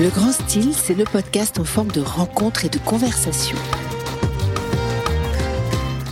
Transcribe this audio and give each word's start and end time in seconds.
Le 0.00 0.10
Grand 0.10 0.30
Style, 0.30 0.74
c'est 0.74 0.94
le 0.94 1.02
podcast 1.02 1.58
en 1.58 1.64
forme 1.64 1.90
de 1.90 2.00
rencontre 2.00 2.64
et 2.64 2.68
de 2.68 2.78
conversation. 2.78 3.56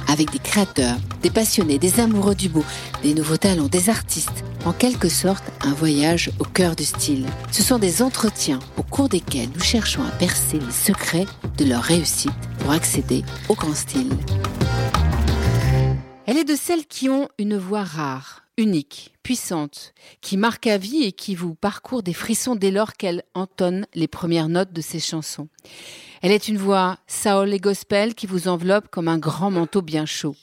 Avec 0.09 0.33
des 0.33 0.41
créateurs, 0.41 0.97
des 1.23 1.31
passionnés, 1.31 1.79
des 1.79 2.01
amoureux 2.01 2.35
du 2.35 2.49
beau, 2.49 2.65
des 3.05 3.15
nouveaux 3.15 3.37
talents, 3.37 3.69
des 3.69 3.89
artistes. 3.89 4.43
En 4.65 4.73
quelque 4.73 5.09
sorte, 5.09 5.45
un 5.65 5.73
voyage 5.73 6.33
au 6.41 6.45
cœur 6.45 6.75
du 6.75 6.85
style. 6.85 7.27
Ce 7.53 7.63
sont 7.63 7.79
des 7.79 8.03
entretiens 8.03 8.59
au 8.77 8.83
cours 8.83 9.09
desquels 9.09 9.51
nous 9.55 9.63
cherchons 9.63 10.03
à 10.03 10.11
percer 10.11 10.59
les 10.59 10.73
secrets 10.73 11.27
de 11.57 11.65
leur 11.65 11.85
réussite 11.85 12.33
pour 12.59 12.73
accéder 12.73 13.23
au 13.49 13.55
grand 13.55 13.77
style. 13.77 14.11
Elle 16.27 16.39
est 16.39 16.45
de 16.45 16.57
celles 16.57 16.87
qui 16.87 17.09
ont 17.09 17.29
une 17.39 17.57
voix 17.57 17.85
rare, 17.85 18.46
unique, 18.57 19.15
puissante, 19.23 19.93
qui 20.21 20.37
marque 20.37 20.67
à 20.67 20.79
vie 20.79 21.05
et 21.05 21.13
qui 21.13 21.35
vous 21.35 21.55
parcourt 21.55 22.03
des 22.03 22.13
frissons 22.13 22.57
dès 22.57 22.71
lors 22.71 22.95
qu'elle 22.95 23.23
entonne 23.35 23.87
les 23.95 24.09
premières 24.09 24.49
notes 24.49 24.73
de 24.73 24.81
ses 24.81 25.01
chansons. 25.01 25.49
Elle 26.23 26.33
est 26.33 26.49
une 26.49 26.57
voix 26.57 26.99
Saul 27.07 27.53
et 27.53 27.61
gospel 27.61 28.15
qui 28.15 28.27
vous 28.27 28.49
enveloppe 28.49 28.89
comme 28.89 29.09
un 29.09 29.19
grand 29.19 29.51
manteau 29.51 29.83
bien 29.83 30.07
chaud. 30.07 30.37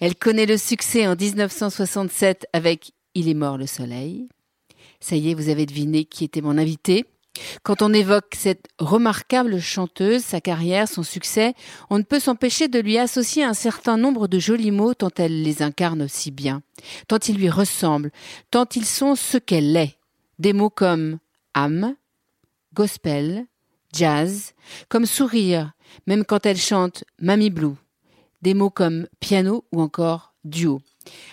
Elle 0.00 0.16
connaît 0.16 0.46
le 0.46 0.56
succès 0.56 1.06
en 1.06 1.14
1967 1.14 2.46
avec 2.52 2.92
Il 3.14 3.28
est 3.28 3.34
mort 3.34 3.58
le 3.58 3.66
soleil. 3.66 4.28
Ça 5.00 5.16
y 5.16 5.30
est, 5.30 5.34
vous 5.34 5.48
avez 5.48 5.66
deviné 5.66 6.04
qui 6.04 6.24
était 6.24 6.40
mon 6.40 6.58
invité. 6.58 7.04
Quand 7.62 7.80
on 7.82 7.92
évoque 7.92 8.34
cette 8.36 8.66
remarquable 8.78 9.60
chanteuse, 9.60 10.22
sa 10.22 10.40
carrière, 10.40 10.88
son 10.88 11.02
succès, 11.02 11.54
on 11.90 11.98
ne 11.98 12.02
peut 12.02 12.20
s'empêcher 12.20 12.68
de 12.68 12.78
lui 12.78 12.98
associer 12.98 13.42
un 13.42 13.54
certain 13.54 13.96
nombre 13.96 14.28
de 14.28 14.38
jolis 14.38 14.70
mots 14.70 14.94
tant 14.94 15.10
elle 15.16 15.42
les 15.42 15.62
incarne 15.62 16.08
si 16.08 16.30
bien, 16.30 16.62
tant 17.08 17.18
ils 17.18 17.36
lui 17.36 17.48
ressemblent, 17.48 18.10
tant 18.50 18.66
ils 18.74 18.84
sont 18.84 19.14
ce 19.14 19.38
qu'elle 19.38 19.76
est. 19.76 19.96
Des 20.38 20.52
mots 20.52 20.70
comme 20.70 21.18
âme, 21.54 21.94
gospel, 22.74 23.46
jazz, 23.94 24.54
comme 24.88 25.06
sourire, 25.06 25.72
même 26.06 26.24
quand 26.24 26.46
elle 26.46 26.58
chante 26.58 27.04
Mamie 27.18 27.50
Blue. 27.50 27.76
Des 28.42 28.54
mots 28.54 28.70
comme 28.70 29.06
piano 29.20 29.64
ou 29.72 29.80
encore 29.80 30.34
duo. 30.44 30.80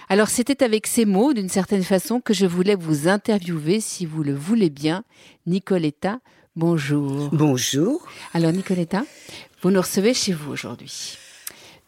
Alors 0.10 0.30
c'était 0.30 0.64
avec 0.64 0.88
ces 0.88 1.06
mots, 1.06 1.34
d'une 1.34 1.50
certaine 1.50 1.84
façon, 1.84 2.22
que 2.22 2.34
je 2.34 2.46
voulais 2.46 2.76
vous 2.76 3.08
interviewer, 3.08 3.80
si 3.80 4.06
vous 4.06 4.24
le 4.24 4.34
voulez 4.34 4.70
bien. 4.70 5.04
Nicoletta, 5.46 6.20
bonjour. 6.56 7.30
Bonjour. 7.32 8.06
Alors 8.34 8.52
Nicoletta, 8.52 9.04
vous 9.62 9.72
nous 9.72 9.82
recevez 9.82 10.14
chez 10.14 10.34
vous 10.34 10.52
aujourd'hui. 10.52 11.18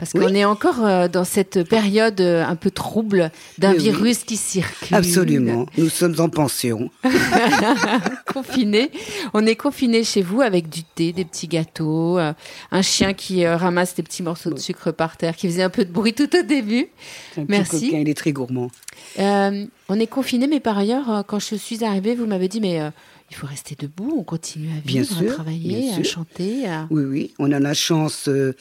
Parce 0.01 0.13
qu'on 0.13 0.33
est 0.33 0.45
encore 0.45 0.83
euh, 0.83 1.07
dans 1.07 1.23
cette 1.23 1.63
période 1.69 2.19
euh, 2.21 2.43
un 2.43 2.55
peu 2.55 2.71
trouble 2.71 3.29
d'un 3.59 3.73
virus 3.73 4.23
qui 4.23 4.35
circule. 4.35 4.97
Absolument. 4.97 5.67
Nous 5.77 5.89
sommes 5.89 6.15
en 6.17 6.27
pension. 6.27 6.89
confinés. 8.33 8.89
On 9.35 9.45
est 9.45 9.55
confinés 9.55 10.03
chez 10.03 10.23
vous 10.23 10.41
avec 10.41 10.69
du 10.69 10.83
thé, 10.83 11.13
des 11.13 11.23
petits 11.23 11.47
gâteaux, 11.47 12.17
euh, 12.17 12.33
un 12.71 12.81
chien 12.81 13.13
qui 13.13 13.45
ramasse 13.45 13.93
des 13.93 14.01
petits 14.01 14.23
morceaux 14.23 14.49
de 14.49 14.57
sucre 14.57 14.89
par 14.89 15.17
terre, 15.17 15.35
qui 15.35 15.45
faisait 15.45 15.61
un 15.61 15.69
peu 15.69 15.85
de 15.85 15.91
bruit 15.91 16.13
tout 16.13 16.35
au 16.35 16.41
début. 16.41 16.87
Un 17.37 17.45
Merci. 17.47 17.91
Coquin, 17.91 17.99
il 17.99 18.09
est 18.09 18.17
très 18.17 18.31
gourmand. 18.31 18.71
on 19.19 19.99
est 19.99 20.07
confinés, 20.07 20.47
mais 20.47 20.59
par 20.59 20.79
ailleurs, 20.79 21.23
quand 21.27 21.37
je 21.37 21.53
suis 21.53 21.83
arrivée, 21.83 22.15
vous 22.15 22.25
m'avez 22.25 22.47
dit, 22.47 22.59
mais 22.59 22.81
il 23.31 23.35
faut 23.35 23.47
rester 23.47 23.75
debout, 23.79 24.13
on 24.17 24.23
continue 24.23 24.67
à 24.77 24.85
vivre, 24.85 25.17
à 25.17 25.23
travailler, 25.23 25.93
à 25.93 26.03
chanter. 26.03 26.65
Oui, 26.89 27.03
oui, 27.03 27.33
on 27.39 27.53
a 27.53 27.59
la 27.61 27.73
chance 27.73 28.27
euh, 28.27 28.53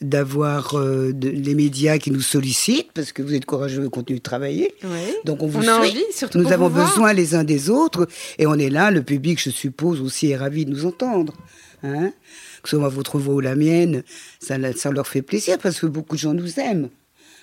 d'avoir 0.00 0.76
euh, 0.76 1.12
les 1.22 1.54
médias 1.54 1.98
qui 1.98 2.10
nous 2.10 2.20
sollicitent 2.20 2.90
parce 2.92 3.12
que 3.12 3.22
vous 3.22 3.34
êtes 3.34 3.44
courageux 3.44 3.84
et 3.86 3.88
continuez 3.88 4.18
de 4.18 4.24
travailler. 4.24 4.74
Donc 5.24 5.44
on 5.44 5.46
vous 5.46 5.68
a 5.68 5.78
envie, 5.78 6.02
surtout 6.12 6.38
Nous 6.38 6.52
avons 6.52 6.68
besoin 6.68 7.12
les 7.12 7.36
uns 7.36 7.44
des 7.44 7.70
autres 7.70 8.08
et 8.38 8.48
on 8.48 8.54
est 8.54 8.68
là. 8.68 8.90
Le 8.90 9.04
public, 9.04 9.40
je 9.40 9.50
suppose, 9.50 10.00
aussi 10.00 10.30
est 10.32 10.36
ravi 10.36 10.64
de 10.64 10.70
nous 10.70 10.86
entendre. 10.86 11.32
Hein 11.84 12.12
que 12.64 12.70
ce 12.70 12.78
soit 12.78 12.88
votre 12.88 13.20
voix 13.20 13.34
ou 13.34 13.40
la 13.40 13.54
mienne, 13.54 14.02
ça, 14.40 14.56
ça 14.74 14.90
leur 14.90 15.06
fait 15.06 15.22
plaisir 15.22 15.56
parce 15.58 15.78
que 15.78 15.86
beaucoup 15.86 16.16
de 16.16 16.20
gens 16.20 16.34
nous 16.34 16.58
aiment 16.58 16.88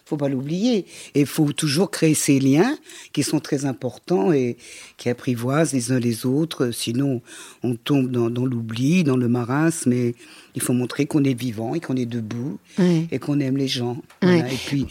faut 0.05 0.17
pas 0.17 0.29
l'oublier. 0.29 0.85
Et 1.15 1.21
il 1.21 1.25
faut 1.25 1.51
toujours 1.53 1.91
créer 1.91 2.13
ces 2.13 2.39
liens 2.39 2.77
qui 3.13 3.23
sont 3.23 3.39
très 3.39 3.65
importants 3.65 4.31
et 4.31 4.57
qui 4.97 5.09
apprivoisent 5.09 5.73
les 5.73 5.91
uns 5.91 5.99
les 5.99 6.25
autres. 6.25 6.71
Sinon, 6.71 7.21
on 7.63 7.75
tombe 7.75 8.11
dans, 8.11 8.45
l'oubli, 8.45 9.03
dans 9.03 9.17
le 9.17 9.27
marasme. 9.27 9.91
Mais 9.91 10.15
il 10.55 10.61
faut 10.61 10.73
montrer 10.73 11.05
qu'on 11.05 11.23
est 11.23 11.39
vivant 11.39 11.73
et 11.73 11.79
qu'on 11.79 11.95
est 11.95 12.05
debout 12.05 12.59
et 12.79 13.19
qu'on 13.19 13.39
aime 13.39 13.57
les 13.57 13.67
gens. 13.67 13.97
Et 14.21 14.43
puis, 14.65 14.87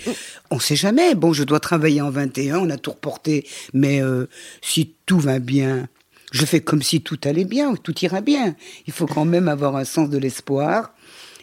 on 0.50 0.59
sait 0.59 0.77
jamais. 0.77 1.15
Bon, 1.15 1.33
je 1.33 1.44
dois 1.44 1.61
travailler 1.61 2.00
en 2.00 2.11
21, 2.11 2.59
on 2.59 2.71
a 2.71 2.77
tout 2.77 2.93
reporté. 2.93 3.47
Mais 3.73 4.03
euh, 4.03 4.27
si 4.61 4.94
tout 5.06 5.19
va 5.19 5.39
bien, 5.39 5.89
je 6.33 6.47
fais 6.47 6.61
comme 6.61 6.83
si 6.83 7.03
tout 7.03 7.19
allait 7.25 7.44
bien, 7.44 7.75
tout 7.77 7.94
ira 8.00 8.21
bien. 8.21 8.56
Il 8.87 8.93
faut 8.93 9.06
quand 9.06 9.27
même 9.27 9.49
avoir 9.49 9.77
un 9.77 9.84
sens 9.84 10.09
de 10.09 10.19
l'espoir 10.19 10.94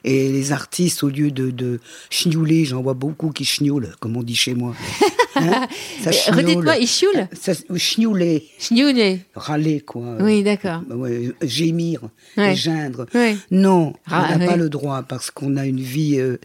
et 0.04 0.32
les 0.32 0.52
artistes, 0.52 1.04
au 1.04 1.10
lieu 1.10 1.32
de, 1.32 1.52
de 1.52 1.80
chniouler, 2.10 2.66
j'en 2.66 2.82
vois 2.82 2.94
beaucoup 2.94 3.32
qui 3.32 3.46
chnioulent, 3.46 3.96
comme 4.00 4.18
on 4.18 4.24
dit 4.24 4.36
chez 4.36 4.54
moi. 4.54 4.76
Hein 5.36 5.68
ça 6.02 6.12
Redites-moi, 6.32 6.78
ils 6.78 6.88
chioulent 6.88 7.28
Chniouler. 7.78 8.48
Chniouler. 8.60 9.22
Râler, 9.36 9.80
quoi. 9.80 10.18
Oui, 10.20 10.44
d'accord. 10.44 10.82
Bah 10.88 11.08
gémir, 11.42 12.02
ouais. 12.36 12.56
geindre. 12.56 13.06
Non, 13.52 13.94
on 14.10 14.38
n'a 14.38 14.48
pas 14.48 14.58
le 14.58 14.70
droit, 14.70 15.04
parce 15.04 15.32
qu'on 15.32 15.56
a 15.58 15.66
une 15.66 15.80
vie 15.80 16.20
euh, 16.20 16.38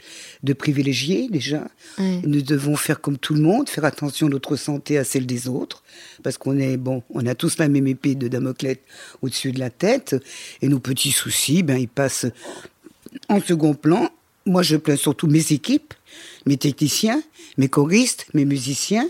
de 0.43 0.53
privilégiés, 0.53 1.29
déjà. 1.31 1.67
Nous 1.99 2.43
devons 2.43 2.77
faire 2.77 3.01
comme 3.01 3.19
tout 3.19 3.35
le 3.35 3.41
monde, 3.41 3.69
faire 3.69 3.85
attention 3.85 4.27
à 4.27 4.31
notre 4.31 4.57
santé, 4.57 4.99
à 4.99 5.05
celle 5.05 5.27
des 5.27 5.49
autres, 5.49 5.83
parce 6.23 6.39
qu'on 6.39 6.59
est, 6.59 6.77
bon, 6.77 7.03
on 7.11 7.27
a 7.27 7.35
tous 7.35 7.59
la 7.59 7.69
même 7.69 7.87
épée 7.87 8.15
de 8.15 8.29
Damoclès 8.29 8.79
au-dessus 9.23 9.53
de 9.53 9.61
la 9.61 9.71
tête, 9.71 10.15
et 10.63 10.69
nos 10.69 10.79
petits 10.79 11.13
soucis, 11.13 11.63
ben, 11.63 11.77
ils 11.77 11.89
passent 11.89 12.27
en 13.29 13.41
second 13.41 13.75
plan, 13.75 14.11
moi 14.47 14.63
je 14.63 14.77
plains 14.77 14.97
surtout 14.97 15.27
mes 15.27 15.53
équipes, 15.53 15.95
mes 16.47 16.57
techniciens, 16.57 17.23
mes 17.57 17.69
choristes, 17.69 18.27
mes 18.35 18.45
musiciens, 18.45 19.09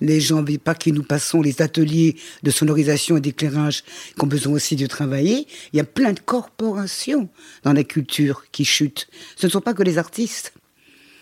les 0.00 0.20
gens 0.20 0.44
pas 0.62 0.74
qui 0.74 0.92
nous 0.92 1.02
passons 1.02 1.42
les 1.42 1.62
ateliers 1.62 2.16
de 2.42 2.50
sonorisation 2.50 3.16
et 3.16 3.20
d'éclairage 3.20 3.82
qui 3.82 4.22
ont 4.24 4.26
besoin 4.26 4.54
aussi 4.54 4.76
de 4.76 4.86
travailler. 4.86 5.46
Il 5.72 5.76
y 5.76 5.80
a 5.80 5.84
plein 5.84 6.12
de 6.12 6.20
corporations 6.20 7.28
dans 7.62 7.72
la 7.72 7.84
culture 7.84 8.44
qui 8.50 8.64
chutent. 8.64 9.08
Ce 9.36 9.46
ne 9.46 9.50
sont 9.50 9.60
pas 9.60 9.74
que 9.74 9.82
les 9.82 9.98
artistes. 9.98 10.52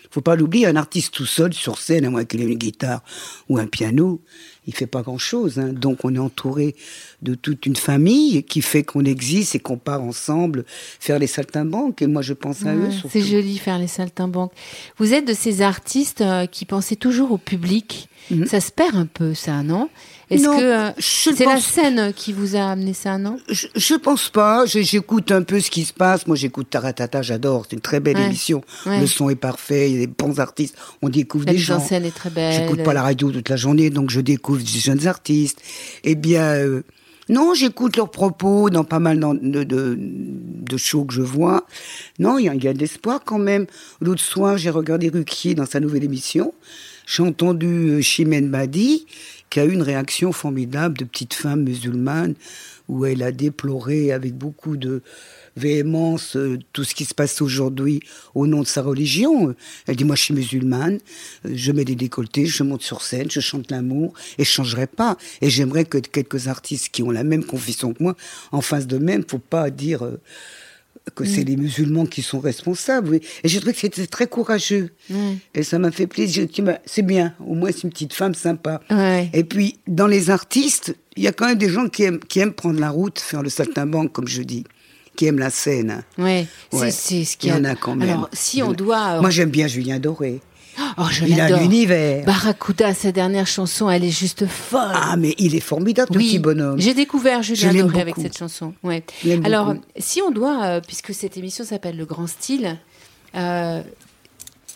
Faut 0.09 0.21
pas 0.21 0.35
l'oublier, 0.35 0.65
un 0.65 0.75
artiste 0.75 1.13
tout 1.13 1.25
seul 1.25 1.53
sur 1.53 1.77
scène, 1.77 2.05
à 2.05 2.09
moins 2.09 2.25
qu'il 2.25 2.41
ait 2.41 2.45
une 2.45 2.57
guitare 2.57 3.01
ou 3.47 3.57
un 3.57 3.67
piano, 3.67 4.21
il 4.67 4.75
fait 4.75 4.87
pas 4.87 5.01
grand-chose. 5.01 5.59
Hein. 5.59 5.73
Donc 5.73 5.99
on 6.03 6.13
est 6.13 6.19
entouré 6.19 6.75
de 7.21 7.35
toute 7.35 7.65
une 7.65 7.75
famille 7.75 8.43
qui 8.43 8.61
fait 8.61 8.83
qu'on 8.83 9.05
existe 9.05 9.55
et 9.55 9.59
qu'on 9.59 9.77
part 9.77 10.01
ensemble 10.01 10.65
faire 10.99 11.19
les 11.19 11.27
saltimbanques. 11.27 12.01
Et 12.01 12.07
moi, 12.07 12.21
je 12.21 12.33
pense 12.33 12.65
à 12.65 12.75
eux. 12.75 12.89
C'est 13.09 13.21
joli 13.21 13.57
faire 13.57 13.79
les 13.79 13.87
saltimbanques. 13.87 14.51
Vous 14.97 15.13
êtes 15.13 15.27
de 15.27 15.33
ces 15.33 15.61
artistes 15.61 16.21
euh, 16.21 16.45
qui 16.45 16.65
pensaient 16.65 16.95
toujours 16.95 17.31
au 17.31 17.37
public. 17.37 18.09
Mhm. 18.29 18.45
Ça 18.45 18.59
se 18.59 18.71
perd 18.71 18.95
un 18.95 19.07
peu, 19.07 19.33
ça, 19.33 19.63
non? 19.63 19.89
Est-ce 20.29 20.43
que 20.43 20.63
euh, 20.63 20.91
c'est 20.99 21.43
la 21.43 21.59
scène 21.59 22.13
qui 22.13 22.31
vous 22.31 22.55
a 22.55 22.71
amené 22.71 22.93
ça, 22.93 23.17
non? 23.17 23.37
Je, 23.49 23.67
je 23.75 23.95
pense 23.95 24.29
pas. 24.29 24.65
J'écoute 24.65 25.31
un 25.31 25.41
peu 25.41 25.59
ce 25.59 25.69
qui 25.69 25.83
se 25.83 25.91
passe. 25.91 26.25
Moi, 26.27 26.37
j'écoute 26.37 26.69
Taratata, 26.69 27.21
j'adore. 27.21 27.65
C'est 27.67 27.75
une 27.75 27.81
très 27.81 27.99
belle 27.99 28.19
émission. 28.19 28.63
Le 28.85 29.07
son 29.07 29.29
est 29.29 29.35
parfait. 29.35 29.89
Il 29.89 29.93
y 29.95 29.97
a 29.97 30.05
des 30.05 30.13
bons 30.13 30.39
artistes. 30.39 30.77
On 31.01 31.09
découvre 31.09 31.45
des 31.45 31.57
gens. 31.57 31.79
La 31.79 31.83
scène 31.83 32.05
est 32.05 32.15
très 32.15 32.29
belle. 32.29 32.53
J'écoute 32.53 32.83
pas 32.83 32.93
la 32.93 33.01
radio 33.01 33.31
toute 33.31 33.49
la 33.49 33.57
journée, 33.57 33.89
donc 33.89 34.09
je 34.09 34.21
découvre 34.21 34.50
des 34.57 34.79
jeunes 34.79 35.07
artistes. 35.07 35.61
Eh 36.03 36.15
bien, 36.15 36.43
euh, 36.43 36.81
non, 37.29 37.53
j'écoute 37.53 37.97
leurs 37.97 38.11
propos 38.11 38.69
dans 38.69 38.83
pas 38.83 38.99
mal 38.99 39.19
de, 39.19 40.77
shows 40.77 41.05
que 41.05 41.13
je 41.13 41.21
vois. 41.21 41.65
Non, 42.19 42.37
il 42.37 42.45
y 42.45 42.67
a, 42.67 42.73
de 42.73 42.79
l'espoir 42.79 43.21
quand 43.23 43.39
même. 43.39 43.67
L'autre 44.01 44.21
soir, 44.21 44.57
j'ai 44.57 44.69
regardé 44.69 45.09
Ruquier 45.09 45.55
dans 45.55 45.65
sa 45.65 45.79
nouvelle 45.79 46.03
émission. 46.03 46.53
J'ai 47.05 47.23
entendu 47.23 47.89
euh, 47.89 48.01
Chimène 48.01 48.49
Badi, 48.49 49.05
qui 49.49 49.59
a 49.59 49.65
eu 49.65 49.71
une 49.71 49.81
réaction 49.81 50.31
formidable 50.31 50.97
de 50.97 51.05
petite 51.05 51.33
femme 51.33 51.63
musulmane, 51.63 52.35
où 52.87 53.05
elle 53.05 53.23
a 53.23 53.31
déploré 53.31 54.11
avec 54.11 54.35
beaucoup 54.35 54.77
de, 54.77 55.01
véhémence 55.55 56.35
euh, 56.35 56.59
tout 56.73 56.83
ce 56.83 56.95
qui 56.95 57.05
se 57.05 57.13
passe 57.13 57.41
aujourd'hui 57.41 58.01
au 58.35 58.47
nom 58.47 58.61
de 58.61 58.67
sa 58.67 58.81
religion. 58.81 59.55
Elle 59.87 59.95
dit, 59.95 60.03
moi 60.03 60.15
je 60.15 60.23
suis 60.23 60.33
musulmane, 60.33 60.99
euh, 61.45 61.51
je 61.53 61.71
mets 61.71 61.85
des 61.85 61.95
décolletés, 61.95 62.45
je 62.45 62.63
monte 62.63 62.83
sur 62.83 63.01
scène, 63.01 63.29
je 63.29 63.39
chante 63.39 63.71
l'amour, 63.71 64.13
et 64.37 64.43
je 64.43 64.49
changerai 64.49 64.87
pas. 64.87 65.17
Et 65.41 65.49
j'aimerais 65.49 65.85
que 65.85 65.97
quelques 65.97 66.47
artistes 66.47 66.89
qui 66.89 67.03
ont 67.03 67.11
la 67.11 67.23
même 67.23 67.43
confession 67.43 67.93
que 67.93 68.03
moi, 68.03 68.15
en 68.51 68.61
face 68.61 68.87
de 68.87 68.97
même, 68.97 69.23
faut 69.27 69.39
pas 69.39 69.69
dire... 69.69 70.03
Euh, 70.03 70.19
que 71.15 71.25
c'est 71.25 71.41
mm. 71.41 71.47
les 71.47 71.55
musulmans 71.57 72.05
qui 72.05 72.21
sont 72.21 72.39
responsables. 72.39 73.15
Et 73.15 73.21
j'ai 73.45 73.57
trouvé 73.57 73.73
que 73.73 73.79
c'était 73.79 74.05
très 74.05 74.27
courageux. 74.27 74.91
Et 75.55 75.63
ça 75.63 75.79
m'a 75.79 75.89
fait 75.89 76.05
plaisir. 76.05 76.47
C'est 76.85 77.01
bien, 77.01 77.33
au 77.39 77.55
moins 77.55 77.71
c'est 77.71 77.83
une 77.83 77.89
petite 77.89 78.13
femme 78.13 78.35
sympa. 78.35 78.81
Et 79.33 79.43
puis, 79.43 79.79
dans 79.87 80.05
les 80.05 80.29
artistes, 80.29 80.95
il 81.17 81.23
y 81.23 81.27
a 81.27 81.31
quand 81.31 81.47
même 81.47 81.57
des 81.57 81.69
gens 81.69 81.89
qui 81.89 82.03
aiment, 82.03 82.19
qui 82.19 82.39
aiment 82.39 82.53
prendre 82.53 82.79
la 82.79 82.91
route, 82.91 83.19
faire 83.19 83.41
le 83.41 83.49
saltimbanque, 83.49 84.11
comme 84.11 84.27
je 84.27 84.43
dis 84.43 84.63
qui 85.15 85.25
aiment 85.25 85.39
la 85.39 85.49
scène. 85.49 86.03
Ouais, 86.17 86.47
c'est 86.71 86.91
ce 87.25 87.37
qu'il 87.37 87.49
y, 87.49 87.53
en 87.53 87.63
a 87.63 87.75
quand 87.75 87.95
même. 87.95 88.09
Alors, 88.09 88.29
si 88.33 88.63
on 88.63 88.71
doit. 88.73 89.21
Moi, 89.21 89.29
j'aime 89.29 89.49
bien 89.49 89.67
Julien 89.67 89.99
Doré. 89.99 90.41
Oh, 90.97 91.03
je 91.11 91.25
il 91.25 91.39
a 91.39 91.59
l'univers. 91.59 92.25
Barracuda, 92.25 92.93
sa 92.93 93.11
dernière 93.11 93.45
chanson, 93.45 93.89
elle 93.89 94.05
est 94.05 94.09
juste 94.09 94.47
folle. 94.47 94.91
Ah, 94.93 95.15
mais 95.17 95.35
il 95.37 95.53
est 95.53 95.59
formidable, 95.59 96.13
ce 96.13 96.17
petit 96.17 96.39
bonhomme. 96.39 96.79
J'ai 96.79 96.93
découvert 96.93 97.43
Julien 97.43 97.73
Doré 97.73 98.01
avec 98.01 98.15
cette 98.15 98.37
chanson. 98.37 98.73
Ouais. 98.81 99.03
Alors, 99.43 99.73
beaucoup. 99.73 99.81
si 99.97 100.21
on 100.21 100.31
doit, 100.31 100.63
euh, 100.63 100.81
puisque 100.85 101.13
cette 101.13 101.37
émission 101.37 101.65
s'appelle 101.65 101.97
Le 101.97 102.05
Grand 102.05 102.27
Style, 102.27 102.77
euh, 103.35 103.81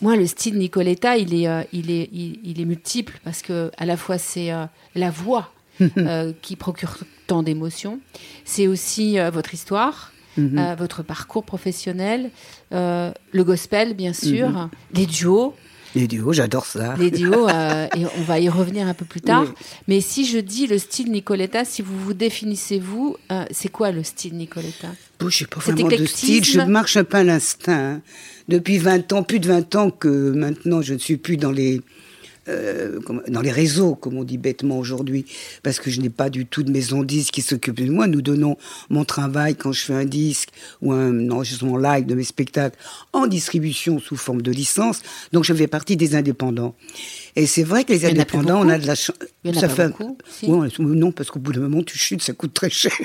moi, 0.02 0.16
le 0.16 0.26
style 0.26 0.58
Nicoletta, 0.58 1.16
il 1.16 1.34
est, 1.34 1.48
euh, 1.48 1.62
il 1.72 1.90
est, 1.90 2.08
il, 2.12 2.40
il 2.44 2.60
est 2.60 2.64
multiple 2.64 3.18
parce 3.24 3.42
que 3.42 3.70
à 3.78 3.86
la 3.86 3.96
fois 3.96 4.18
c'est 4.18 4.52
euh, 4.52 4.66
la 4.94 5.10
voix 5.10 5.50
euh, 5.98 6.32
qui 6.42 6.56
procure 6.56 6.98
tant 7.26 7.42
d'émotions, 7.42 8.00
c'est 8.44 8.66
aussi 8.66 9.18
euh, 9.18 9.30
votre 9.30 9.54
histoire. 9.54 10.12
Mhm. 10.36 10.58
euh, 10.58 10.74
votre 10.74 11.02
parcours 11.02 11.44
professionnel, 11.44 12.30
euh, 12.72 13.10
le 13.32 13.44
gospel 13.44 13.94
bien 13.94 14.12
sûr, 14.12 14.48
Mhm. 14.50 14.68
les 14.94 15.06
duos, 15.06 15.54
Les 15.94 16.06
duos, 16.08 16.32
j'adore 16.34 16.66
ça. 16.66 16.94
les 16.98 17.10
duos, 17.10 17.48
euh, 17.48 17.86
et 17.96 18.04
on 18.18 18.22
va 18.22 18.38
y 18.38 18.48
revenir 18.48 18.86
un 18.86 18.92
peu 18.94 19.04
plus 19.06 19.20
tard. 19.22 19.44
Oui. 19.46 19.66
Mais 19.88 20.00
si 20.00 20.26
je 20.26 20.38
dis 20.38 20.66
le 20.66 20.78
style 20.78 21.10
Nicoletta, 21.10 21.64
si 21.64 21.80
vous 21.82 21.98
vous 21.98 22.12
définissez 22.14 22.78
vous, 22.78 23.16
euh, 23.32 23.44
c'est 23.50 23.70
quoi 23.70 23.92
le 23.92 24.02
style 24.02 24.34
Nicoletta? 24.36 24.88
Bon, 25.18 25.28
je 25.30 25.38
sais 25.38 25.46
pas 25.46 25.60
vraiment 25.60 25.88
de 25.88 26.04
style, 26.06 26.44
je 26.44 26.60
marche 26.60 26.96
un 26.98 27.04
peu 27.04 27.16
à 27.18 27.24
l'instinct. 27.24 27.94
hein. 27.94 28.02
Depuis 28.48 28.78
20 28.78 29.12
ans, 29.12 29.22
plus 29.22 29.40
de 29.40 29.48
20 29.48 29.74
ans 29.74 29.90
que 29.90 30.30
maintenant 30.30 30.82
je 30.82 30.92
ne 30.94 30.98
suis 30.98 31.16
plus 31.16 31.36
dans 31.36 31.50
les, 31.50 31.80
euh, 32.48 32.98
dans 33.28 33.40
les 33.40 33.50
réseaux, 33.50 33.94
comme 33.94 34.16
on 34.16 34.24
dit 34.24 34.38
bêtement 34.38 34.78
aujourd'hui, 34.78 35.24
parce 35.62 35.80
que 35.80 35.90
je 35.90 36.00
n'ai 36.00 36.10
pas 36.10 36.30
du 36.30 36.46
tout 36.46 36.62
de 36.62 36.70
maison 36.70 37.00
de 37.00 37.06
disques 37.06 37.34
qui 37.34 37.42
s'occupe 37.42 37.80
de 37.80 37.90
moi. 37.90 38.06
Nous 38.06 38.22
donnons 38.22 38.56
mon 38.90 39.04
travail 39.04 39.56
quand 39.56 39.72
je 39.72 39.82
fais 39.82 39.94
un 39.94 40.04
disque 40.04 40.50
ou 40.82 40.92
un 40.92 41.30
enregistrement 41.30 41.76
live 41.76 42.06
de 42.06 42.14
mes 42.14 42.24
spectacles 42.24 42.78
en 43.12 43.26
distribution 43.26 43.98
sous 43.98 44.16
forme 44.16 44.42
de 44.42 44.50
licence. 44.50 45.02
Donc 45.32 45.44
je 45.44 45.54
fais 45.54 45.66
partie 45.66 45.96
des 45.96 46.14
indépendants. 46.14 46.74
Et 47.34 47.46
c'est 47.46 47.64
vrai 47.64 47.84
que 47.84 47.92
les 47.92 48.06
indépendants, 48.06 48.60
on 48.64 48.68
a 48.68 48.78
de 48.78 48.86
la 48.86 48.94
chance. 48.94 49.16
Il 49.44 49.54
y 49.54 49.58
en 49.58 49.62
a 49.62 49.68
pas 49.68 49.88
beaucoup, 49.88 50.16
si. 50.28 50.46
Ouais, 50.46 50.68
non, 50.78 51.12
parce 51.12 51.30
qu'au 51.30 51.38
bout 51.38 51.52
d'un 51.52 51.60
moment, 51.60 51.82
tu 51.82 51.98
chutes, 51.98 52.22
ça 52.22 52.32
coûte 52.32 52.54
très 52.54 52.70
cher. 52.70 52.92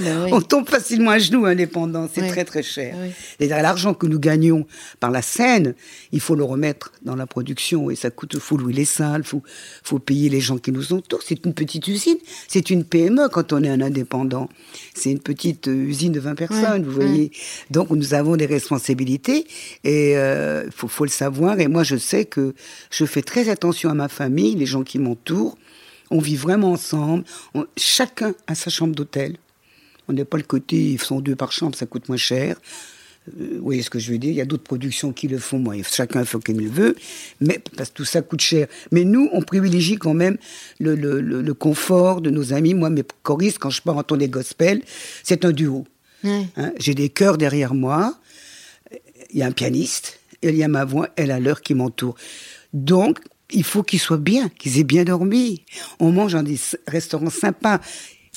Ben 0.00 0.24
oui. 0.24 0.30
On 0.32 0.40
tombe 0.40 0.68
facilement 0.68 1.12
à 1.12 1.18
genoux 1.20 1.46
indépendant, 1.46 2.08
c'est 2.12 2.22
Oui. 2.22 2.28
très 2.28 2.44
très 2.44 2.64
cher. 2.64 2.96
Oui. 3.00 3.10
Et 3.38 3.46
l'argent 3.46 3.94
que 3.94 4.06
nous 4.06 4.18
gagnons 4.18 4.66
par 4.98 5.12
la 5.12 5.22
scène, 5.22 5.74
il 6.10 6.18
faut 6.20 6.34
le 6.34 6.42
remettre 6.42 6.90
dans 7.02 7.14
la 7.14 7.26
production 7.26 7.90
et 7.90 7.94
ça 7.94 8.10
coûte, 8.10 8.38
faut 8.44 8.56
louer 8.56 8.72
les 8.72 8.84
salles, 8.84 9.24
faut 9.24 9.42
faut 9.82 9.98
payer 9.98 10.28
les 10.28 10.40
gens 10.40 10.58
qui 10.58 10.70
nous 10.72 10.92
entourent. 10.92 11.22
C'est 11.24 11.44
une 11.44 11.54
petite 11.54 11.86
usine, 11.88 12.18
c'est 12.48 12.70
une 12.70 12.84
PME 12.84 13.28
quand 13.30 13.52
on 13.52 13.62
est 13.64 13.68
un 13.68 13.80
indépendant. 13.80 14.48
C'est 14.94 15.10
une 15.10 15.20
petite 15.20 15.68
euh, 15.68 15.74
usine 15.92 16.12
de 16.12 16.20
20 16.20 16.34
personnes, 16.34 16.82
vous 16.84 16.92
voyez. 16.92 17.30
Donc 17.70 17.90
nous 17.90 18.14
avons 18.14 18.36
des 18.36 18.46
responsabilités 18.46 19.46
et 19.84 20.16
euh, 20.16 20.70
faut 20.70 20.88
faut 20.88 21.04
le 21.04 21.10
savoir. 21.10 21.58
Et 21.60 21.68
moi 21.68 21.82
je 21.84 21.96
sais 21.96 22.24
que 22.24 22.54
je 22.90 23.04
fais 23.04 23.22
très 23.22 23.48
attention 23.48 23.90
à 23.90 23.94
ma 23.94 24.08
famille, 24.08 24.54
les 24.54 24.66
gens 24.66 24.82
qui 24.84 24.98
m'entourent. 24.98 25.56
On 26.10 26.18
vit 26.18 26.36
vraiment 26.36 26.72
ensemble. 26.72 27.24
On- 27.54 27.66
chacun 27.76 28.34
a 28.46 28.54
sa 28.54 28.70
chambre 28.70 28.94
d'hôtel. 28.94 29.36
On 30.06 30.12
n'est 30.12 30.26
pas 30.26 30.36
le 30.36 30.42
côté, 30.42 30.76
ils 30.76 31.00
sont 31.00 31.20
deux 31.20 31.34
par 31.34 31.50
chambre, 31.50 31.74
ça 31.74 31.86
coûte 31.86 32.08
moins 32.10 32.18
cher. 32.18 32.56
Euh, 33.28 33.56
vous 33.58 33.64
voyez 33.64 33.82
ce 33.82 33.90
que 33.90 33.98
je 33.98 34.12
veux 34.12 34.18
dire? 34.18 34.30
Il 34.30 34.36
y 34.36 34.40
a 34.40 34.44
d'autres 34.44 34.64
productions 34.64 35.12
qui 35.12 35.28
le 35.28 35.38
font, 35.38 35.58
moi, 35.58 35.74
chacun 35.82 36.24
fait 36.24 36.42
comme 36.44 36.60
il 36.60 36.68
veut, 36.68 36.94
mais 37.40 37.60
parce 37.76 37.90
que 37.90 37.94
tout 37.94 38.04
ça 38.04 38.22
coûte 38.22 38.40
cher. 38.40 38.66
Mais 38.92 39.04
nous, 39.04 39.28
on 39.32 39.42
privilégie 39.42 39.96
quand 39.96 40.14
même 40.14 40.36
le, 40.78 40.94
le- 40.94 41.20
le- 41.20 41.42
le 41.42 41.54
confort 41.54 42.20
de 42.20 42.30
nos 42.30 42.52
amis. 42.52 42.74
Moi, 42.74 42.90
mes 42.90 43.04
choristes, 43.22 43.58
quand 43.58 43.70
je 43.70 43.80
pars 43.82 43.96
entendre 43.96 44.20
les 44.20 44.28
gospels, 44.28 44.82
c'est 45.22 45.44
un 45.44 45.52
duo. 45.52 45.86
Ouais. 46.22 46.46
Hein, 46.56 46.72
J'ai 46.78 46.94
des 46.94 47.08
chœurs 47.08 47.38
derrière 47.38 47.74
moi, 47.74 48.18
il 49.30 49.38
y 49.38 49.42
a 49.42 49.46
un 49.46 49.52
pianiste, 49.52 50.20
et 50.42 50.48
il 50.50 50.56
y 50.56 50.62
a 50.62 50.68
ma 50.68 50.84
voix, 50.84 51.08
elle 51.16 51.30
a 51.30 51.40
l'heure 51.40 51.62
qui 51.62 51.74
m'entoure. 51.74 52.14
Donc, 52.72 53.18
il 53.50 53.64
faut 53.64 53.82
qu'ils 53.82 54.00
soient 54.00 54.16
bien, 54.18 54.48
qu'ils 54.48 54.78
aient 54.78 54.84
bien 54.84 55.04
dormi. 55.04 55.64
On 56.00 56.12
mange 56.12 56.32
dans 56.32 56.42
des 56.42 56.58
restaurants 56.86 57.30
sympas. 57.30 57.80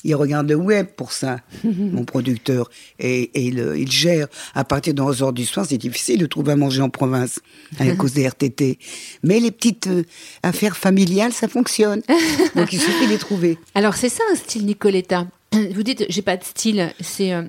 Il 0.04 0.16
regarde 0.16 0.48
le 0.50 0.56
web 0.56 0.88
pour 0.96 1.12
ça, 1.12 1.40
mon 1.64 2.06
producteur, 2.06 2.70
et, 3.00 3.24
et 3.34 3.46
il, 3.48 3.60
il 3.78 3.92
gère. 3.92 4.28
À 4.54 4.64
partir 4.64 4.94
de 4.94 5.02
11 5.02 5.24
heures 5.24 5.34
du 5.34 5.46
soir, 5.46 5.66
c'est 5.68 5.78
difficile 5.78 6.20
de 6.20 6.26
trouver 6.26 6.54
à 6.54 6.56
manger 6.56 6.82
en 6.82 6.90
province 6.90 7.40
à 7.80 7.86
cause 7.96 8.14
des 8.14 8.28
RTT. 8.28 8.80
Mais 9.24 9.40
les 9.40 9.52
petites 9.52 9.88
euh, 9.88 10.04
affaires 10.44 10.78
familiales, 10.78 11.34
ça 11.34 11.48
fonctionne. 11.48 12.02
Donc 12.56 12.74
il 12.74 12.80
suffit 12.80 13.06
de 13.06 13.12
les 13.12 13.18
trouver. 13.18 13.58
Alors 13.76 13.96
c'est 13.96 14.10
ça 14.10 14.24
un 14.32 14.36
style 14.36 14.66
Nicoletta. 14.66 15.28
Vous 15.52 15.84
dites 15.84 16.06
j'ai 16.10 16.22
pas 16.22 16.38
de 16.38 16.44
style, 16.44 16.92
c'est 17.00 17.34
euh, 17.34 17.44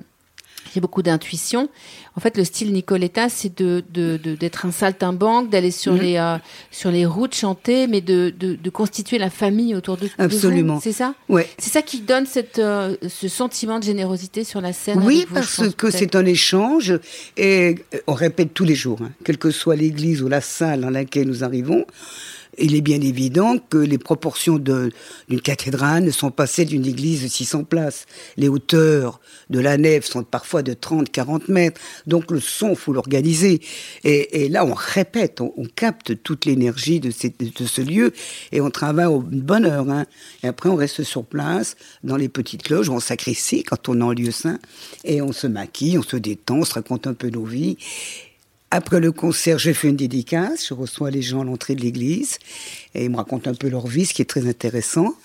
j'ai 0.73 0.81
beaucoup 0.81 1.01
d'intuition. 1.01 1.69
En 2.15 2.19
fait, 2.19 2.37
le 2.37 2.43
style 2.43 2.73
Nicoletta, 2.73 3.29
c'est 3.29 3.57
de 3.61 3.83
d'être 4.35 4.65
un 4.65 4.71
saltimbanque, 4.71 5.49
d'aller 5.49 5.71
sur 5.71 5.93
Mhm. 5.93 6.01
les 6.01 6.17
euh, 6.17 6.37
sur 6.71 6.91
les 6.91 7.05
routes 7.05 7.33
chanter, 7.35 7.87
mais 7.87 8.01
de, 8.01 8.33
de, 8.37 8.55
de 8.55 8.69
constituer 8.69 9.17
la 9.17 9.29
famille 9.29 9.73
autour 9.75 9.97
de. 9.97 10.09
Absolument. 10.17 10.79
C'est 10.79 10.91
ça? 10.91 11.15
Ouais. 11.29 11.47
C'est 11.57 11.71
ça 11.71 11.81
qui 11.81 12.01
donne 12.01 12.25
cette 12.25 12.59
euh, 12.59 12.95
ce 13.07 13.27
sentiment 13.27 13.79
de 13.79 13.83
générosité 13.85 14.43
sur 14.43 14.61
la 14.61 14.73
scène. 14.73 15.01
Oui, 15.03 15.25
parce 15.33 15.61
que 15.75 15.89
c'est 15.91 16.15
un 16.15 16.25
échange 16.25 16.93
et 17.37 17.75
euh, 17.93 17.99
on 18.07 18.13
répète 18.13 18.53
tous 18.53 18.65
les 18.65 18.75
jours, 18.75 18.99
hein, 19.01 19.11
quelle 19.23 19.37
que 19.37 19.51
soit 19.51 19.75
l'église 19.75 20.21
ou 20.21 20.27
la 20.27 20.41
salle 20.41 20.81
dans 20.81 20.89
laquelle 20.89 21.27
nous 21.27 21.43
arrivons. 21.43 21.85
Il 22.61 22.75
est 22.75 22.81
bien 22.81 23.01
évident 23.01 23.57
que 23.57 23.77
les 23.77 23.97
proportions 23.97 24.57
d'une 24.57 25.41
cathédrale 25.41 26.03
ne 26.03 26.11
sont 26.11 26.31
pas 26.31 26.47
celles 26.47 26.67
d'une 26.67 26.85
église 26.85 27.23
de 27.23 27.27
600 27.27 27.63
places. 27.63 28.05
Les 28.37 28.47
hauteurs 28.47 29.19
de 29.49 29.59
la 29.59 29.77
nef 29.77 30.05
sont 30.05 30.23
parfois 30.23 30.61
de 30.61 30.73
30, 30.73 31.09
40 31.09 31.47
mètres. 31.49 31.79
Donc 32.07 32.31
le 32.31 32.39
son, 32.39 32.75
faut 32.75 32.93
l'organiser. 32.93 33.61
Et, 34.03 34.49
là, 34.49 34.65
on 34.65 34.73
répète, 34.73 35.41
on, 35.41 35.65
capte 35.75 36.21
toute 36.23 36.45
l'énergie 36.45 36.99
de, 36.99 37.11
ce 37.11 37.81
lieu 37.81 38.11
et 38.51 38.61
on 38.61 38.69
travaille 38.69 39.05
au 39.05 39.19
bonne 39.19 39.65
heure. 39.65 39.89
Hein. 39.89 40.05
Et 40.43 40.47
après, 40.47 40.69
on 40.69 40.75
reste 40.75 41.03
sur 41.03 41.23
place 41.23 41.75
dans 42.03 42.17
les 42.17 42.29
petites 42.29 42.63
cloches, 42.63 42.89
on 42.89 42.99
sacrifie 42.99 43.63
quand 43.63 43.87
on 43.89 43.99
est 43.99 44.03
en 44.03 44.11
lieu 44.11 44.31
saint 44.31 44.59
et 45.03 45.21
on 45.21 45.31
se 45.31 45.47
maquille, 45.47 45.97
on 45.97 46.03
se 46.03 46.17
détend, 46.17 46.57
on 46.57 46.65
se 46.65 46.73
raconte 46.73 47.07
un 47.07 47.13
peu 47.13 47.29
nos 47.29 47.45
vies. 47.45 47.77
Après 48.71 48.99
le 48.99 49.11
concert, 49.11 49.57
je 49.57 49.73
fais 49.73 49.89
une 49.89 49.95
dédicace, 49.95 50.67
je 50.67 50.73
reçois 50.75 51.09
les 51.09 51.23
gens 51.23 51.41
à 51.41 51.43
l'entrée 51.43 51.73
de 51.73 51.81
l'église 51.81 52.37
et 52.93 53.05
ils 53.05 53.09
me 53.09 53.17
racontent 53.17 53.49
un 53.49 53.55
peu 53.55 53.67
leur 53.67 53.87
vie, 53.87 54.05
ce 54.05 54.13
qui 54.13 54.21
est 54.21 54.25
très 54.25 54.47
intéressant 54.47 55.15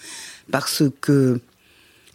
parce 0.50 0.82
que 1.00 1.40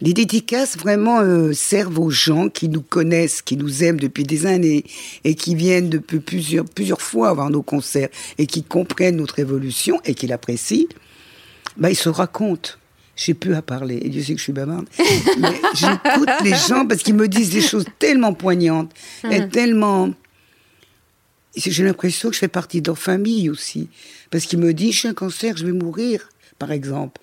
les 0.00 0.14
dédicaces 0.14 0.78
vraiment 0.78 1.20
euh, 1.20 1.52
servent 1.52 1.98
aux 1.98 2.10
gens 2.10 2.48
qui 2.48 2.68
nous 2.68 2.80
connaissent, 2.80 3.42
qui 3.42 3.56
nous 3.56 3.84
aiment 3.84 4.00
depuis 4.00 4.24
des 4.24 4.46
années 4.46 4.84
et 5.24 5.34
qui 5.34 5.54
viennent 5.54 5.90
depuis 5.90 6.20
plusieurs, 6.20 6.64
plusieurs 6.64 7.02
fois 7.02 7.32
voir 7.32 7.50
nos 7.50 7.62
concerts 7.62 8.08
et 8.38 8.46
qui 8.46 8.62
comprennent 8.62 9.16
notre 9.16 9.38
évolution 9.38 10.00
et 10.04 10.14
qui 10.14 10.26
l'apprécient. 10.26 10.86
Bah, 11.76 11.90
ils 11.90 11.96
se 11.96 12.08
racontent. 12.08 12.70
J'ai 13.14 13.34
plus 13.34 13.54
à 13.54 13.60
parler. 13.60 14.00
Et 14.02 14.08
Dieu 14.08 14.22
sait 14.22 14.32
que 14.32 14.38
je 14.38 14.44
suis 14.44 14.52
bavarde. 14.52 14.86
Mais 15.38 15.60
j'écoute 15.74 16.30
les 16.42 16.54
gens 16.54 16.86
parce 16.86 17.02
qu'ils 17.02 17.14
me 17.14 17.28
disent 17.28 17.50
des 17.50 17.60
choses 17.60 17.84
tellement 17.98 18.32
poignantes 18.32 18.90
et 19.30 19.46
tellement 19.48 20.10
j'ai 21.56 21.84
l'impression 21.84 22.28
que 22.28 22.34
je 22.34 22.40
fais 22.40 22.48
partie 22.48 22.80
de 22.80 22.88
leur 22.88 22.98
famille 22.98 23.50
aussi. 23.50 23.88
Parce 24.30 24.46
qu'ils 24.46 24.58
me 24.58 24.72
disent, 24.72 25.00
j'ai 25.00 25.08
un 25.08 25.14
cancer, 25.14 25.56
je 25.56 25.66
vais 25.66 25.72
mourir, 25.72 26.28
par 26.58 26.72
exemple. 26.72 27.20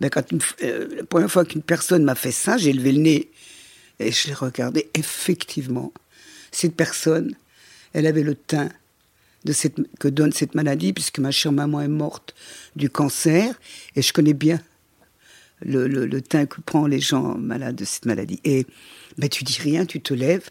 Ben, 0.00 0.10
quand 0.10 0.30
une 0.32 0.40
euh, 0.62 0.96
la 0.96 1.04
première 1.04 1.30
fois 1.30 1.44
qu'une 1.44 1.62
personne 1.62 2.04
m'a 2.04 2.14
fait 2.14 2.32
ça, 2.32 2.56
j'ai 2.56 2.72
levé 2.72 2.92
le 2.92 3.00
nez 3.00 3.30
et 3.98 4.12
je 4.12 4.28
l'ai 4.28 4.34
regardé. 4.34 4.88
Effectivement, 4.94 5.92
cette 6.50 6.74
personne, 6.74 7.34
elle 7.92 8.06
avait 8.06 8.22
le 8.22 8.34
teint 8.34 8.70
de 9.44 9.52
cette, 9.52 9.76
que 9.98 10.08
donne 10.08 10.32
cette 10.32 10.54
maladie, 10.54 10.92
puisque 10.92 11.18
ma 11.18 11.30
chère 11.30 11.52
maman 11.52 11.80
est 11.80 11.88
morte 11.88 12.34
du 12.76 12.90
cancer, 12.90 13.58
et 13.96 14.02
je 14.02 14.12
connais 14.12 14.34
bien 14.34 14.60
le 15.62 16.20
teint 16.20 16.46
que 16.46 16.62
prend 16.62 16.86
les 16.86 17.00
gens 17.00 17.36
malades 17.36 17.76
de 17.76 17.84
cette 17.84 18.06
maladie. 18.06 18.40
Et 18.44 18.66
ben, 19.18 19.28
tu 19.28 19.44
dis 19.44 19.58
rien, 19.60 19.84
tu 19.84 20.00
te 20.00 20.14
lèves, 20.14 20.50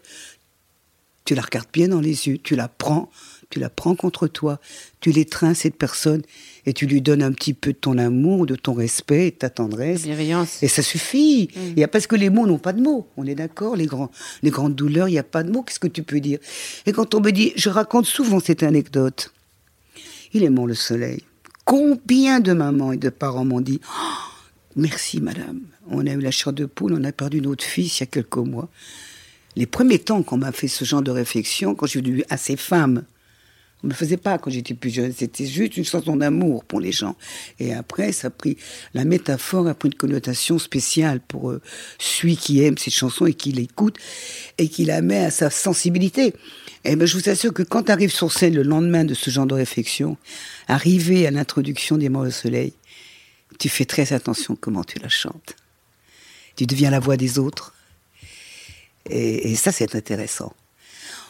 tu 1.30 1.36
la 1.36 1.42
regardes 1.42 1.68
bien 1.72 1.86
dans 1.86 2.00
les 2.00 2.26
yeux, 2.26 2.38
tu 2.42 2.56
la 2.56 2.66
prends, 2.66 3.08
tu 3.50 3.60
la 3.60 3.70
prends 3.70 3.94
contre 3.94 4.26
toi, 4.26 4.58
tu 4.98 5.12
l'étreins 5.12 5.54
cette 5.54 5.76
personne 5.76 6.22
et 6.66 6.72
tu 6.72 6.86
lui 6.86 7.02
donnes 7.02 7.22
un 7.22 7.30
petit 7.30 7.54
peu 7.54 7.72
de 7.72 7.78
ton 7.78 7.98
amour, 7.98 8.46
de 8.46 8.56
ton 8.56 8.74
respect, 8.74 9.28
et 9.28 9.30
de 9.30 9.36
ta 9.36 9.48
tendresse. 9.48 10.02
bienveillance. 10.02 10.60
Et 10.60 10.66
ça 10.66 10.82
suffit. 10.82 11.48
Y 11.76 11.84
a 11.84 11.86
parce 11.86 12.08
que 12.08 12.16
les 12.16 12.30
mots 12.30 12.48
n'ont 12.48 12.58
pas 12.58 12.72
de 12.72 12.82
mots. 12.82 13.06
On 13.16 13.28
est 13.28 13.36
d'accord. 13.36 13.76
Les 13.76 13.86
grands, 13.86 14.10
les 14.42 14.50
grandes 14.50 14.74
douleurs, 14.74 15.08
il 15.08 15.12
n'y 15.12 15.20
a 15.20 15.22
pas 15.22 15.44
de 15.44 15.52
mots. 15.52 15.62
Qu'est-ce 15.62 15.78
que 15.78 15.86
tu 15.86 16.02
peux 16.02 16.18
dire? 16.18 16.40
Et 16.84 16.90
quand 16.90 17.14
on 17.14 17.20
me 17.20 17.30
dit, 17.30 17.52
je 17.54 17.68
raconte 17.70 18.06
souvent 18.06 18.40
cette 18.40 18.64
anecdote. 18.64 19.32
Il 20.32 20.42
aimant 20.42 20.66
le 20.66 20.74
soleil. 20.74 21.22
Combien 21.64 22.40
de 22.40 22.52
mamans 22.52 22.90
et 22.90 22.96
de 22.96 23.08
parents 23.08 23.44
m'ont 23.44 23.60
dit, 23.60 23.80
Oh, 23.88 24.16
merci 24.74 25.20
madame. 25.20 25.60
On 25.86 26.04
a 26.08 26.10
eu 26.10 26.20
la 26.20 26.32
chair 26.32 26.52
de 26.52 26.64
poule, 26.64 26.94
on 26.94 27.04
a 27.04 27.12
perdu 27.12 27.40
notre 27.40 27.62
fils 27.62 27.98
il 27.98 28.00
y 28.00 28.02
a 28.02 28.06
quelques 28.06 28.36
mois. 28.38 28.68
Les 29.56 29.66
premiers 29.66 29.98
temps 29.98 30.22
qu'on 30.22 30.38
m'a 30.38 30.52
fait 30.52 30.68
ce 30.68 30.84
genre 30.84 31.02
de 31.02 31.10
réflexion, 31.10 31.74
quand 31.74 31.86
j'ai 31.86 32.00
vu 32.00 32.24
à 32.30 32.36
ces 32.36 32.56
femmes 32.56 33.04
On 33.82 33.86
ne 33.86 33.92
le 33.92 33.96
faisait 33.96 34.18
pas 34.18 34.36
quand 34.36 34.50
j'étais 34.50 34.74
plus 34.74 34.90
jeune. 34.90 35.12
C'était 35.16 35.46
juste 35.46 35.78
une 35.78 35.84
chanson 35.84 36.14
d'amour 36.16 36.64
pour 36.64 36.80
les 36.80 36.92
gens. 36.92 37.16
Et 37.58 37.72
après, 37.72 38.12
ça 38.12 38.28
a 38.28 38.30
pris, 38.30 38.58
la 38.92 39.04
métaphore 39.04 39.66
a 39.68 39.74
pris 39.74 39.88
une 39.88 39.94
connotation 39.94 40.58
spéciale 40.58 41.20
pour 41.20 41.50
euh, 41.50 41.62
celui 41.98 42.36
qui 42.36 42.62
aime 42.62 42.76
cette 42.76 42.92
chanson 42.92 43.24
et 43.24 43.32
qui 43.32 43.52
l'écoute 43.52 43.96
et 44.58 44.68
qui 44.68 44.84
la 44.84 45.00
met 45.00 45.24
à 45.24 45.30
sa 45.30 45.48
sensibilité. 45.48 46.34
Et 46.84 46.94
ben, 46.94 47.06
je 47.06 47.16
vous 47.16 47.28
assure 47.30 47.54
que 47.54 47.62
quand 47.62 47.84
tu 47.84 47.92
arrives 47.92 48.12
sur 48.12 48.30
scène 48.30 48.54
le 48.54 48.62
lendemain 48.62 49.04
de 49.04 49.14
ce 49.14 49.30
genre 49.30 49.46
de 49.46 49.54
réflexion, 49.54 50.18
arrivé 50.68 51.26
à 51.26 51.30
l'introduction 51.30 51.96
des 51.96 52.10
Morts 52.10 52.26
au 52.26 52.30
Soleil, 52.30 52.74
tu 53.58 53.68
fais 53.68 53.84
très 53.84 54.12
attention 54.12 54.56
comment 54.56 54.84
tu 54.84 54.98
la 54.98 55.08
chantes. 55.08 55.56
Tu 56.56 56.66
deviens 56.66 56.90
la 56.90 57.00
voix 57.00 57.16
des 57.16 57.38
autres. 57.38 57.74
Et, 59.08 59.54
ça, 59.56 59.72
c'est 59.72 59.94
intéressant. 59.94 60.52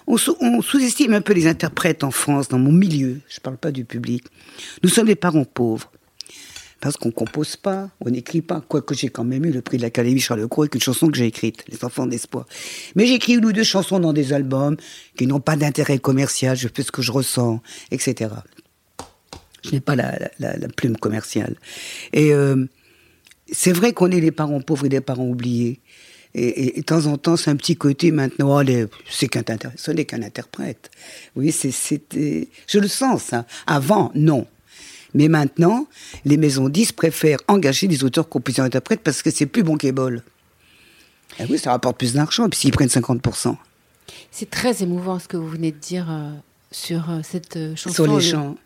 On, 0.06 0.16
sous-estime 0.16 1.14
un 1.14 1.20
peu 1.20 1.32
les 1.32 1.46
interprètes 1.46 2.02
en 2.02 2.10
France, 2.10 2.48
dans 2.48 2.58
mon 2.58 2.72
milieu. 2.72 3.20
Je 3.28 3.36
ne 3.36 3.42
parle 3.42 3.58
pas 3.58 3.70
du 3.70 3.84
public. 3.84 4.24
Nous 4.82 4.88
sommes 4.88 5.06
des 5.06 5.14
parents 5.14 5.44
pauvres. 5.44 5.90
Parce 6.80 6.96
qu'on 6.96 7.10
compose 7.10 7.56
pas, 7.56 7.90
on 8.00 8.08
n'écrit 8.08 8.40
pas. 8.40 8.62
Quoique 8.66 8.94
j'ai 8.94 9.10
quand 9.10 9.24
même 9.24 9.44
eu 9.44 9.52
le 9.52 9.60
prix 9.60 9.76
de 9.76 9.82
l'Académie 9.82 10.18
Charles 10.18 10.48
Cros 10.48 10.62
avec 10.62 10.74
une 10.74 10.80
chanson 10.80 11.08
que 11.08 11.16
j'ai 11.16 11.26
écrite, 11.26 11.62
Les 11.68 11.84
Enfants 11.84 12.06
d'Espoir. 12.06 12.46
Mais 12.96 13.06
j'écris 13.06 13.34
une 13.34 13.44
ou 13.44 13.52
deux 13.52 13.64
chansons 13.64 14.00
dans 14.00 14.14
des 14.14 14.32
albums 14.32 14.78
qui 15.16 15.26
n'ont 15.26 15.40
pas 15.40 15.56
d'intérêt 15.56 15.98
commercial, 15.98 16.56
je 16.56 16.68
fais 16.74 16.82
ce 16.82 16.90
que 16.90 17.02
je 17.02 17.12
ressens, 17.12 17.60
etc. 17.90 18.30
Je 19.62 19.72
n'ai 19.72 19.80
pas 19.80 19.94
la, 19.94 20.10
plume 20.74 20.96
commerciale. 20.96 21.56
Et 22.14 22.32
euh, 22.32 22.64
c'est 23.52 23.72
vrai 23.72 23.92
qu'on 23.92 24.10
est 24.10 24.20
des 24.20 24.32
parents 24.32 24.62
pauvres 24.62 24.86
et 24.86 24.88
des 24.88 25.02
parents 25.02 25.26
oubliés. 25.26 25.80
Et, 26.34 26.74
de 26.76 26.82
temps 26.82 27.06
en 27.06 27.18
temps, 27.18 27.36
c'est 27.36 27.50
un 27.50 27.56
petit 27.56 27.76
côté 27.76 28.12
maintenant, 28.12 28.62
oh, 28.62 28.86
c'est 29.08 29.28
qu'un 29.28 29.42
ce 29.76 29.90
n'est 29.90 30.04
qu'un 30.04 30.22
interprète. 30.22 30.90
Oui, 31.34 31.50
c'était, 31.50 32.48
je 32.66 32.78
le 32.78 32.88
sens, 32.88 33.24
ça. 33.24 33.46
Avant, 33.66 34.12
non. 34.14 34.46
Mais 35.12 35.26
maintenant, 35.26 35.88
les 36.24 36.36
maisons 36.36 36.68
10 36.68 36.92
préfèrent 36.92 37.40
engager 37.48 37.88
des 37.88 38.04
auteurs, 38.04 38.28
compositeurs, 38.28 38.64
interprètes 38.64 39.00
parce 39.00 39.22
que 39.22 39.30
c'est 39.30 39.46
plus 39.46 39.64
bon 39.64 39.76
qu'ébol. 39.76 40.22
Et 41.40 41.44
oui, 41.50 41.58
ça 41.58 41.72
rapporte 41.72 41.98
plus 41.98 42.14
d'argent, 42.14 42.48
puis 42.48 42.60
s'ils 42.60 42.70
prennent 42.70 42.88
50%. 42.88 43.56
C'est 44.30 44.50
très 44.50 44.82
émouvant 44.82 45.18
ce 45.18 45.26
que 45.26 45.36
vous 45.36 45.48
venez 45.48 45.72
de 45.72 45.78
dire. 45.78 46.08
Sur 46.72 47.10
euh, 47.10 47.20
cette 47.24 47.56
euh, 47.56 47.74
chanson. 47.74 48.04
Sur 48.04 48.16
les 48.16 48.20
chants, 48.20 48.56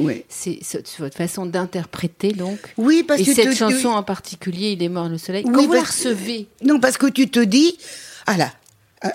oui. 0.00 0.24
C'est 0.28 0.58
votre 0.98 1.16
façon 1.16 1.46
d'interpréter, 1.46 2.32
donc. 2.32 2.58
Oui, 2.76 3.04
parce 3.06 3.20
Et 3.20 3.24
que 3.24 3.34
cette 3.34 3.54
chanson 3.54 3.88
en 3.88 4.02
particulier, 4.02 4.72
Il 4.72 4.82
est 4.82 4.88
mort 4.88 5.08
le 5.08 5.18
soleil. 5.18 5.44
Quand 5.44 5.64
vous 5.64 5.72
la 5.72 5.82
recevez. 5.82 6.48
Non, 6.64 6.80
parce 6.80 6.98
que 6.98 7.06
tu 7.06 7.30
te 7.30 7.38
dis, 7.38 7.78
ah 8.26 8.36
là, 8.36 8.50
ah, 9.02 9.12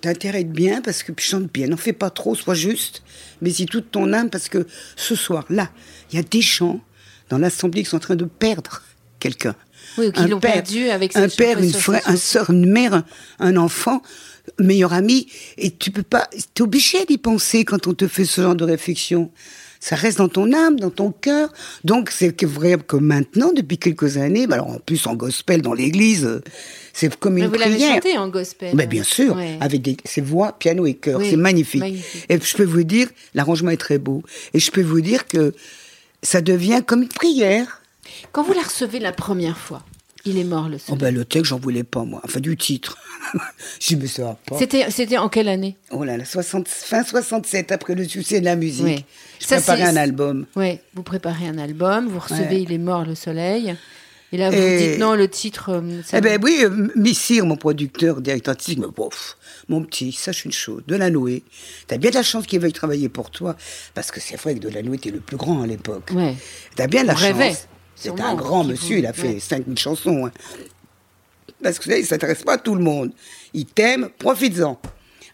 t'as 0.00 0.10
intérêt 0.10 0.44
bien 0.44 0.82
parce 0.82 1.02
que 1.02 1.12
tu 1.12 1.24
chantes 1.24 1.50
bien. 1.50 1.68
N'en 1.68 1.78
fais 1.78 1.94
pas 1.94 2.10
trop, 2.10 2.34
sois 2.34 2.54
juste, 2.54 3.02
mais 3.40 3.50
si 3.50 3.64
toute 3.64 3.90
ton 3.90 4.12
âme, 4.12 4.28
parce 4.28 4.48
que 4.50 4.66
ce 4.96 5.14
soir-là, 5.14 5.70
il 6.12 6.16
y 6.16 6.18
a 6.18 6.22
des 6.22 6.42
chants 6.42 6.80
dans 7.30 7.38
l'Assemblée 7.38 7.84
qui 7.84 7.90
sont 7.90 7.96
en 7.96 8.00
train 8.00 8.16
de 8.16 8.24
perdre 8.24 8.82
quelqu'un. 9.18 9.54
Oui, 9.96 10.12
qui 10.12 10.26
l'ont 10.26 10.40
perdu 10.40 10.90
avec 10.90 11.16
Un 11.16 11.28
père, 11.28 11.58
une 11.58 11.72
frère, 11.72 12.02
un 12.06 12.16
soeur, 12.16 12.50
une 12.50 12.70
mère, 12.70 13.02
un 13.38 13.56
enfant 13.56 14.02
meilleur 14.58 14.92
ami, 14.92 15.28
et 15.56 15.70
tu 15.70 15.90
peux 15.90 16.02
pas, 16.02 16.28
es 16.32 16.62
obligé 16.62 17.04
d'y 17.04 17.18
penser 17.18 17.64
quand 17.64 17.86
on 17.86 17.94
te 17.94 18.08
fait 18.08 18.24
ce 18.24 18.40
genre 18.40 18.56
de 18.56 18.64
réflexion. 18.64 19.30
Ça 19.80 19.94
reste 19.94 20.18
dans 20.18 20.28
ton 20.28 20.52
âme, 20.52 20.78
dans 20.80 20.90
ton 20.90 21.12
cœur. 21.12 21.52
Donc 21.84 22.10
c'est 22.10 22.44
vrai 22.44 22.76
que 22.84 22.96
maintenant, 22.96 23.52
depuis 23.52 23.78
quelques 23.78 24.16
années, 24.16 24.46
bah 24.46 24.56
alors 24.56 24.70
en 24.70 24.78
plus 24.78 25.06
en 25.06 25.14
gospel 25.14 25.62
dans 25.62 25.72
l'église, 25.72 26.40
c'est 26.92 27.14
comme 27.16 27.38
une 27.38 27.44
Mais 27.44 27.48
vous 27.48 27.54
prière. 27.54 27.70
Vous 27.72 27.78
l'avez 27.78 27.94
chanté 27.94 28.18
en 28.18 28.28
gospel. 28.28 28.74
Mais 28.74 28.86
bien 28.86 29.04
sûr, 29.04 29.38
avec 29.60 29.82
des, 29.82 29.96
ses 30.04 30.20
voix, 30.20 30.52
piano 30.58 30.84
et 30.84 30.94
chœur, 30.94 31.20
c'est 31.22 31.36
magnifique. 31.36 31.80
magnifique. 31.80 32.26
Et 32.28 32.40
je 32.40 32.56
peux 32.56 32.64
vous 32.64 32.82
dire, 32.82 33.08
l'arrangement 33.34 33.70
est 33.70 33.76
très 33.76 33.98
beau. 33.98 34.22
Et 34.52 34.58
je 34.58 34.70
peux 34.72 34.82
vous 34.82 35.00
dire 35.00 35.28
que 35.28 35.54
ça 36.22 36.40
devient 36.40 36.82
comme 36.84 37.02
une 37.02 37.08
prière. 37.08 37.82
Quand 38.32 38.42
vous 38.42 38.54
la 38.54 38.62
recevez 38.62 38.98
la 38.98 39.12
première 39.12 39.58
fois, 39.58 39.84
il 40.28 40.38
est 40.38 40.44
mort 40.44 40.68
le 40.68 40.78
soleil. 40.78 40.92
Oh 40.92 40.96
ben 40.96 41.14
le 41.14 41.24
texte, 41.24 41.50
j'en 41.50 41.58
voulais 41.58 41.84
pas 41.84 42.04
moi. 42.04 42.20
Enfin 42.24 42.40
du 42.40 42.56
titre. 42.56 42.96
je 43.80 43.96
me 43.96 44.06
ça 44.06 44.38
pas. 44.46 44.58
C'était 44.58 44.90
c'était 44.90 45.18
en 45.18 45.28
quelle 45.28 45.48
année? 45.48 45.76
Oh 45.90 46.04
là 46.04 46.16
là, 46.16 46.24
60, 46.24 46.68
fin 46.68 47.02
67 47.02 47.72
après 47.72 47.94
le 47.94 48.04
succès 48.04 48.40
de 48.40 48.44
la 48.44 48.56
musique. 48.56 48.84
Oui. 48.84 49.04
Je 49.40 49.46
préparais 49.46 49.82
un 49.82 49.96
album. 49.96 50.46
Oui, 50.56 50.78
vous 50.94 51.02
préparez 51.02 51.48
un 51.48 51.58
album, 51.58 52.08
vous 52.08 52.18
recevez 52.18 52.60
Il 52.60 52.72
est 52.72 52.78
mort 52.78 53.04
le 53.04 53.14
soleil. 53.14 53.76
Et 54.30 54.36
là, 54.36 54.50
vous 54.50 54.56
dites 54.56 54.98
non, 54.98 55.14
le 55.14 55.26
titre. 55.26 55.70
Euh, 55.70 56.02
eh 56.12 56.20
ben 56.20 56.38
oui, 56.42 56.60
euh, 56.62 56.88
Missir, 56.96 57.46
mon 57.46 57.56
producteur, 57.56 58.20
directeur 58.20 58.52
artistique, 58.52 58.78
me 58.78 58.88
bof, 58.88 59.38
mon 59.68 59.82
petit, 59.82 60.12
sache 60.12 60.44
une 60.44 60.52
chose, 60.52 60.82
de 60.86 60.96
la 60.96 61.08
Noé, 61.08 61.44
t'as 61.86 61.96
bien 61.96 62.10
de 62.10 62.16
la 62.16 62.22
chance 62.22 62.46
qu'il 62.46 62.60
veuille 62.60 62.74
travailler 62.74 63.08
pour 63.08 63.30
toi, 63.30 63.56
parce 63.94 64.10
que 64.10 64.20
c'est 64.20 64.36
vrai 64.36 64.54
que 64.54 64.60
de 64.60 64.68
la 64.68 64.82
Noé 64.82 64.96
était 64.96 65.10
le 65.10 65.20
plus 65.20 65.38
grand 65.38 65.62
à 65.62 65.66
l'époque. 65.66 66.10
Ouais. 66.12 66.34
T'as 66.76 66.86
bien 66.88 67.02
de 67.02 67.06
la 67.06 67.16
chance. 67.16 67.68
C'est 67.98 68.20
un 68.20 68.34
grand 68.34 68.64
monsieur, 68.64 68.98
il 68.98 69.06
a 69.06 69.12
fait 69.12 69.40
5000 69.40 69.78
chansons. 69.78 70.26
Hein. 70.26 70.32
Parce 71.62 71.78
que 71.78 71.84
vous 71.84 71.90
savez, 71.90 72.00
il 72.00 72.04
ne 72.04 72.08
s'intéresse 72.08 72.42
pas 72.44 72.54
à 72.54 72.58
tout 72.58 72.74
le 72.74 72.82
monde. 72.82 73.12
Il 73.54 73.66
t'aime, 73.66 74.08
profites-en. 74.18 74.80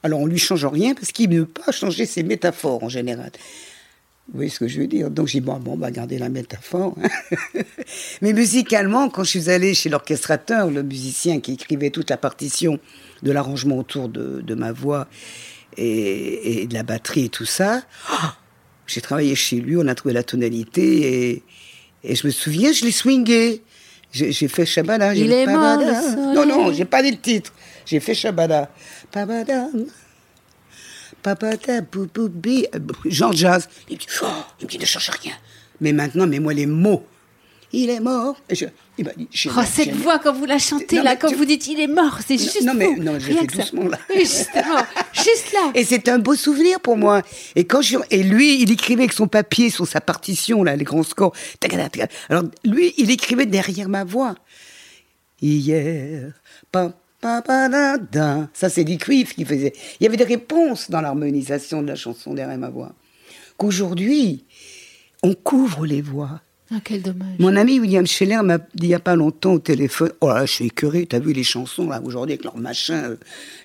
Alors 0.02 0.20
on 0.20 0.26
lui 0.26 0.38
change 0.38 0.64
rien 0.66 0.94
parce 0.94 1.12
qu'il 1.12 1.30
ne 1.30 1.40
veut 1.40 1.46
pas 1.46 1.72
changer 1.72 2.06
ses 2.06 2.22
métaphores 2.22 2.82
en 2.82 2.88
général. 2.88 3.30
Vous 4.28 4.36
voyez 4.36 4.50
ce 4.50 4.58
que 4.58 4.68
je 4.68 4.80
veux 4.80 4.86
dire? 4.86 5.10
Donc 5.10 5.26
j'ai 5.26 5.40
dit, 5.40 5.46
bon, 5.46 5.58
bon, 5.58 5.72
on 5.72 5.76
va 5.76 5.90
garder 5.90 6.18
la 6.18 6.30
métaphore. 6.30 6.96
Hein. 7.02 7.60
Mais 8.22 8.32
musicalement, 8.32 9.10
quand 9.10 9.24
je 9.24 9.30
suis 9.30 9.50
allée 9.50 9.74
chez 9.74 9.90
l'orchestrateur, 9.90 10.70
le 10.70 10.82
musicien 10.82 11.40
qui 11.40 11.52
écrivait 11.52 11.90
toute 11.90 12.08
la 12.08 12.16
partition 12.16 12.78
de 13.22 13.32
l'arrangement 13.32 13.78
autour 13.78 14.08
de, 14.08 14.54
ma 14.54 14.72
voix 14.72 15.08
et, 15.76 16.66
de 16.66 16.74
la 16.74 16.82
batterie 16.82 17.26
et 17.26 17.28
tout 17.28 17.44
ça, 17.44 17.82
j'ai 18.86 19.02
travaillé 19.02 19.34
chez 19.34 19.56
lui, 19.56 19.76
on 19.76 19.86
a 19.86 19.94
trouvé 19.94 20.14
la 20.14 20.22
tonalité 20.22 21.32
et, 21.32 21.42
et 22.04 22.14
je 22.14 22.26
me 22.26 22.32
souviens, 22.32 22.72
je 22.72 22.84
l'ai 22.84 22.92
swingé. 22.92 23.62
J'ai 24.12 24.48
fait 24.48 24.66
Shabada. 24.66 25.14
Il 25.14 25.32
est 25.32 25.46
mort 25.46 25.78
Non, 26.16 26.46
non, 26.46 26.72
j'ai 26.72 26.84
pas 26.84 27.02
dit 27.02 27.10
le 27.10 27.18
titre. 27.18 27.52
J'ai 27.84 27.98
fait 27.98 28.14
Shabada. 28.14 28.70
Pabada. 29.10 29.68
Pabada, 31.22 31.80
bouboubi. 31.80 32.66
Jean 33.06 33.32
Jazz. 33.32 33.68
Il 33.88 33.94
me 33.94 33.98
dit, 33.98 34.06
oh, 34.22 34.26
il 34.60 34.66
me 34.66 34.70
dit, 34.70 34.78
ne 34.78 34.84
cherche 34.84 35.10
rien. 35.10 35.32
Mais 35.80 35.92
maintenant, 35.92 36.26
mets-moi 36.26 36.52
les 36.54 36.66
mots 36.66 37.04
il 37.74 37.90
est 37.90 38.00
mort. 38.00 38.36
Et 38.48 38.54
je, 38.54 38.66
il 38.96 39.04
m'a 39.04 39.12
dit, 39.12 39.28
oh, 39.46 39.60
cette 39.66 39.94
voix, 39.94 40.18
quand 40.18 40.32
vous 40.32 40.44
la 40.44 40.58
chantez, 40.58 41.02
là, 41.02 41.16
quand 41.16 41.34
vous 41.34 41.44
dites 41.44 41.66
il 41.66 41.80
est 41.80 41.88
mort, 41.88 42.18
c'est 42.26 42.38
juste. 42.38 42.62
Non, 42.62 42.74
mais 42.74 42.94
non, 42.94 43.18
je 43.18 43.32
fais 43.32 43.46
doucement, 43.46 43.88
là. 43.88 43.98
Oui, 44.10 44.20
justement, 44.20 44.82
juste 45.12 45.52
là. 45.52 45.72
Et 45.74 45.84
c'est 45.84 46.08
un 46.08 46.18
beau 46.18 46.34
souvenir 46.34 46.80
pour 46.80 46.96
moi. 46.96 47.22
Et 47.56 47.64
quand 47.64 47.82
je, 47.82 47.98
et 48.10 48.22
lui, 48.22 48.62
il 48.62 48.70
écrivait 48.70 49.02
avec 49.02 49.12
son 49.12 49.26
papier 49.26 49.70
sur 49.70 49.86
sa 49.86 50.00
partition, 50.00 50.62
là, 50.62 50.76
les 50.76 50.84
grands 50.84 51.02
scores. 51.02 51.34
Alors, 52.28 52.44
lui, 52.64 52.94
il 52.96 53.10
écrivait 53.10 53.46
derrière 53.46 53.88
ma 53.88 54.04
voix. 54.04 54.34
Hier, 55.42 56.32
pa, 56.70 56.92
pa, 57.20 57.42
pa, 57.42 57.68
Ça, 58.52 58.68
c'est 58.68 58.84
du 58.84 58.96
cuivre 58.98 59.34
qui 59.34 59.44
faisait. 59.44 59.72
Il 59.98 60.04
y 60.04 60.06
avait 60.06 60.16
des 60.16 60.24
réponses 60.24 60.90
dans 60.90 61.00
l'harmonisation 61.00 61.82
de 61.82 61.88
la 61.88 61.96
chanson 61.96 62.34
derrière 62.34 62.58
ma 62.58 62.70
voix. 62.70 62.92
Qu'aujourd'hui, 63.56 64.44
on 65.22 65.34
couvre 65.34 65.86
les 65.86 66.02
voix. 66.02 66.40
Ah. 66.76 66.80
Mon 67.38 67.54
ami 67.54 67.78
William 67.78 68.04
Scheller 68.06 68.42
m'a 68.42 68.58
dit 68.58 68.66
il 68.82 68.88
n'y 68.88 68.94
a 68.94 69.00
pas 69.00 69.14
longtemps 69.14 69.52
au 69.54 69.58
téléphone 69.60 70.10
Oh 70.20 70.28
là, 70.28 70.44
je 70.44 70.52
suis 70.52 70.66
écœuré, 70.66 71.06
t'as 71.06 71.20
vu 71.20 71.32
les 71.32 71.44
chansons 71.44 71.88
là 71.88 72.02
aujourd'hui 72.04 72.32
avec 72.32 72.44
leur 72.44 72.56
machin 72.56 73.10
euh, 73.10 73.16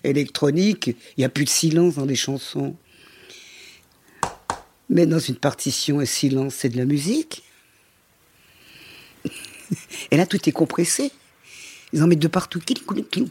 électronique 0.04 0.88
Il 0.88 1.22
n'y 1.22 1.26
a 1.26 1.30
plus 1.30 1.46
de 1.46 1.50
silence 1.50 1.96
dans 1.96 2.06
les 2.06 2.16
chansons. 2.16 2.76
Mais 4.90 5.08
dans 5.08 5.20
une 5.20 5.36
partition, 5.36 6.00
un 6.00 6.06
silence, 6.06 6.56
c'est 6.56 6.70
de 6.70 6.78
la 6.78 6.86
musique. 6.86 7.44
Et 10.12 10.18
là, 10.18 10.26
tout 10.26 10.48
est 10.48 10.52
compressé. 10.52 11.12
Ils 11.94 12.04
en 12.04 12.08
mettent 12.08 12.20
de 12.20 12.28
partout. 12.28 12.60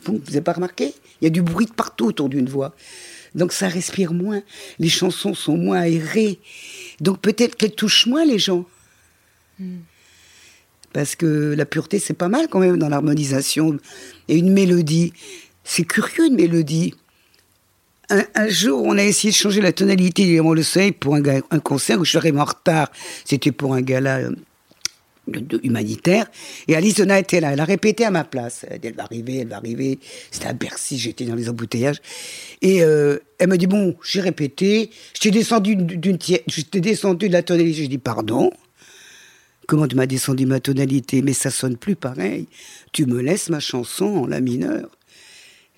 Vous 0.05 0.13
n'avez 0.13 0.41
pas 0.41 0.55
remarqué? 0.55 0.93
Il 1.21 1.25
y 1.25 1.27
a 1.29 1.31
du 1.31 1.43
bruit 1.43 1.67
de 1.67 1.73
partout 1.73 2.07
autour 2.07 2.29
d'une 2.29 2.49
voix. 2.49 2.75
Donc 3.35 3.53
ça 3.53 3.69
respire 3.69 4.13
moins. 4.13 4.43
Les 4.79 4.89
chansons 4.89 5.35
sont 5.35 5.57
moins 5.57 5.81
aérées. 5.81 6.41
Donc 7.01 7.21
peut-être 7.21 7.57
qu'elles 7.57 7.75
touchent 7.75 8.07
moins 8.07 8.25
les 8.25 8.39
gens. 8.39 8.65
Parce 10.93 11.17
que 11.17 11.55
la 11.57 11.67
pureté, 11.67 11.99
c'est 11.99 12.15
pas 12.15 12.29
mal 12.29 12.49
quand 12.49 12.61
même 12.61 12.79
dans 12.79 12.89
l'harmonisation. 12.89 13.79
Et 14.29 14.37
une 14.37 14.53
mélodie, 14.53 15.13
c'est 15.65 15.85
curieux 15.85 16.27
une 16.27 16.37
mélodie. 16.37 16.95
Un, 18.11 18.49
jour, 18.49 18.85
on 18.87 18.97
a 18.97 19.05
essayé 19.05 19.31
de 19.33 19.37
changer 19.37 19.61
la 19.61 19.73
tonalité 19.73 20.25
du 20.25 20.41
le 20.41 20.63
soleil 20.63 20.93
pour 20.93 21.15
un, 21.15 21.59
concert 21.61 22.01
où 22.01 22.07
je 22.07 22.13
serais 22.13 22.33
en 22.33 22.45
retard. 22.45 22.91
C'était 23.27 23.53
pour 23.53 23.75
un 23.75 23.83
gala 23.83 24.21
euh, 24.21 24.31
humanitaire. 25.63 26.27
Et 26.69 26.75
Alice 26.75 26.99
était 27.01 27.41
là. 27.41 27.53
Elle 27.53 27.61
a 27.61 27.67
répété 27.67 28.07
à 28.07 28.11
ma 28.11 28.25
place. 28.25 28.65
Elle, 28.71 28.95
va 28.95 29.03
arriver, 29.03 29.41
elle 29.41 29.49
va 29.49 29.57
arriver. 29.57 29.99
C'était 30.31 30.47
à 30.47 30.55
Bercy, 30.55 30.99
j'étais 30.99 31.27
dans 31.27 31.35
les 31.35 31.51
embouteillages. 31.51 32.01
Et 32.63 32.83
euh, 32.83 33.19
elle 33.39 33.49
me 33.49 33.59
dit, 33.59 33.67
bon, 33.67 33.95
j'ai 34.03 34.23
répété. 34.23 34.89
J'étais 35.13 35.31
descendu 35.31 35.77
d'une 35.77 36.19
j'étais 36.47 36.81
descendu 36.81 37.29
de 37.29 37.35
la 37.35 37.43
tonalité. 37.43 37.75
J'ai 37.75 37.89
dit, 37.89 37.99
pardon. 37.99 38.51
Comment 39.69 39.87
tu 39.87 39.97
m'as 39.97 40.07
descendu 40.07 40.47
ma 40.47 40.61
tonalité 40.61 41.21
Mais 41.21 41.35
ça 41.35 41.51
sonne 41.51 41.77
plus 41.77 41.95
pareil. 41.95 42.49
Tu 42.93 43.05
me 43.05 43.21
laisses 43.21 43.51
ma 43.51 43.61
chanson 43.61 44.07
en 44.07 44.27
la 44.27 44.41
mineure. 44.41 44.89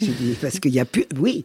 J'ai 0.00 0.12
dit, 0.12 0.36
parce 0.40 0.60
qu'il 0.60 0.70
n'y 0.70 0.78
a 0.78 0.84
plus. 0.84 1.06
Oui. 1.18 1.44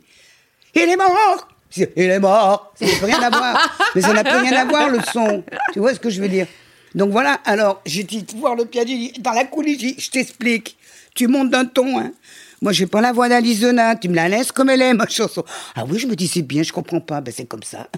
Il 0.76 0.84
est 0.84 0.96
mort 0.96 1.48
Il 1.76 1.88
est 2.04 2.20
mort. 2.20 2.72
Ça 2.80 2.86
n'a 2.86 2.92
plus 2.98 3.06
rien 3.06 3.22
à 3.24 3.30
voir. 3.32 3.78
Mais 3.96 4.02
ça 4.02 4.14
n'a 4.14 4.24
plus 4.24 4.38
rien 4.38 4.62
à 4.62 4.66
voir, 4.66 4.90
le 4.92 5.00
son. 5.12 5.44
Tu 5.74 5.80
vois 5.80 5.96
ce 5.96 6.00
que 6.00 6.12
je 6.12 6.22
veux 6.22 6.30
dire? 6.30 6.46
Donc 6.94 7.10
voilà, 7.12 7.40
alors, 7.46 7.82
j'ai 7.84 8.04
dit, 8.04 8.24
voir 8.38 8.56
le 8.56 8.66
piano, 8.66 8.92
dans 9.22 9.34
la 9.34 9.46
coulisse, 9.46 9.96
je 9.98 10.12
t'explique. 10.12 10.78
Tu 11.16 11.28
montes 11.28 11.50
d'un 11.50 11.66
ton, 11.66 12.00
hein. 12.00 12.14
Moi, 12.62 12.74
j'ai 12.74 12.86
pas 12.86 13.02
la 13.02 13.12
voix 13.12 13.28
d'Alice 13.28 13.66
tu 14.02 14.10
me 14.10 14.16
la 14.16 14.30
laisses 14.30 14.52
comme 14.52 14.70
elle 14.70 14.84
est, 14.84 14.94
ma 14.94 15.08
chanson. 15.08 15.44
Ah 15.76 15.84
oui, 15.88 15.98
je 15.98 16.06
me 16.06 16.16
dis, 16.16 16.28
c'est 16.28 16.44
bien, 16.44 16.62
je 16.62 16.72
comprends 16.72 17.02
pas, 17.02 17.22
ben 17.22 17.34
c'est 17.36 17.46
comme 17.46 17.64
ça. 17.64 17.90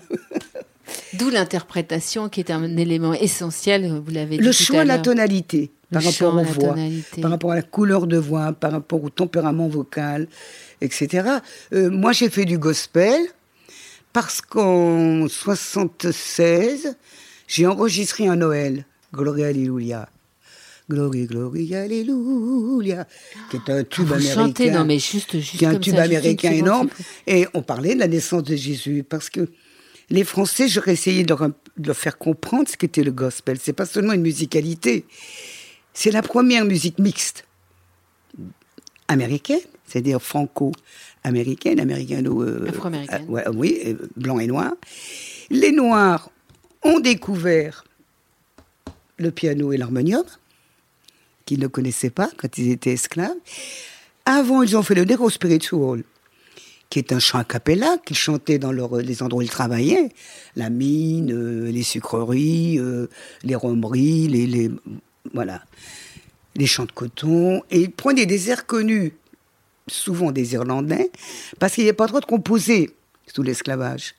D'où 1.14 1.30
l'interprétation 1.30 2.30
qui 2.30 2.40
est 2.40 2.52
un 2.52 2.78
élément 2.78 3.14
essentiel, 3.14 4.02
vous 4.06 4.12
l'avez 4.12 4.38
dit. 4.38 4.44
Le 4.44 4.52
choix 4.52 4.84
de 4.84 4.88
la 4.88 5.00
tonalité 5.00 5.72
par 5.92 6.04
rapport 6.04 6.36
aux 6.36 6.44
voix, 6.44 6.76
par 7.22 7.32
rapport 7.32 7.52
à 7.52 7.56
la 7.56 7.62
couleur 7.62 8.08
de 8.08 8.18
voix, 8.18 8.52
par 8.54 8.72
rapport 8.72 9.04
au 9.04 9.10
tempérament 9.10 9.68
vocal, 9.68 10.28
etc. 10.82 11.30
Euh, 11.74 11.90
moi, 11.90 12.12
j'ai 12.12 12.30
fait 12.30 12.46
du 12.46 12.58
gospel 12.58 13.22
parce 14.12 14.42
qu'en 14.42 15.28
76, 15.28 16.96
j'ai 17.48 17.68
enregistré 17.68 18.28
un 18.28 18.36
Noël, 18.36 18.86
Gloria 19.14 19.48
Alléluia. 19.48 20.10
Glory, 20.90 21.26
glory, 21.26 21.76
alléluia, 21.76 23.06
qui 23.52 23.58
est 23.58 23.70
un 23.70 23.84
tube 23.84 24.10
américain. 24.10 24.72
non, 24.72 24.86
mais 24.86 25.00
juste, 25.00 25.34
juste 25.34 25.58
qui 25.58 25.66
est 25.66 25.68
un 25.68 25.80
tube 25.80 25.98
américain 25.98 26.52
énorme. 26.52 26.88
Et 27.26 27.46
on 27.54 27.62
parlait 27.62 27.94
de 27.94 28.00
la 28.00 28.08
naissance 28.08 28.44
de 28.44 28.56
Jésus, 28.56 29.04
parce 29.04 29.30
que 29.30 29.50
les 30.10 30.24
Français, 30.24 30.68
j'aurais 30.68 30.94
essayé 30.94 31.24
de 31.24 31.36
leur, 31.36 31.96
faire 31.96 32.18
comprendre 32.18 32.68
ce 32.70 32.78
qu'était 32.78 33.04
le 33.04 33.12
gospel. 33.12 33.58
C'est 33.62 33.74
pas 33.74 33.86
seulement 33.86 34.14
une 34.14 34.22
musicalité, 34.22 35.06
c'est 35.94 36.12
la 36.12 36.22
première 36.22 36.66
musique 36.66 37.00
mixte 37.00 37.46
américaine, 39.08 39.60
c'est-à-dire 39.86 40.22
franco-américaine, 40.22 41.80
américano. 41.80 42.44
Euh, 42.44 42.70
Afro-américaine. 42.70 43.26
Euh, 43.30 43.32
ouais, 43.32 43.44
oui, 43.54 43.80
euh, 43.86 43.96
blanc 44.16 44.40
et 44.40 44.48
noir. 44.48 44.74
Les 45.50 45.72
Noirs 45.72 46.30
ont 46.84 47.00
découvert 47.00 47.84
le 49.18 49.32
piano 49.32 49.74
et 49.74 49.78
l'harmonium 49.78 50.24
qu'ils 51.46 51.60
ne 51.60 51.68
connaissaient 51.68 52.10
pas 52.10 52.30
quand 52.38 52.58
ils 52.58 52.72
étaient 52.72 52.94
esclaves. 52.94 53.36
Avant, 54.26 54.62
ils 54.62 54.76
ont 54.76 54.84
fait 54.84 54.96
le 54.96 55.06
Negro 55.06 55.30
Spiritual, 55.30 56.04
qui 57.04 57.14
un 57.14 57.20
chant 57.20 57.40
a 57.40 57.44
cappella 57.44 57.98
qu'ils 58.06 58.18
chantaient 58.18 58.60
dans 58.60 58.72
les 58.72 59.24
endroits 59.24 59.40
où 59.40 59.42
ils 59.42 59.50
travaillaient, 59.50 60.10
la 60.56 60.70
mine, 60.70 61.32
euh, 61.32 61.72
les 61.72 61.84
sucreries, 61.84 62.80
euh, 62.80 63.08
les 63.44 63.56
romeries, 63.56 64.28
les, 64.28 64.72
voilà, 65.34 65.64
les 66.56 66.66
champs 66.66 66.86
de 66.86 66.92
coton, 66.92 67.62
et 67.72 67.82
ils 67.82 67.92
prenaient 67.92 68.26
des 68.26 68.50
airs 68.50 68.66
connus, 68.66 69.14
souvent 69.88 70.32
des 70.32 70.54
Irlandais, 70.54 71.12
parce 71.60 71.74
qu'il 71.74 71.84
n'y 71.84 71.90
avait 71.90 71.96
pas 71.96 72.08
trop 72.08 72.20
de 72.20 72.26
composés 72.26 72.92
sous 73.34 73.44
l'esclavage. 73.44 74.16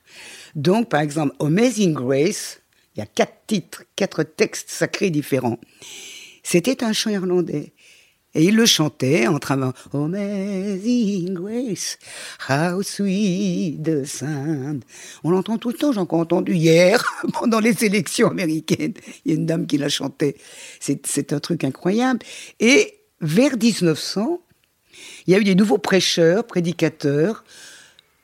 Donc, 0.55 0.89
par 0.89 1.01
exemple, 1.01 1.35
Amazing 1.39 1.93
Grace, 1.93 2.61
il 2.95 2.99
y 2.99 3.01
a 3.03 3.05
quatre 3.05 3.45
titres, 3.47 3.83
quatre 3.95 4.23
textes 4.23 4.69
sacrés 4.69 5.09
différents. 5.09 5.59
C'était 6.43 6.83
un 6.83 6.93
chant 6.93 7.11
irlandais. 7.11 7.73
Et 8.35 8.45
il 8.45 8.55
le 8.55 8.65
chantait 8.65 9.27
en 9.27 9.39
travaillant 9.39 9.73
Amazing 9.93 11.33
Grace, 11.33 11.97
how 12.47 12.83
sweet 12.83 13.81
the 13.81 14.05
sound. 14.05 14.83
On 15.23 15.31
l'entend 15.31 15.57
tout 15.57 15.69
le 15.69 15.75
temps, 15.75 15.91
j'ai 15.91 15.99
encore 15.99 16.19
entendu 16.19 16.53
hier, 16.53 17.03
pendant 17.33 17.59
les 17.59 17.85
élections 17.85 18.29
américaines. 18.29 18.93
Il 19.25 19.31
y 19.31 19.35
a 19.35 19.37
une 19.37 19.45
dame 19.45 19.65
qui 19.65 19.77
l'a 19.77 19.89
chanté. 19.89 20.37
C'est 20.79 21.33
un 21.33 21.39
truc 21.39 21.63
incroyable. 21.63 22.19
Et 22.59 22.99
vers 23.21 23.57
1900, 23.57 24.41
il 25.25 25.33
y 25.33 25.35
a 25.35 25.39
eu 25.39 25.43
des 25.43 25.55
nouveaux 25.55 25.77
prêcheurs, 25.77 26.45
prédicateurs, 26.45 27.43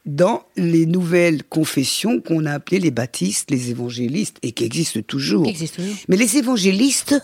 dans 0.05 0.45
les 0.55 0.85
nouvelles 0.85 1.43
confessions 1.43 2.21
qu'on 2.21 2.45
a 2.45 2.51
appelées 2.51 2.79
les 2.79 2.91
baptistes, 2.91 3.49
les 3.49 3.71
évangélistes, 3.71 4.37
et 4.43 4.51
qui 4.51 4.63
existent 4.63 5.01
toujours. 5.01 5.47
Existent 5.47 5.81
toujours. 5.81 5.95
Mais 6.07 6.17
les 6.17 6.37
évangélistes, 6.37 7.15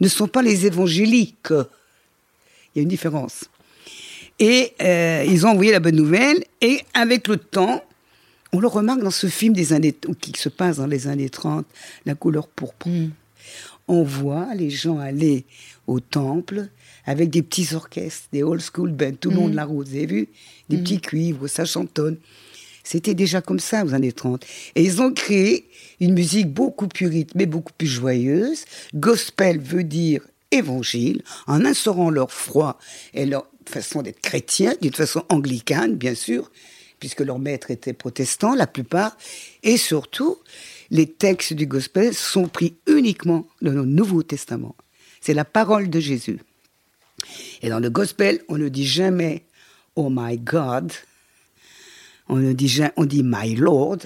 ne 0.00 0.08
sont 0.08 0.28
pas 0.28 0.42
les 0.42 0.66
évangéliques. 0.66 1.52
Il 2.74 2.78
y 2.78 2.80
a 2.80 2.82
une 2.82 2.88
différence. 2.88 3.44
Et 4.38 4.72
euh, 4.80 5.24
ils 5.28 5.46
ont 5.46 5.50
envoyé 5.50 5.70
la 5.70 5.80
bonne 5.80 5.96
nouvelle, 5.96 6.42
et 6.60 6.80
avec 6.94 7.28
le 7.28 7.36
temps, 7.36 7.82
on 8.52 8.60
le 8.60 8.66
remarque 8.66 9.00
dans 9.00 9.10
ce 9.10 9.26
film 9.26 9.52
des 9.52 9.72
années, 9.72 9.94
qui 10.20 10.32
se 10.36 10.48
passe 10.48 10.78
dans 10.78 10.86
les 10.86 11.06
années 11.06 11.28
30, 11.28 11.66
La 12.06 12.14
couleur 12.14 12.48
pourpre. 12.48 12.88
Mm. 12.88 13.10
On 13.86 14.02
voit 14.02 14.54
les 14.54 14.70
gens 14.70 14.98
aller 14.98 15.44
au 15.86 16.00
temple 16.00 16.68
avec 17.04 17.30
des 17.30 17.42
petits 17.42 17.74
orchestres, 17.74 18.28
des 18.32 18.42
old 18.42 18.60
school 18.60 18.92
bands, 18.92 19.16
tout 19.20 19.30
le 19.30 19.36
monde 19.36 19.52
mm. 19.52 19.56
la 19.56 19.64
route, 19.64 19.88
vous 19.88 19.94
avez 19.94 20.06
vu? 20.06 20.28
Des 20.68 20.78
mm. 20.78 20.82
petits 20.82 21.00
cuivres, 21.00 21.48
ça 21.48 21.64
chantonne. 21.64 22.16
C'était 22.82 23.14
déjà 23.14 23.40
comme 23.40 23.60
ça 23.60 23.84
aux 23.84 23.94
années 23.94 24.12
30. 24.12 24.44
Et 24.74 24.82
ils 24.82 25.02
ont 25.02 25.12
créé 25.12 25.68
une 26.00 26.14
musique 26.14 26.48
beaucoup 26.48 26.88
plus 26.88 27.06
rythmée, 27.06 27.46
beaucoup 27.46 27.72
plus 27.76 27.86
joyeuse. 27.86 28.64
Gospel 28.94 29.60
veut 29.60 29.84
dire 29.84 30.22
évangile, 30.50 31.22
en 31.46 31.64
instaurant 31.64 32.10
leur 32.10 32.32
foi 32.32 32.78
et 33.14 33.26
leur 33.26 33.46
façon 33.66 34.02
d'être 34.02 34.20
chrétien, 34.20 34.74
d'une 34.80 34.92
façon 34.92 35.24
anglicane, 35.28 35.96
bien 35.96 36.14
sûr, 36.14 36.50
puisque 36.98 37.20
leurs 37.20 37.38
maîtres 37.38 37.70
étaient 37.70 37.92
protestants, 37.92 38.54
la 38.54 38.66
plupart, 38.66 39.16
et 39.62 39.76
surtout, 39.76 40.38
les 40.90 41.06
textes 41.06 41.52
du 41.52 41.66
gospel 41.66 42.14
sont 42.14 42.48
pris 42.48 42.76
uniquement 42.86 43.46
dans 43.62 43.72
le 43.72 43.84
Nouveau 43.84 44.22
Testament. 44.22 44.74
C'est 45.20 45.34
la 45.34 45.44
parole 45.44 45.88
de 45.88 46.00
Jésus. 46.00 46.40
Et 47.62 47.68
dans 47.68 47.80
le 47.80 47.90
gospel, 47.90 48.42
on 48.48 48.58
ne 48.58 48.68
dit 48.68 48.86
jamais 48.86 49.44
Oh 49.94 50.08
my 50.10 50.38
God, 50.38 50.92
on 52.28 52.38
dit, 52.52 52.80
on 52.96 53.04
dit 53.04 53.22
My 53.22 53.54
Lord. 53.54 53.98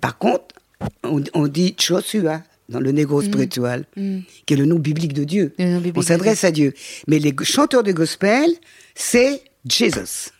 Par 0.00 0.18
contre, 0.18 0.54
on, 1.02 1.46
dit 1.48 1.74
Joshua 1.78 2.42
dans 2.70 2.80
le 2.80 2.92
négro 2.92 3.20
mm. 3.20 3.24
spirituel, 3.24 3.84
mm. 3.96 4.20
qui 4.46 4.54
est 4.54 4.56
le 4.56 4.64
nom 4.64 4.78
biblique 4.78 5.12
de 5.12 5.24
Dieu. 5.24 5.54
on 5.58 6.02
s'adresse 6.02 6.44
à 6.44 6.50
Dieu. 6.50 6.72
Mais 7.06 7.18
les 7.18 7.34
chanteurs 7.42 7.82
de 7.82 7.92
gospel, 7.92 8.50
c'est 8.94 9.42
Jesus. 9.66 10.30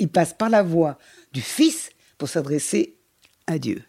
Il 0.00 0.08
passe, 0.08 0.34
par 0.34 0.48
la 0.48 0.62
voix 0.62 0.98
du 1.32 1.40
Fils 1.40 1.90
pour 2.18 2.28
s'adresser 2.28 2.94
à 3.46 3.58
Dieu. 3.58 3.82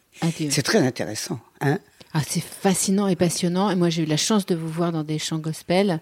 C'est 0.49 0.63
très 0.63 0.79
intéressant. 0.79 1.39
Hein 1.61 1.79
ah, 2.13 2.21
c'est 2.27 2.43
fascinant 2.43 3.07
et 3.07 3.15
passionnant. 3.15 3.71
Et 3.71 3.75
moi, 3.75 3.89
j'ai 3.89 4.03
eu 4.03 4.05
la 4.05 4.17
chance 4.17 4.45
de 4.45 4.55
vous 4.55 4.69
voir 4.69 4.91
dans 4.91 5.03
des 5.03 5.17
chants 5.17 5.39
gospel. 5.39 5.99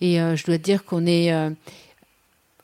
Et 0.00 0.20
euh, 0.20 0.36
je 0.36 0.44
dois 0.44 0.58
dire 0.58 0.84
qu'on 0.84 1.06
est 1.06 1.32
euh, 1.32 1.50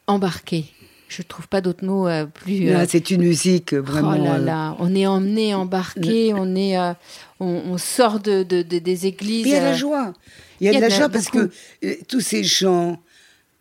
embarqué 0.07 0.67
je 1.11 1.23
trouve 1.23 1.49
pas 1.49 1.61
d'autres 1.61 1.85
mots 1.85 2.07
euh, 2.07 2.25
plus. 2.27 2.71
Euh, 2.71 2.85
c'est 2.89 3.11
une 3.11 3.23
musique 3.23 3.75
vraiment. 3.75 4.15
Oh 4.17 4.25
là 4.25 4.37
euh, 4.37 4.45
là, 4.45 4.77
on 4.79 4.95
est 4.95 5.07
emmené, 5.07 5.55
embarqué, 5.55 6.33
on 6.35 6.55
est, 6.55 6.77
on, 7.41 7.79
sort 7.79 8.21
de, 8.21 8.43
des 8.43 9.07
églises. 9.07 9.47
il 9.47 9.53
y 9.53 9.55
a 9.55 9.61
de 9.61 9.65
la 9.65 9.75
joie. 9.75 10.13
Il 10.61 10.67
y 10.67 10.71
a, 10.71 10.75
de 10.75 10.81
la, 10.81 10.89
joie 10.89 11.09
parce 11.09 11.29
que 11.29 11.51
tous 12.09 12.21
ces 12.21 12.45
gens 12.45 13.03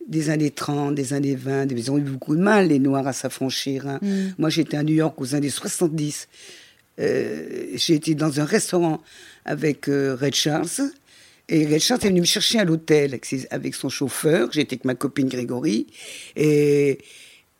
des 0.06 0.30
années 0.30 0.50
30, 0.50 0.94
des 0.94 1.12
années 1.12 1.34
20, 1.34 1.72
ils 1.72 1.90
ont 1.90 1.98
eu 1.98 2.02
beaucoup 2.02 2.36
de 2.36 2.40
mal, 2.40 2.68
les 2.68 2.78
Noirs, 2.78 3.06
à 3.06 3.12
s'affranchir. 3.12 3.86
Hein. 3.86 3.98
Mm. 4.00 4.34
Moi, 4.38 4.50
j'étais 4.50 4.76
à 4.76 4.82
New 4.82 4.94
York 4.94 5.20
aux 5.20 5.34
années 5.34 5.50
70. 5.50 6.28
j'ai 6.98 7.94
été 7.94 8.14
dans 8.14 8.40
un 8.40 8.44
restaurant 8.44 9.00
avec 9.44 9.86
Red 9.86 10.34
Charles. 10.34 10.92
Et 11.48 11.66
Red 11.66 11.80
Charles 11.80 12.00
est 12.04 12.08
venu 12.08 12.20
me 12.20 12.26
chercher 12.26 12.60
à 12.60 12.64
l'hôtel 12.64 13.18
avec, 13.50 13.74
son 13.74 13.88
chauffeur. 13.88 14.50
J'étais 14.52 14.74
avec 14.74 14.84
ma 14.84 14.94
copine 14.94 15.28
Grégory. 15.28 15.88
Et 16.36 16.98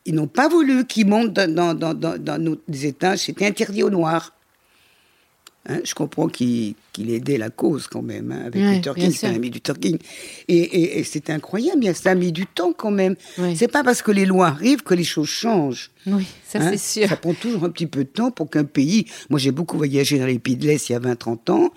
ils 0.07 0.15
n'ont 0.15 0.27
pas 0.27 0.49
voulu 0.49 0.87
qu'ils 0.87 1.07
montent 1.07 1.35
dans, 1.35 1.75
dans, 1.75 1.95
dans, 1.95 2.19
dans, 2.19 2.43
nos 2.43 2.59
étages. 2.73 3.21
C'était 3.21 3.47
interdit 3.47 3.83
aux 3.83 3.91
Noirs. 3.91 4.33
Hein, 5.69 5.81
je 5.85 5.95
comprends 5.95 6.27
qu'il 6.27 6.75
aidait 6.97 7.37
la 7.37 7.51
cause 7.51 7.87
quand 7.87 8.01
même, 8.01 8.33
hein, 8.33 8.45
avec 8.47 8.63
Luther 8.63 8.95
King, 8.95 9.11
c'était 9.11 9.27
un 9.27 9.35
ami 9.35 9.51
Luther 9.51 9.79
King. 9.79 9.99
Et, 10.49 10.99
et, 10.99 11.05
c'était 11.05 11.35
incroyable, 11.35 11.95
ça 11.95 12.13
a 12.13 12.15
mis 12.15 12.33
du 12.33 12.47
temps 12.47 12.73
quand 12.73 12.91
même. 12.91 13.15
C'est 13.55 13.69
pas 13.69 13.85
parce 13.85 14.01
que 14.01 14.11
les 14.11 14.25
lois 14.25 14.47
arrivent 14.47 14.83
que 14.83 14.95
les 14.95 15.05
choses 15.05 15.29
changent. 15.29 15.91
Oui, 16.07 16.27
ça 16.49 16.61
hein. 16.61 16.71
c'est 16.71 16.79
sûr. 16.79 17.09
Ça 17.11 17.17
prend 17.17 17.35
toujours 17.35 17.65
un 17.65 17.71
petit 17.71 17.87
peu 17.87 18.05
de 18.05 18.09
temps 18.09 18.31
pour 18.31 18.49
qu'un 18.49 18.65
pays... 18.65 19.05
Moi 19.29 19.39
j'ai 19.39 19.51
beaucoup 19.51 19.77
voyagé 19.77 20.19
dans 20.19 20.27
les 20.27 20.39
pays 20.39 20.57
de 20.57 20.67
l'Est 20.67 20.89
il 20.89 20.93
y 20.93 20.97
a 20.97 21.01
20-30 21.01 21.51
ans. 21.51 21.71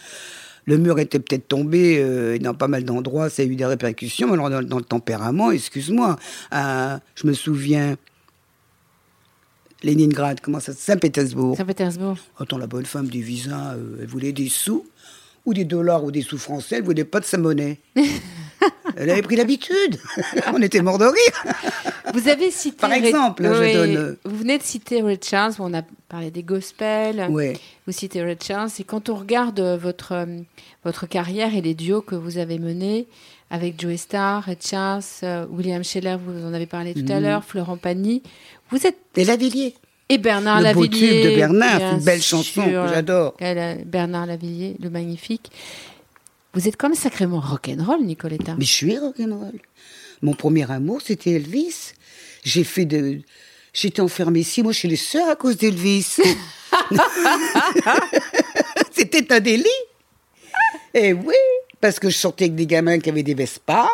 Le 0.65 0.77
mur 0.77 0.97
était 0.99 1.19
peut-être 1.19 1.49
tombé 1.49 1.97
euh, 1.99 2.39
dans 2.39 2.53
pas 2.53 2.69
mal 2.69 2.85
d'endroits, 2.85 3.29
ça 3.29 3.41
a 3.41 3.45
eu 3.45 3.57
des 3.57 3.65
répercussions. 3.65 4.31
Alors 4.31 4.49
dans, 4.49 4.63
dans 4.63 4.77
le 4.77 4.85
tempérament, 4.85 5.51
excuse-moi, 5.51 6.17
euh, 6.53 6.97
je 7.15 7.27
me 7.27 7.33
souviens 7.33 7.97
Leningrad, 9.83 10.39
comment 10.41 10.59
ça 10.59 10.73
Saint-Pétersbourg. 10.73 11.57
Saint-Pétersbourg. 11.57 12.17
Attends, 12.39 12.57
la 12.57 12.67
bonne 12.67 12.85
femme 12.85 13.07
du 13.07 13.21
visa, 13.21 13.73
euh, 13.73 13.97
elle 14.01 14.07
voulait 14.07 14.31
des 14.31 14.49
sous, 14.49 14.85
ou 15.45 15.53
des 15.53 15.65
dollars, 15.65 16.03
ou 16.03 16.11
des 16.11 16.21
sous 16.21 16.37
français, 16.37 16.77
elle 16.77 16.83
voulait 16.83 17.03
pas 17.03 17.19
de 17.19 17.25
sa 17.25 17.37
monnaie. 17.37 17.79
elle 18.95 19.09
avait 19.09 19.21
pris 19.21 19.35
l'habitude. 19.35 19.99
On 20.53 20.61
était 20.61 20.81
mort 20.81 20.97
de 20.97 21.05
rire. 21.05 21.53
Vous 22.13 22.27
avez 22.29 22.49
cité. 22.51 22.77
Par 22.77 22.93
exemple, 22.93 23.43
je 23.43 23.73
donne. 23.73 24.17
Vous 24.23 24.37
venez 24.37 24.57
de 24.57 24.63
citer 24.63 25.01
Ray 25.01 25.19
Charles, 25.21 25.53
on 25.59 25.73
a 25.73 25.81
parlé 26.09 26.31
des 26.31 26.43
gospels, 26.43 27.25
Ouais. 27.29 27.57
vous 27.87 27.93
citez 27.93 28.23
Red 28.23 28.43
Charles. 28.43 28.69
Et 28.79 28.83
quand 28.83 29.09
on 29.09 29.15
regarde 29.15 29.59
votre, 29.81 30.11
euh, 30.13 30.25
votre 30.83 31.07
carrière 31.07 31.55
et 31.55 31.61
les 31.61 31.73
duos 31.73 32.01
que 32.01 32.15
vous 32.15 32.37
avez 32.37 32.59
menés 32.59 33.07
avec 33.53 33.79
Joey 33.79 33.97
Starr, 33.97 34.43
Red 34.47 34.63
Charles, 34.65 35.03
euh, 35.21 35.45
William 35.47 35.83
Scheller, 35.83 36.17
vous 36.25 36.43
en 36.43 36.55
avez 36.55 36.65
parlé 36.65 36.95
tout 36.95 37.05
à 37.07 37.17
Mhm. 37.17 37.23
l'heure, 37.23 37.43
Florent 37.45 37.77
Pagny, 37.77 38.23
vous 38.71 38.87
êtes. 38.87 38.97
Et 39.15 39.25
Lavillier. 39.25 39.75
Et 40.09 40.17
Bernard 40.17 40.59
le 40.61 40.73
beau 40.73 40.81
Lavillier. 40.83 41.21
tube 41.21 41.31
de 41.31 41.35
Bernard, 41.35 41.93
une 41.93 42.03
belle 42.03 42.21
chanson 42.21 42.65
que 42.65 42.87
j'adore. 42.87 43.35
Bernard 43.85 44.25
Lavillier, 44.25 44.75
le 44.81 44.89
magnifique. 44.89 45.51
Vous 46.55 46.67
êtes 46.67 46.77
quand 46.77 46.89
même 46.89 46.97
sacrément 46.97 47.39
rock'n'roll, 47.39 48.01
Nicoletta. 48.03 48.55
Mais 48.57 48.65
je 48.65 48.73
suis 48.73 48.97
rock'n'roll. 48.97 49.59
Mon 50.23 50.33
premier 50.33 50.69
amour, 50.71 51.01
c'était 51.03 51.31
Elvis. 51.33 51.93
J'ai 52.43 52.63
fait 52.63 52.85
de. 52.85 53.21
J'étais 53.71 54.01
enfermée 54.01 54.41
six 54.43 54.63
mois 54.63 54.73
chez 54.73 54.87
les 54.87 54.95
sœurs 54.95 55.29
à 55.29 55.35
cause 55.35 55.57
d'Elvis. 55.57 56.17
c'était 58.91 59.31
un 59.31 59.39
délit. 59.39 59.65
Et 60.93 61.13
oui, 61.13 61.33
parce 61.83 61.99
que 61.99 62.09
je 62.09 62.17
sortais 62.17 62.45
avec 62.45 62.55
des 62.55 62.65
gamins 62.65 62.97
qui 62.97 63.09
avaient 63.09 63.23
des 63.23 63.33
Vespa. 63.33 63.89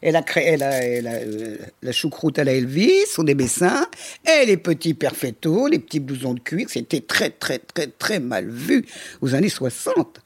Elle 0.00 0.14
a 0.14 0.22
créé 0.22 0.56
la, 0.56 1.90
choucroute 1.90 2.38
à 2.38 2.44
la 2.44 2.52
Elvis, 2.52 3.18
on 3.18 3.26
aimait 3.26 3.48
ça. 3.48 3.90
Et 4.24 4.46
les 4.46 4.56
petits 4.56 4.94
perfettos, 4.94 5.66
les 5.66 5.80
petits 5.80 5.98
blousons 5.98 6.34
de 6.34 6.38
cuir, 6.38 6.68
c'était 6.70 7.00
très, 7.00 7.30
très, 7.30 7.58
très, 7.58 7.88
très 7.88 8.20
mal 8.20 8.48
vu 8.48 8.86
aux 9.22 9.34
années 9.34 9.48
60. 9.48 10.20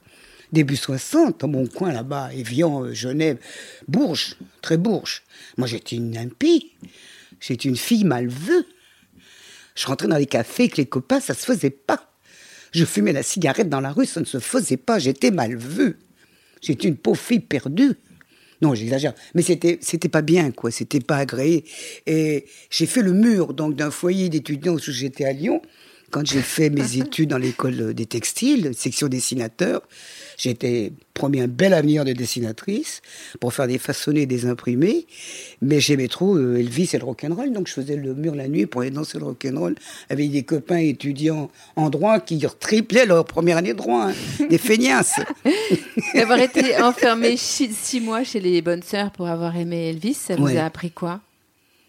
Début 0.51 0.75
60, 0.75 1.39
dans 1.39 1.47
mon 1.47 1.65
coin 1.65 1.91
là-bas, 1.91 2.29
Évian, 2.35 2.83
euh, 2.83 2.93
Genève, 2.93 3.39
Bourges, 3.87 4.37
très 4.61 4.77
Bourges. 4.77 5.23
Moi, 5.57 5.65
j'étais 5.65 5.95
une 5.95 6.15
impie. 6.19 6.73
J'étais 7.39 7.67
une 7.67 7.77
fille 7.77 8.03
mal 8.03 8.27
vue. 8.27 8.63
Je 9.73 9.87
rentrais 9.87 10.07
dans 10.07 10.17
les 10.17 10.27
cafés 10.27 10.65
avec 10.65 10.77
les 10.77 10.85
copains, 10.85 11.19
ça 11.19 11.33
se 11.33 11.45
faisait 11.47 11.71
pas. 11.71 12.11
Je 12.73 12.85
fumais 12.85 13.11
la 13.11 13.23
cigarette 13.23 13.69
dans 13.69 13.81
la 13.81 13.91
rue, 13.91 14.05
ça 14.05 14.19
ne 14.19 14.25
se 14.25 14.39
faisait 14.39 14.77
pas. 14.77 14.99
J'étais 14.99 15.31
mal 15.31 15.55
vue. 15.55 15.97
J'étais 16.61 16.87
une 16.87 16.97
pauvre 16.97 17.19
fille 17.19 17.39
perdue. 17.39 17.93
Non, 18.61 18.73
j'exagère. 18.73 19.13
Mais 19.35 19.41
c'était, 19.41 19.77
c'était 19.81 20.09
pas 20.09 20.21
bien, 20.21 20.51
quoi. 20.51 20.71
C'était 20.71 20.99
pas 20.99 21.17
agréé. 21.17 21.63
Et 22.07 22.45
j'ai 22.69 22.85
fait 22.87 23.01
le 23.01 23.13
mur, 23.13 23.53
donc, 23.53 23.75
d'un 23.75 23.91
foyer 23.91 24.29
d'étudiants 24.29 24.73
où 24.73 24.79
j'étais 24.79 25.25
à 25.25 25.33
Lyon. 25.33 25.61
Quand 26.11 26.25
j'ai 26.25 26.41
fait 26.41 26.69
mes 26.69 26.97
études 26.99 27.29
dans 27.29 27.37
l'école 27.37 27.93
des 27.93 28.05
textiles, 28.05 28.71
section 28.75 29.07
dessinateur, 29.07 29.81
j'étais 30.37 30.93
promis 31.13 31.41
un 31.41 31.47
bel 31.47 31.73
avenir 31.73 32.05
de 32.05 32.13
dessinatrice 32.13 33.01
pour 33.41 33.53
faire 33.53 33.67
des 33.67 33.77
façonnés 33.77 34.21
et 34.21 34.25
des 34.25 34.45
imprimés. 34.45 35.05
Mais 35.61 35.79
j'aimais 35.79 36.07
trop 36.07 36.35
euh, 36.37 36.57
Elvis 36.59 36.91
et 36.93 36.97
le 36.99 37.03
rock'n'roll, 37.05 37.51
donc 37.51 37.67
je 37.67 37.73
faisais 37.73 37.95
le 37.95 38.13
mur 38.13 38.35
la 38.35 38.47
nuit 38.47 38.65
pour 38.67 38.81
aller 38.81 38.91
danser 38.91 39.17
le 39.19 39.25
rock'n'roll 39.25 39.75
avec 40.09 40.31
des 40.31 40.43
copains 40.43 40.77
étudiants 40.77 41.49
en 41.75 41.89
droit 41.89 42.19
qui 42.19 42.39
triplaient 42.59 43.05
leur 43.05 43.25
première 43.25 43.57
année 43.57 43.73
de 43.73 43.77
droit, 43.77 44.09
hein. 44.09 44.47
des 44.49 44.57
feignasses. 44.69 45.19
D'avoir 46.13 46.39
été 46.39 46.77
enfermé 46.81 47.35
six 47.37 47.99
mois 47.99 48.23
chez 48.23 48.39
les 48.39 48.61
bonnes 48.61 48.83
sœurs 48.83 49.11
pour 49.11 49.27
avoir 49.27 49.57
aimé 49.57 49.89
Elvis, 49.89 50.13
ça 50.13 50.35
vous 50.35 50.43
Ouais. 50.45 50.57
a 50.57 50.65
appris 50.65 50.91
quoi? 50.91 51.19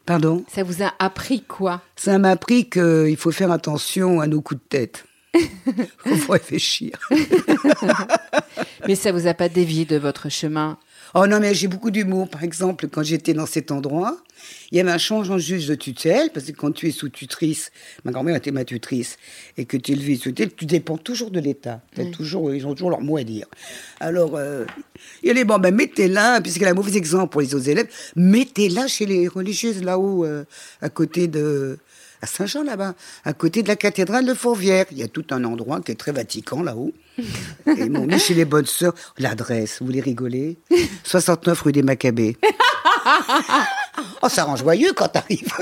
Pardon 0.09 0.43
Ça 0.51 0.63
vous 0.63 0.83
a 0.83 0.95
appris 1.01 1.43
quoi? 1.43 1.83
Ça 1.95 2.17
m'a 2.17 2.31
appris 2.31 2.71
qu'il 2.71 3.15
faut 3.19 3.31
faire 3.31 3.53
attention 3.53 4.23
à 4.23 4.27
nos 4.27 4.41
coups 4.41 4.59
de 4.63 4.67
tête. 4.67 5.05
Il 5.35 6.17
faut 6.17 6.33
réfléchir. 6.33 6.99
Mais 8.87 8.95
ça 8.95 9.13
vous 9.13 9.27
a 9.27 9.35
pas 9.35 9.51
dévié 9.51 9.85
de 9.85 9.99
votre 9.99 10.31
chemin? 10.31 10.79
Oh 11.15 11.27
non, 11.27 11.41
mais 11.41 11.55
j'ai 11.55 11.69
beaucoup 11.69 11.91
d'humour. 11.91 12.29
Par 12.29 12.43
exemple, 12.45 12.89
quand 12.89 13.03
j'étais 13.03 13.35
dans 13.35 13.47
cet 13.47 13.71
endroit, 13.71 14.19
il 14.71 14.79
y 14.79 14.81
avait 14.81 14.91
un 14.91 14.99
changement 14.99 15.37
de 15.37 15.41
juge 15.41 15.67
de 15.67 15.75
tutelle, 15.75 16.31
parce 16.33 16.47
que 16.47 16.53
quand 16.53 16.73
tu 16.73 16.89
es 16.89 16.91
sous 16.91 17.09
tutrice, 17.09 17.71
ma 18.05 18.13
grand-mère 18.13 18.37
était 18.37 18.51
ma 18.51 18.65
tutrice, 18.65 19.17
et 19.57 19.65
que 19.65 19.77
tu 19.77 19.93
es 19.93 19.95
levé 19.95 20.17
sous 20.17 20.31
tutelle, 20.31 20.55
tu 20.55 20.67
dépends 20.67 20.99
toujours 20.99 21.31
de 21.31 21.41
l'État. 21.41 21.81
T'as 21.95 22.05
Toujours, 22.11 22.55
ils 22.55 22.67
ont 22.67 22.75
toujours 22.75 22.91
leur 22.91 23.01
mot 23.01 23.17
à 23.17 23.25
dire. 23.25 23.47
Alors, 24.01 24.37
euh, 24.37 24.65
il 25.23 25.29
y 25.29 25.31
a 25.31 25.35
les 25.35 25.45
bon, 25.45 25.59
ben 25.59 25.75
mettez-la, 25.75 26.41
puisqu'elle 26.41 26.69
a 26.69 26.73
un 26.73 26.75
mauvais 26.75 26.97
exemple 26.97 27.31
pour 27.31 27.41
les 27.41 27.55
autres 27.55 27.69
élèves, 27.69 27.89
mettez-la 28.17 28.87
chez 28.87 29.07
les 29.07 29.29
religieuses 29.29 29.83
là-haut, 29.83 30.25
euh, 30.25 30.45
à 30.83 30.89
côté 30.89 31.29
de 31.29 31.79
à 32.23 32.27
Saint-Jean 32.27 32.63
là-bas, 32.63 32.95
à 33.25 33.33
côté 33.33 33.63
de 33.63 33.69
la 33.69 33.77
cathédrale 33.77 34.27
de 34.27 34.35
Fourvière. 34.35 34.87
Il 34.91 34.99
y 34.99 35.03
a 35.03 35.09
tout 35.09 35.25
un 35.31 35.45
endroit 35.45 35.81
qui 35.81 35.93
est 35.93 35.97
très 35.97 36.13
Vatican 36.13 36.63
là-haut. 36.63 36.93
Et 37.19 37.25
ils 37.67 37.91
m'ont 37.91 38.07
mis 38.07 38.19
chez 38.19 38.35
les 38.35 38.45
bonnes 38.45 38.67
sœurs. 38.67 38.95
L'adresse, 39.19 39.79
vous 39.81 39.87
voulez 39.87 40.01
rigoler? 40.01 40.59
69 41.05 41.61
rue 41.63 41.73
des 41.73 41.83
Maccabées. 41.83 42.37
oh, 44.23 44.29
ça 44.29 44.45
rend 44.45 44.57
joyeux 44.57 44.93
quand 44.95 45.09
t'arrives. 45.09 45.53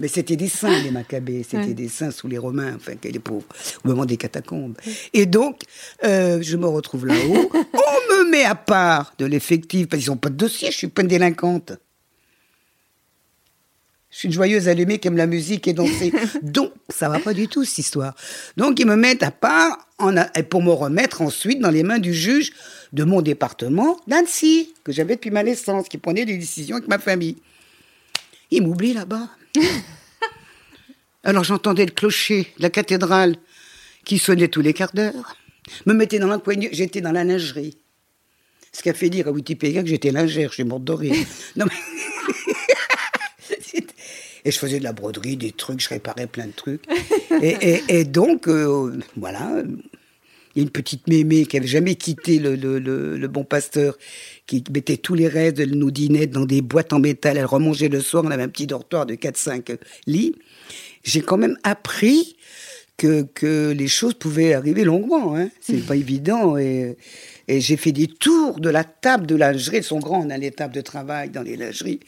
Mais 0.00 0.08
c'était 0.08 0.36
des 0.36 0.48
saints, 0.48 0.82
les 0.82 0.90
Maccabées. 0.90 1.44
C'était 1.48 1.74
des 1.74 1.88
saints 1.88 2.10
sous 2.10 2.28
les 2.28 2.38
Romains, 2.38 2.74
enfin, 2.76 2.92
les 3.02 3.18
pauvres, 3.18 3.46
au 3.84 3.88
moment 3.88 4.04
des 4.04 4.16
catacombes. 4.16 4.76
Et 5.12 5.26
donc, 5.26 5.62
euh, 6.02 6.40
je 6.42 6.56
me 6.56 6.66
retrouve 6.66 7.06
là-haut. 7.06 7.50
On 7.72 8.24
me 8.24 8.30
met 8.30 8.44
à 8.44 8.54
part 8.54 9.14
de 9.18 9.26
l'effectif, 9.26 9.88
parce 9.88 10.02
qu'ils 10.02 10.10
n'ont 10.10 10.16
pas 10.16 10.30
de 10.30 10.36
dossier, 10.36 10.70
je 10.70 10.78
suis 10.78 10.88
pas 10.88 11.02
une 11.02 11.08
délinquante. 11.08 11.72
Je 14.14 14.20
suis 14.20 14.28
une 14.28 14.32
joyeuse 14.34 14.68
allumée 14.68 15.00
qui 15.00 15.08
aime 15.08 15.16
la 15.16 15.26
musique 15.26 15.66
et 15.66 15.72
danser. 15.72 16.12
Donc, 16.42 16.70
ça 16.88 17.08
va 17.08 17.18
pas 17.18 17.34
du 17.34 17.48
tout, 17.48 17.64
cette 17.64 17.78
histoire. 17.78 18.14
Donc, 18.56 18.78
ils 18.78 18.86
me 18.86 18.94
mettent 18.94 19.24
à 19.24 19.32
part 19.32 19.88
en 19.98 20.16
a- 20.16 20.30
et 20.38 20.44
pour 20.44 20.62
me 20.62 20.70
remettre 20.70 21.20
ensuite 21.20 21.58
dans 21.58 21.72
les 21.72 21.82
mains 21.82 21.98
du 21.98 22.14
juge 22.14 22.52
de 22.92 23.02
mon 23.02 23.22
département 23.22 23.98
d'Annecy, 24.06 24.72
que 24.84 24.92
j'avais 24.92 25.16
depuis 25.16 25.32
ma 25.32 25.42
naissance, 25.42 25.88
qui 25.88 25.98
prenait 25.98 26.24
des 26.24 26.38
décisions 26.38 26.76
avec 26.76 26.86
ma 26.88 27.00
famille. 27.00 27.38
Il 28.52 28.62
m'oublie 28.62 28.92
là-bas. 28.92 29.28
Alors, 31.24 31.42
j'entendais 31.42 31.84
le 31.84 31.90
clocher 31.90 32.52
de 32.58 32.62
la 32.62 32.70
cathédrale 32.70 33.34
qui 34.04 34.18
sonnait 34.18 34.46
tous 34.46 34.60
les 34.60 34.74
quarts 34.74 34.92
d'heure. 34.94 35.36
Me 35.86 35.92
mettait 35.92 36.20
dans. 36.20 36.40
J'étais 36.70 37.00
dans 37.00 37.10
la 37.10 37.24
lingerie. 37.24 37.78
Ce 38.70 38.80
qui 38.80 38.90
a 38.90 38.94
fait 38.94 39.10
dire 39.10 39.26
à 39.26 39.32
Wikipédia 39.32 39.82
que 39.82 39.88
j'étais 39.88 40.12
lingère. 40.12 40.50
Je 40.50 40.54
suis 40.54 40.64
morte 40.64 40.84
de 40.84 40.92
rire. 40.92 41.16
Non, 41.56 41.66
mais... 41.66 42.13
Et 44.44 44.50
je 44.50 44.58
faisais 44.58 44.78
de 44.78 44.84
la 44.84 44.92
broderie, 44.92 45.36
des 45.36 45.52
trucs, 45.52 45.80
je 45.80 45.88
réparais 45.88 46.26
plein 46.26 46.46
de 46.46 46.52
trucs. 46.52 46.82
Et, 47.42 48.04
donc, 48.04 48.46
euh, 48.48 48.92
voilà, 49.16 49.62
il 50.54 50.58
y 50.58 50.60
a 50.60 50.62
une 50.64 50.70
petite 50.70 51.08
mémé 51.08 51.46
qui 51.46 51.56
avait 51.56 51.66
jamais 51.66 51.94
quitté 51.94 52.38
le, 52.38 52.54
le- 52.54 52.78
le- 53.16 53.28
bon 53.28 53.44
pasteur, 53.44 53.96
qui 54.46 54.62
mettait 54.72 54.98
tous 54.98 55.14
les 55.14 55.28
restes 55.28 55.56
de 55.56 55.64
nos 55.64 55.90
dîners 55.90 56.26
dans 56.26 56.44
des 56.44 56.60
boîtes 56.60 56.92
en 56.92 57.00
métal. 57.00 57.38
Elle 57.38 57.46
remangeait 57.46 57.88
le 57.88 58.00
soir, 58.00 58.22
on 58.26 58.30
avait 58.30 58.42
un 58.42 58.48
petit 58.48 58.66
dortoir 58.66 59.06
de 59.06 59.14
4-5 59.14 59.78
lits. 60.06 60.34
J'ai 61.02 61.22
quand 61.22 61.38
même 61.38 61.56
appris 61.64 62.36
que, 62.96 63.22
que 63.22 63.72
les 63.72 63.88
choses 63.88 64.14
pouvaient 64.14 64.54
arriver 64.54 64.84
longuement. 64.84 65.36
Hein. 65.36 65.48
C'est 65.60 65.84
pas 65.84 65.96
évident. 65.96 66.56
Et, 66.56 66.96
et 67.48 67.60
j'ai 67.60 67.76
fait 67.76 67.92
des 67.92 68.06
tours 68.06 68.60
de 68.60 68.68
la 68.70 68.84
table 68.84 69.26
de 69.26 69.34
lingerie. 69.34 69.78
Elles 69.78 69.82
sont 69.84 69.98
grandes, 69.98 70.30
hein, 70.30 70.38
les 70.38 70.50
tables 70.52 70.74
de 70.74 70.80
travail 70.82 71.30
dans 71.30 71.42
les 71.42 71.56
lingeries. 71.56 72.00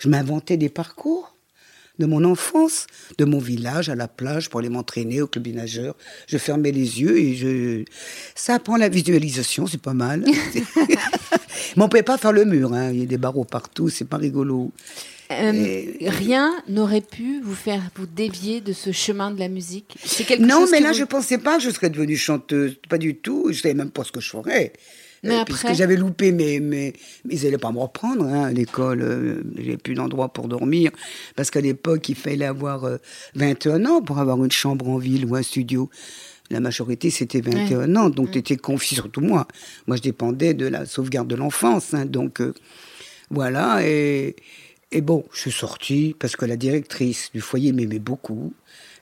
Je 0.00 0.08
m'inventais 0.08 0.56
des 0.56 0.68
parcours 0.68 1.34
de 1.98 2.06
mon 2.06 2.24
enfance, 2.24 2.86
de 3.18 3.24
mon 3.24 3.38
village 3.38 3.88
à 3.88 3.94
la 3.94 4.08
plage 4.08 4.48
pour 4.50 4.60
aller 4.60 4.68
m'entraîner 4.68 5.20
au 5.22 5.26
club 5.26 5.44
des 5.44 5.52
nageurs. 5.52 5.96
Je 6.26 6.38
fermais 6.38 6.70
les 6.72 7.00
yeux 7.00 7.18
et 7.18 7.34
je... 7.34 7.84
Ça 8.34 8.54
apprend 8.54 8.76
la 8.76 8.88
visualisation, 8.88 9.66
c'est 9.66 9.80
pas 9.82 9.94
mal. 9.94 10.24
Mais 11.76 11.82
on 11.82 11.88
pouvait 11.88 12.02
pas 12.02 12.18
faire 12.18 12.32
le 12.32 12.44
mur, 12.44 12.72
hein. 12.72 12.90
il 12.92 13.00
y 13.00 13.02
a 13.02 13.06
des 13.06 13.18
barreaux 13.18 13.44
partout, 13.44 13.88
c'est 13.88 14.04
pas 14.08 14.16
rigolo. 14.16 14.72
Euh, 15.30 15.52
Et- 15.52 16.08
Rien 16.08 16.54
n'aurait 16.68 17.02
pu 17.02 17.40
vous 17.42 17.54
faire 17.54 17.82
vous 17.96 18.06
dévier 18.06 18.60
de 18.60 18.72
ce 18.72 18.92
chemin 18.92 19.30
de 19.30 19.38
la 19.38 19.48
musique? 19.48 19.94
C'est 20.04 20.24
quelque 20.24 20.42
Non, 20.42 20.60
chose 20.60 20.70
mais 20.70 20.80
là, 20.80 20.92
vous- 20.92 20.98
je 20.98 21.04
pensais 21.04 21.36
pas 21.38 21.58
que 21.58 21.64
je 21.64 21.70
serais 21.70 21.90
devenue 21.90 22.16
chanteuse, 22.16 22.76
pas 22.88 22.96
du 22.98 23.16
tout. 23.16 23.48
Je 23.50 23.60
savais 23.60 23.74
même 23.74 23.90
pas 23.90 24.04
ce 24.04 24.12
que 24.12 24.20
je 24.20 24.30
ferais. 24.30 24.72
Mais 25.24 25.34
Euh, 25.34 25.40
après- 25.40 25.74
j'avais 25.74 25.96
loupé 25.96 26.32
mes, 26.32 26.60
mes, 26.60 26.92
ils 27.28 27.46
allaient 27.46 27.58
pas 27.58 27.72
me 27.72 27.78
reprendre 27.78 28.24
hein, 28.24 28.44
à 28.44 28.52
l'école. 28.52 29.02
euh, 29.02 29.42
J'ai 29.58 29.76
plus 29.76 29.94
d'endroit 29.94 30.32
pour 30.32 30.48
dormir 30.48 30.90
parce 31.36 31.50
qu'à 31.50 31.60
l'époque, 31.60 32.08
il 32.08 32.14
fallait 32.14 32.44
avoir 32.44 32.84
euh, 32.84 32.98
21 33.34 33.84
ans 33.86 34.00
pour 34.02 34.18
avoir 34.18 34.42
une 34.44 34.50
chambre 34.52 34.88
en 34.88 34.98
ville 34.98 35.24
ou 35.26 35.34
un 35.34 35.42
studio. 35.42 35.90
La 36.50 36.60
majorité, 36.60 37.10
c'était 37.10 37.42
21 37.42 37.94
ans, 37.96 38.08
donc 38.08 38.30
tu 38.30 38.38
étais 38.38 38.56
confié, 38.56 38.94
surtout 38.94 39.20
moi. 39.20 39.46
Moi, 39.86 39.96
je 39.96 40.02
dépendais 40.02 40.54
de 40.54 40.66
la 40.66 40.86
sauvegarde 40.86 41.28
de 41.28 41.34
l'enfance, 41.36 41.92
hein, 41.92 42.06
donc 42.06 42.40
euh, 42.40 42.54
voilà. 43.30 43.86
Et, 43.86 44.34
et 44.90 45.00
bon, 45.02 45.24
je 45.32 45.40
suis 45.40 45.52
sortie 45.52 46.14
parce 46.18 46.36
que 46.36 46.46
la 46.46 46.56
directrice 46.56 47.30
du 47.34 47.40
foyer 47.42 47.72
m'aimait 47.72 47.98
beaucoup. 47.98 48.54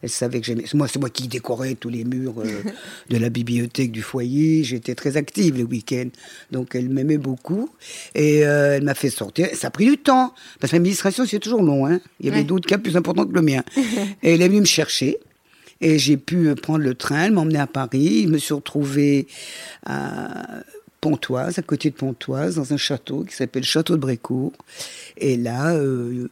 Elle 0.02 0.11
savait 0.11 0.40
que 0.40 0.46
j'aimais. 0.46 0.64
Moi, 0.74 0.88
c'est 0.88 0.98
moi 0.98 1.11
qui 1.11 1.28
décorais 1.28 1.74
tous 1.74 1.88
les 1.88 2.04
murs 2.04 2.35
euh, 2.38 2.62
de 3.11 3.16
la 3.16 3.28
bibliothèque 3.30 3.92
du 3.92 4.02
foyer. 4.02 4.62
J'étais 4.64 4.94
très 4.94 5.16
active 5.16 5.56
les 5.56 5.62
week-ends. 5.64 6.11
Donc, 6.50 6.74
elle 6.74 6.88
m'aimait 6.88 7.18
beaucoup. 7.18 7.70
Et 8.14 8.46
euh, 8.46 8.76
elle 8.76 8.85
m'a 8.85 8.94
fait 8.94 9.11
sortir. 9.11 9.48
Ça 9.54 9.68
a 9.68 9.70
pris 9.70 9.87
du 9.87 9.98
temps. 9.98 10.35
Parce 10.61 10.70
que 10.70 10.76
l'administration, 10.76 11.24
c'est 11.26 11.38
toujours 11.38 11.62
long. 11.62 11.87
Hein. 11.87 12.00
Il 12.20 12.26
y 12.26 12.28
avait 12.28 12.38
Ouais. 12.38 12.44
d'autres 12.44 12.68
cas 12.68 12.78
plus 12.78 12.96
importants 12.96 13.24
que 13.26 13.35
le 13.35 13.42
mien. 13.42 13.62
et 14.22 14.35
elle 14.35 14.42
est 14.42 14.48
venue 14.48 14.61
me 14.61 14.66
chercher. 14.66 15.18
Et 15.80 15.98
j'ai 15.98 16.16
pu 16.16 16.48
euh, 16.48 16.54
prendre 16.54 16.85
le 16.85 16.94
train, 16.94 17.24
elle 17.24 17.32
m'emmener 17.32 17.59
à 17.59 17.66
Paris. 17.66 18.22
Je 18.24 18.28
me 18.28 18.38
suis 18.38 18.54
retrouvée 18.54 19.26
à 19.85 20.62
Pontoise, 21.00 21.59
à 21.59 21.62
côté 21.62 21.90
de 21.90 21.94
Pontoise, 21.94 22.56
dans 22.56 22.72
un 22.72 22.76
château 22.78 23.24
qui 23.24 23.35
s'appelle 23.35 23.62
le 23.62 23.66
Château 23.66 23.94
de 23.94 24.00
Brécourt. 24.00 24.52
Et 25.18 25.37
là, 25.37 25.74
euh, 25.74 26.28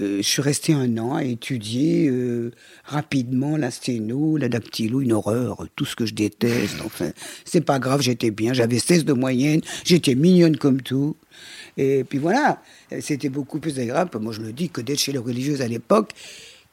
euh, 0.00 0.18
je 0.18 0.22
suis 0.22 0.42
resté 0.42 0.72
un 0.72 0.98
an 0.98 1.14
à 1.14 1.24
étudier 1.24 2.08
euh, 2.08 2.52
rapidement 2.84 3.56
la 3.56 3.70
sténo, 3.70 4.36
la 4.36 4.48
dactylo, 4.48 5.00
une 5.00 5.12
horreur, 5.12 5.66
tout 5.76 5.84
ce 5.84 5.96
que 5.96 6.06
je 6.06 6.14
déteste. 6.14 6.76
Enfin, 6.84 7.10
c'est 7.44 7.60
pas 7.60 7.78
grave, 7.78 8.00
j'étais 8.00 8.30
bien, 8.30 8.52
j'avais 8.52 8.78
16 8.78 9.04
de 9.04 9.12
moyenne, 9.12 9.60
j'étais 9.84 10.14
mignonne 10.14 10.56
comme 10.56 10.82
tout. 10.82 11.16
Et 11.76 12.04
puis 12.04 12.18
voilà, 12.18 12.62
c'était 13.00 13.28
beaucoup 13.28 13.60
plus 13.60 13.78
agréable, 13.78 14.18
moi 14.18 14.32
je 14.32 14.40
me 14.40 14.52
dis, 14.52 14.68
que 14.68 14.80
d'être 14.80 14.98
chez 14.98 15.12
les 15.12 15.18
religieuses 15.18 15.62
à 15.62 15.68
l'époque, 15.68 16.12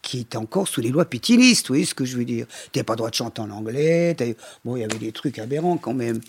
qui 0.01 0.19
était 0.21 0.37
encore 0.37 0.67
sous 0.67 0.81
les 0.81 0.89
lois 0.89 1.05
pétinistes, 1.05 1.67
vous 1.67 1.73
voyez 1.73 1.85
ce 1.85 1.95
que 1.95 2.05
je 2.05 2.17
veux 2.17 2.25
dire 2.25 2.45
Tu 2.71 2.83
pas 2.83 2.93
le 2.93 2.97
droit 2.97 3.09
de 3.09 3.15
chanter 3.15 3.41
en 3.41 3.49
anglais, 3.51 4.15
bon, 4.65 4.75
il 4.75 4.81
y 4.81 4.83
avait 4.83 4.97
des 4.97 5.11
trucs 5.11 5.39
aberrants 5.39 5.77
quand 5.77 5.93
même. 5.93 6.19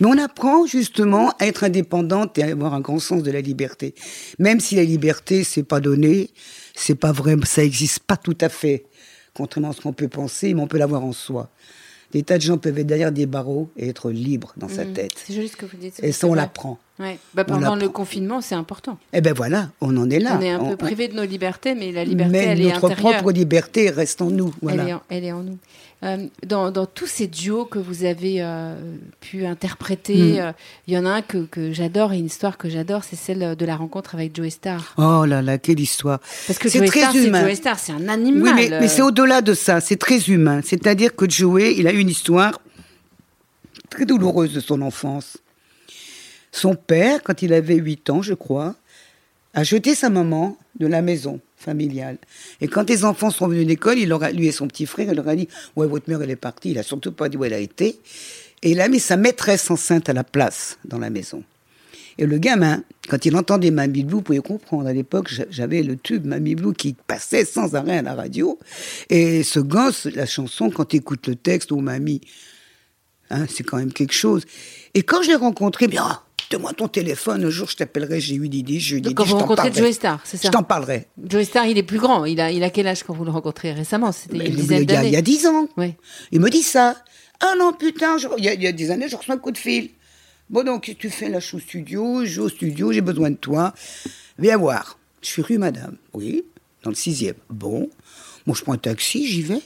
Mais 0.00 0.06
on 0.06 0.18
apprend 0.18 0.66
justement 0.66 1.32
à 1.38 1.46
être 1.46 1.64
indépendante 1.64 2.38
et 2.38 2.42
à 2.42 2.46
avoir 2.46 2.74
un 2.74 2.80
grand 2.80 2.98
sens 2.98 3.22
de 3.22 3.30
la 3.30 3.40
liberté. 3.40 3.94
Même 4.38 4.60
si 4.60 4.76
la 4.76 4.84
liberté, 4.84 5.44
c'est 5.44 5.62
pas 5.62 5.80
donné, 5.80 6.30
c'est 6.74 6.94
pas 6.94 7.12
vrai, 7.12 7.36
ça 7.44 7.64
existe 7.64 8.00
pas 8.00 8.16
tout 8.16 8.38
à 8.40 8.48
fait, 8.48 8.84
contrairement 9.34 9.70
à 9.70 9.72
ce 9.72 9.80
qu'on 9.80 9.92
peut 9.92 10.08
penser, 10.08 10.54
mais 10.54 10.62
on 10.62 10.66
peut 10.66 10.78
l'avoir 10.78 11.04
en 11.04 11.12
soi. 11.12 11.50
Des 12.12 12.22
tas 12.22 12.36
de 12.36 12.42
gens 12.42 12.58
peuvent 12.58 12.78
être 12.78 12.86
derrière 12.86 13.10
des 13.10 13.24
barreaux 13.24 13.70
et 13.76 13.88
être 13.88 14.10
libres 14.10 14.52
dans 14.58 14.68
sa 14.68 14.84
mmh. 14.84 14.92
tête. 14.92 15.12
C'est 15.16 15.32
juste 15.32 15.52
ce 15.52 15.56
que 15.56 15.64
vous 15.64 15.78
dites. 15.78 15.98
Et 16.02 16.12
ça, 16.12 16.26
on 16.26 16.34
l'apprend. 16.34 16.78
Bah, 17.34 17.44
pendant 17.44 17.74
le 17.74 17.88
confinement, 17.88 18.40
c'est 18.40 18.54
important. 18.54 18.98
Eh 19.12 19.20
ben 19.20 19.32
voilà, 19.32 19.70
on 19.80 19.96
en 19.96 20.08
est 20.10 20.18
là. 20.18 20.36
On 20.38 20.42
est 20.42 20.50
un 20.50 20.64
peu 20.64 20.76
privé 20.76 21.08
de 21.08 21.14
nos 21.14 21.24
libertés, 21.24 21.74
mais 21.74 21.90
la 21.90 22.04
liberté, 22.04 22.38
elle 22.38 22.60
est 22.60 22.72
notre 22.72 22.94
propre 22.94 23.32
liberté 23.32 23.90
reste 23.90 24.22
en 24.22 24.30
nous. 24.30 24.54
Voilà. 24.62 25.02
Elle, 25.08 25.24
est 25.24 25.32
en, 25.32 25.42
nous. 25.42 25.58
Euh, 26.04 26.26
dans, 26.44 26.86
tous 26.86 27.06
ces 27.06 27.28
duos 27.28 27.64
que 27.64 27.78
vous 27.78 28.04
avez 28.04 28.36
euh, 28.40 28.74
pu 29.20 29.46
interpréter, 29.46 30.32
hmm. 30.32 30.38
euh, 30.38 30.52
il 30.88 30.94
y 30.94 30.98
en 30.98 31.06
a 31.06 31.10
un 31.10 31.22
que, 31.22 31.46
j'adore 31.72 32.12
et 32.12 32.18
une 32.18 32.26
histoire 32.26 32.58
que 32.58 32.68
j'adore, 32.68 33.04
c'est 33.04 33.14
celle 33.14 33.54
de 33.54 33.64
la 33.64 33.76
rencontre 33.76 34.16
avec 34.16 34.34
Joe 34.34 34.48
Star. 34.48 34.94
Oh 34.98 35.24
là 35.24 35.42
là, 35.42 35.58
quelle 35.58 35.78
histoire 35.78 36.18
Parce 36.46 36.58
que 36.58 36.68
Joe 36.68 36.88
Star, 36.88 37.12
c'est 37.12 37.30
Joe 37.30 37.54
Star, 37.54 37.78
c'est 37.78 37.92
un 37.92 38.08
animal. 38.08 38.42
Oui, 38.42 38.68
mais, 38.70 38.80
mais 38.80 38.88
c'est 38.88 39.02
au-delà 39.02 39.42
de 39.42 39.54
ça, 39.54 39.80
c'est 39.80 39.96
très 39.96 40.18
humain. 40.28 40.60
C'est-à-dire 40.64 41.14
que 41.14 41.30
Joey, 41.30 41.76
il 41.78 41.86
a 41.86 41.92
eu 41.92 41.98
une 41.98 42.10
histoire 42.10 42.60
très 43.88 44.04
douloureuse 44.04 44.52
de 44.54 44.60
son 44.60 44.82
enfance. 44.82 45.38
Son 46.50 46.74
père, 46.74 47.22
quand 47.22 47.42
il 47.42 47.52
avait 47.52 47.76
8 47.76 48.10
ans, 48.10 48.22
je 48.22 48.34
crois, 48.34 48.74
a 49.54 49.64
jeté 49.64 49.94
sa 49.94 50.10
maman 50.10 50.56
de 50.78 50.86
la 50.86 51.02
maison 51.02 51.40
familiale. 51.56 52.18
Et 52.60 52.68
quand 52.68 52.88
les 52.88 53.04
enfants 53.04 53.30
sont 53.30 53.48
venus 53.48 53.66
d'école, 53.66 53.98
il 53.98 54.08
leur 54.08 54.28
lui 54.30 54.46
et 54.48 54.52
son 54.52 54.66
petit 54.66 54.86
frère, 54.86 55.08
il 55.10 55.16
leur 55.16 55.28
a 55.28 55.36
dit 55.36 55.48
Ouais, 55.76 55.86
votre 55.86 56.08
mère, 56.08 56.22
elle 56.22 56.30
est 56.30 56.36
partie. 56.36 56.70
Il 56.70 56.78
a 56.78 56.82
surtout 56.82 57.12
pas 57.12 57.28
dit 57.28 57.36
où 57.36 57.44
elle 57.44 57.54
a 57.54 57.58
été. 57.58 57.98
Et 58.62 58.72
il 58.72 58.80
a 58.80 58.88
mis 58.88 59.00
sa 59.00 59.16
maîtresse 59.16 59.70
enceinte 59.70 60.08
à 60.08 60.12
la 60.12 60.24
place 60.24 60.78
dans 60.84 60.98
la 60.98 61.10
maison. 61.10 61.42
Et 62.18 62.26
le 62.26 62.38
gamin, 62.38 62.84
quand 63.08 63.24
il 63.24 63.34
entendait 63.36 63.70
Mamie 63.70 64.04
Blue, 64.04 64.16
vous 64.16 64.22
pouvez 64.22 64.40
comprendre, 64.40 64.86
à 64.86 64.92
l'époque, 64.92 65.32
j'avais 65.50 65.82
le 65.82 65.96
tube 65.96 66.26
Mamie 66.26 66.54
Blue 66.54 66.74
qui 66.74 66.94
passait 66.94 67.44
sans 67.44 67.74
arrêt 67.74 67.98
à 67.98 68.02
la 68.02 68.14
radio. 68.14 68.58
Et 69.08 69.42
ce 69.42 69.60
gosse, 69.60 70.06
la 70.06 70.26
chanson, 70.26 70.70
quand 70.70 70.92
il 70.92 70.98
écoute 70.98 71.26
le 71.26 71.36
texte, 71.36 71.72
oh 71.72 71.80
Mamie, 71.80 72.20
hein, 73.30 73.46
c'est 73.48 73.64
quand 73.64 73.78
même 73.78 73.92
quelque 73.92 74.14
chose. 74.14 74.44
Et 74.94 75.02
quand 75.02 75.22
je 75.22 75.28
l'ai 75.28 75.36
rencontré, 75.36 75.88
bien, 75.88 76.20
Donne-moi 76.52 76.74
ton 76.74 76.86
téléphone, 76.86 77.44
un 77.46 77.50
jour 77.50 77.66
je 77.68 77.76
t'appellerai, 77.76 78.20
j'ai 78.20 78.34
eu 78.34 78.46
l'idée, 78.46 78.78
j'ai 78.78 78.96
eu 78.96 79.00
l'idée. 79.00 79.14
Quand 79.14 79.24
vous 79.24 79.38
rencontrez 79.38 79.72
Joey 79.72 79.94
Star, 79.94 80.20
c'est 80.24 80.36
ça 80.36 80.48
Je 80.48 80.52
t'en 80.52 80.62
parlerai. 80.62 81.06
Joey 81.24 81.46
Star, 81.46 81.66
il 81.66 81.78
est 81.78 81.82
plus 81.82 81.98
grand. 81.98 82.26
Il 82.26 82.40
a, 82.40 82.50
il 82.50 82.62
a 82.62 82.68
quel 82.68 82.86
âge 82.86 83.04
quand 83.04 83.14
vous 83.14 83.24
le 83.24 83.30
rencontrez 83.30 83.72
récemment? 83.72 84.12
C'était 84.12 84.36
il, 84.36 84.58
il, 84.58 84.90
il 84.90 85.10
y 85.10 85.16
a 85.16 85.22
10 85.22 85.46
ans. 85.46 85.66
Oui. 85.78 85.94
Il 86.30 86.40
me 86.40 86.50
dit 86.50 86.62
ça. 86.62 86.96
Ah 87.40 87.54
non, 87.58 87.72
putain, 87.72 88.18
il, 88.36 88.44
y 88.44 88.48
a, 88.48 88.54
il 88.54 88.62
y 88.62 88.66
a 88.66 88.72
des 88.72 88.90
années, 88.90 89.08
je 89.08 89.16
reçois 89.16 89.34
un 89.34 89.38
coup 89.38 89.50
de 89.50 89.56
fil. 89.56 89.90
Bon, 90.50 90.62
donc, 90.62 90.94
tu 90.98 91.08
fais 91.08 91.30
la 91.30 91.40
show 91.40 91.58
studio, 91.58 92.26
je 92.26 92.42
au 92.42 92.50
studio, 92.50 92.92
j'ai 92.92 93.00
besoin 93.00 93.30
de 93.30 93.36
toi. 93.36 93.72
Viens 94.38 94.58
voir. 94.58 94.98
Je 95.22 95.28
suis 95.28 95.42
rue 95.42 95.56
Madame. 95.56 95.96
Oui, 96.12 96.44
dans 96.82 96.90
le 96.90 96.96
sixième. 96.96 97.36
Bon. 97.48 97.88
Bon, 98.46 98.52
je 98.52 98.62
prends 98.62 98.74
un 98.74 98.78
taxi, 98.78 99.26
j'y 99.26 99.40
vais. 99.40 99.62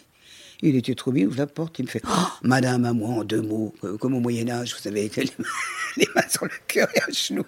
Il 0.63 0.77
était 0.77 0.95
trop 0.95 1.13
bien, 1.13 1.27
ouvre 1.27 1.37
la 1.39 1.47
porte, 1.47 1.79
il 1.79 1.85
me 1.85 1.91
fait 1.91 2.03
oh, 2.07 2.27
Madame, 2.43 2.85
à 2.85 2.93
moi, 2.93 3.11
en 3.11 3.25
deux 3.25 3.43
mots, 3.43 3.75
euh, 3.85 3.97
comme 3.99 4.15
au 4.15 4.21
Moyen-Âge, 4.21 4.75
vous 4.75 4.81
savez, 4.81 5.11
les 5.17 5.25
mains, 5.25 5.45
les 5.97 6.09
mains 6.15 6.29
sur 6.31 6.45
le 6.45 6.51
cœur 6.67 6.89
et 6.95 7.01
un 7.01 7.13
genou. 7.13 7.45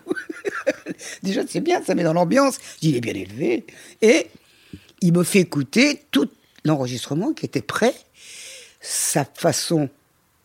Déjà, 1.22 1.42
c'est 1.48 1.60
bien, 1.60 1.82
ça 1.82 1.94
met 1.94 2.02
dans 2.02 2.12
l'ambiance. 2.12 2.58
Il 2.82 2.96
est 2.96 3.00
bien 3.00 3.14
élevé. 3.14 3.66
Et 4.02 4.26
il 5.00 5.12
me 5.12 5.24
fait 5.24 5.40
écouter 5.40 6.02
tout 6.10 6.28
l'enregistrement 6.64 7.32
qui 7.32 7.46
était 7.46 7.62
prêt, 7.62 7.94
sa 8.80 9.24
façon 9.24 9.88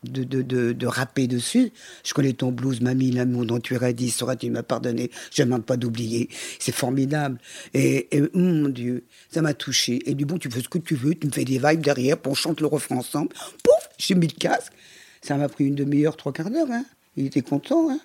de, 0.03 0.23
de, 0.23 0.41
de, 0.41 0.73
de, 0.73 0.87
rapper 0.87 1.27
dessus. 1.27 1.71
Je 2.03 2.13
connais 2.13 2.33
ton 2.33 2.51
blues, 2.51 2.81
mamie, 2.81 3.11
l'amour 3.11 3.45
dont 3.45 3.59
tu 3.59 3.73
iras 3.75 3.93
dit, 3.93 4.09
sauras-tu 4.09 4.49
me 4.49 4.61
pardonner? 4.61 5.11
Je 5.33 5.41
ne 5.41 5.47
demande 5.47 5.65
pas 5.65 5.77
d'oublier. 5.77 6.29
C'est 6.59 6.73
formidable. 6.73 7.39
Et, 7.73 8.07
oh 8.13 8.27
mon 8.37 8.69
Dieu, 8.69 9.03
ça 9.29 9.41
m'a 9.41 9.53
touché. 9.53 10.01
Et 10.09 10.15
du 10.15 10.25
bon, 10.25 10.37
tu 10.37 10.49
fais 10.49 10.61
ce 10.61 10.69
que 10.69 10.77
tu 10.77 10.95
veux, 10.95 11.15
tu 11.15 11.27
me 11.27 11.31
fais 11.31 11.45
des 11.45 11.59
vibes 11.59 11.81
derrière, 11.81 12.17
on 12.25 12.33
chante 12.33 12.61
le 12.61 12.67
refrain 12.67 12.97
ensemble. 12.97 13.29
Pouf, 13.63 13.89
j'ai 13.97 14.15
mis 14.15 14.27
le 14.27 14.37
casque. 14.37 14.73
Ça 15.21 15.37
m'a 15.37 15.47
pris 15.47 15.65
une 15.65 15.75
demi-heure, 15.75 16.17
trois 16.17 16.33
quarts 16.33 16.49
d'heure. 16.49 16.71
Hein. 16.71 16.85
Il 17.15 17.25
était 17.25 17.41
content. 17.41 17.89
Hein. 17.89 17.99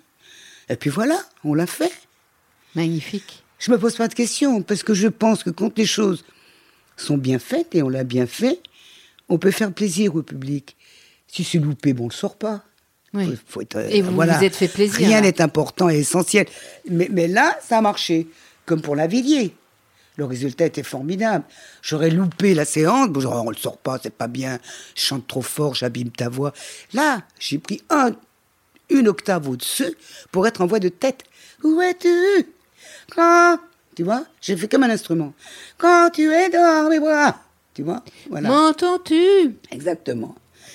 Et 0.69 0.77
puis 0.77 0.91
voilà, 0.91 1.19
on 1.45 1.55
l'a 1.55 1.67
fait. 1.67 1.93
Magnifique. 2.75 3.43
Je 3.59 3.73
me 3.73 3.79
pose 3.79 3.97
pas 3.97 4.07
de 4.07 4.15
questions, 4.15 4.63
parce 4.63 4.83
que 4.83 4.95
je 4.95 5.09
pense 5.09 5.43
que 5.43 5.51
quand 5.51 5.77
les 5.77 5.87
choses 5.87 6.25
sont 6.97 7.19
bien 7.19 7.39
faites, 7.39 7.75
et 7.75 7.83
on 7.83 7.89
l'a 7.89 8.05
bien 8.05 8.27
fait, 8.27 8.61
on 9.29 9.39
peut 9.39 9.51
faire 9.51 9.73
plaisir 9.73 10.15
au 10.15 10.23
public. 10.23 10.77
Si 11.29 11.45
c'est 11.45 11.59
loupé, 11.59 11.93
bon, 11.93 12.05
on 12.05 12.07
ne 12.07 12.11
le 12.11 12.17
sort 12.17 12.37
pas. 12.37 12.63
Oui. 13.15 13.39
et 13.89 14.03
vous 14.03 14.15
vous 14.15 14.23
êtes 14.23 14.55
fait 14.55 14.69
plaisir. 14.69 14.99
Rien 14.99 15.23
n'est 15.23 15.41
important 15.41 15.89
et 15.89 15.99
essentiel. 15.99 16.47
Mais, 16.91 17.09
mais, 17.11 17.27
là, 17.27 17.57
ça 17.63 17.79
a 17.79 17.81
marché. 17.81 18.27
Comme 18.67 18.83
pour 18.83 18.97
la 18.97 19.07
Villiers. 19.07 19.55
Le 20.17 20.25
résultat 20.25 20.67
était 20.67 20.83
formidable. 20.83 21.45
J'aurais 21.81 22.11
loupé 22.11 22.53
la 22.53 22.65
séance. 22.65 23.09
Bon, 23.09 23.21
genre, 23.21 23.45
on 23.47 23.51
le 23.51 23.57
sort 23.57 23.79
pas, 23.79 23.99
c'est 24.03 24.13
pas 24.13 24.27
bien. 24.27 24.59
Je 24.95 25.03
chante 25.03 25.27
trop 25.27 25.43
fort, 25.43 25.75
j'abîme 25.75 26.11
ta 26.11 26.29
voix. 26.29 26.53
Là, 26.93 27.23
j'ai 27.39 27.59
pris 27.59 27.83
un, 27.89 28.11
une 28.91 29.09
octave 29.09 29.49
au-dessus 29.49 29.95
pour 30.33 30.47
être 30.47 30.61
en 30.61 30.67
voix 30.67 30.81
de 30.81 30.89
tête. 30.89 31.23
Où 31.63 31.81
es-tu? 31.81 32.47
Quand 33.15 33.59
Tu 33.95 34.03
vois 34.03 34.25
J'ai 34.41 34.57
fait 34.57 34.69
comme 34.69 34.83
un 34.83 34.91
instrument. 34.91 35.33
Quand 35.79 36.11
tu 36.13 36.31
es 36.33 36.51
dans 36.51 36.89
mes 36.91 37.01
bras. 37.01 37.41
Tu 37.75 37.85
vois 37.85 38.03
voilà. 38.29 38.49
M'entends-tu? 38.49 39.55
Exactement. 39.71 40.35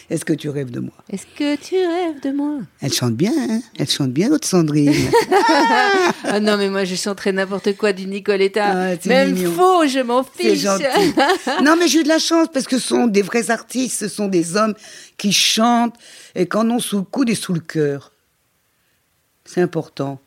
Est-ce 0.10 0.26
que 0.26 0.34
tu 0.34 0.50
rêves 0.50 0.72
de 0.72 0.80
moi 0.80 0.94
Est-ce 1.10 1.26
que 1.38 1.56
tu 1.56 1.76
rêves 1.76 2.22
de 2.22 2.32
moi 2.32 2.60
Elle 2.82 2.94
chante 2.94 3.14
bien, 3.14 3.32
hein 3.38 3.62
Elle 3.78 3.90
chante 3.90 4.12
bien, 4.12 4.30
l'autre 4.30 4.48
Sandrine. 4.48 4.94
ah 6.24 6.40
non, 6.40 6.58
mais 6.58 6.70
moi, 6.70 6.84
je 6.84 6.96
chanterais 6.96 7.32
n'importe 7.32 7.76
quoi 7.78 7.94
du 7.94 8.06
Nicoletta. 8.06 8.92
Ah, 8.94 9.08
Même 9.08 9.36
faux, 9.38 9.88
je 9.88 10.00
m'en 10.00 10.24
fiche. 10.24 10.66
non, 11.64 11.76
mais 11.78 11.88
j'ai 11.88 12.00
eu 12.00 12.04
de 12.04 12.10
la 12.10 12.20
chance 12.20 12.48
parce 12.54 12.66
que 12.66 12.78
ce 12.78 12.88
sont 12.88 13.08
des 13.08 13.22
vrais 13.22 13.50
artistes, 13.50 14.00
ce 14.00 14.08
sont 14.08 14.28
des 14.28 14.56
hommes 14.56 14.76
qui 15.18 15.32
chantent 15.32 15.96
et 16.36 16.46
qu'en 16.46 16.70
ont 16.70 16.80
sous 16.80 16.98
le 16.98 17.04
coude 17.04 17.30
et 17.30 17.36
sous 17.36 17.54
le 17.54 17.60
cœur. 17.60 18.12
C'est 19.46 19.62
important. 19.62 20.20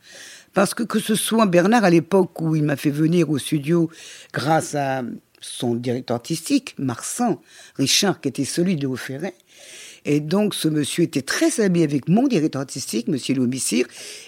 Parce 0.56 0.72
que 0.72 0.82
que 0.82 0.98
ce 0.98 1.14
soit 1.14 1.44
Bernard 1.44 1.84
à 1.84 1.90
l'époque 1.90 2.40
où 2.40 2.56
il 2.56 2.62
m'a 2.62 2.76
fait 2.76 2.90
venir 2.90 3.28
au 3.28 3.36
studio 3.36 3.90
grâce 4.32 4.74
à 4.74 5.02
son 5.46 5.74
directeur 5.74 6.16
artistique, 6.16 6.74
Marsan, 6.78 7.40
Richard, 7.76 8.20
qui 8.20 8.28
était 8.28 8.44
celui 8.44 8.76
de 8.76 8.94
Ferret, 8.96 9.34
et 10.08 10.20
donc, 10.20 10.54
ce 10.54 10.68
monsieur 10.68 11.02
était 11.02 11.22
très 11.22 11.60
ami 11.60 11.82
avec 11.82 12.08
mon 12.08 12.28
directeur 12.28 12.60
artistique, 12.60 13.08
monsieur 13.08 13.34
Louis 13.34 13.60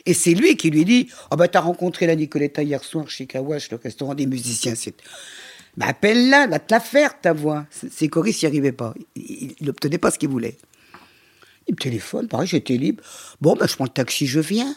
et 0.06 0.12
c'est 0.12 0.34
lui 0.34 0.56
qui 0.56 0.70
lui 0.70 0.84
dit 0.84 1.08
Oh, 1.30 1.36
bah, 1.36 1.46
t'as 1.46 1.60
rencontré 1.60 2.08
la 2.08 2.16
Nicoletta 2.16 2.64
hier 2.64 2.82
soir 2.82 3.08
chez 3.08 3.26
Kawash, 3.26 3.70
le 3.70 3.78
restaurant 3.80 4.16
des 4.16 4.26
musiciens. 4.26 4.74
C'est... 4.74 4.96
Bah, 5.76 5.86
appelle-la, 5.86 6.48
va 6.48 6.58
te 6.58 6.74
la 6.74 6.80
faire, 6.80 7.20
ta 7.20 7.32
voix. 7.32 7.64
Ces 7.70 8.08
choristes 8.08 8.42
n'y 8.42 8.48
arrivaient 8.48 8.72
pas. 8.72 8.92
Il 9.14 9.54
n'obtenait 9.60 9.98
pas 9.98 10.10
ce 10.10 10.18
qu'il 10.18 10.30
voulait. 10.30 10.56
Il 11.68 11.74
me 11.74 11.78
téléphone, 11.78 12.26
pareil, 12.26 12.48
j'étais 12.48 12.76
libre. 12.76 13.04
Bon, 13.40 13.54
bah, 13.54 13.66
je 13.68 13.76
prends 13.76 13.84
le 13.84 13.90
taxi, 13.90 14.26
je 14.26 14.40
viens. 14.40 14.74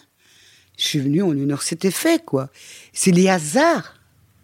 Je 0.77 0.85
suis 0.85 0.99
venu 0.99 1.23
en 1.23 1.33
une 1.33 1.51
heure, 1.51 1.63
c'était 1.63 1.89
fait, 1.89 2.23
quoi. 2.23 2.51
C'est 2.93 3.11
les 3.11 3.27
hasards, 3.27 3.95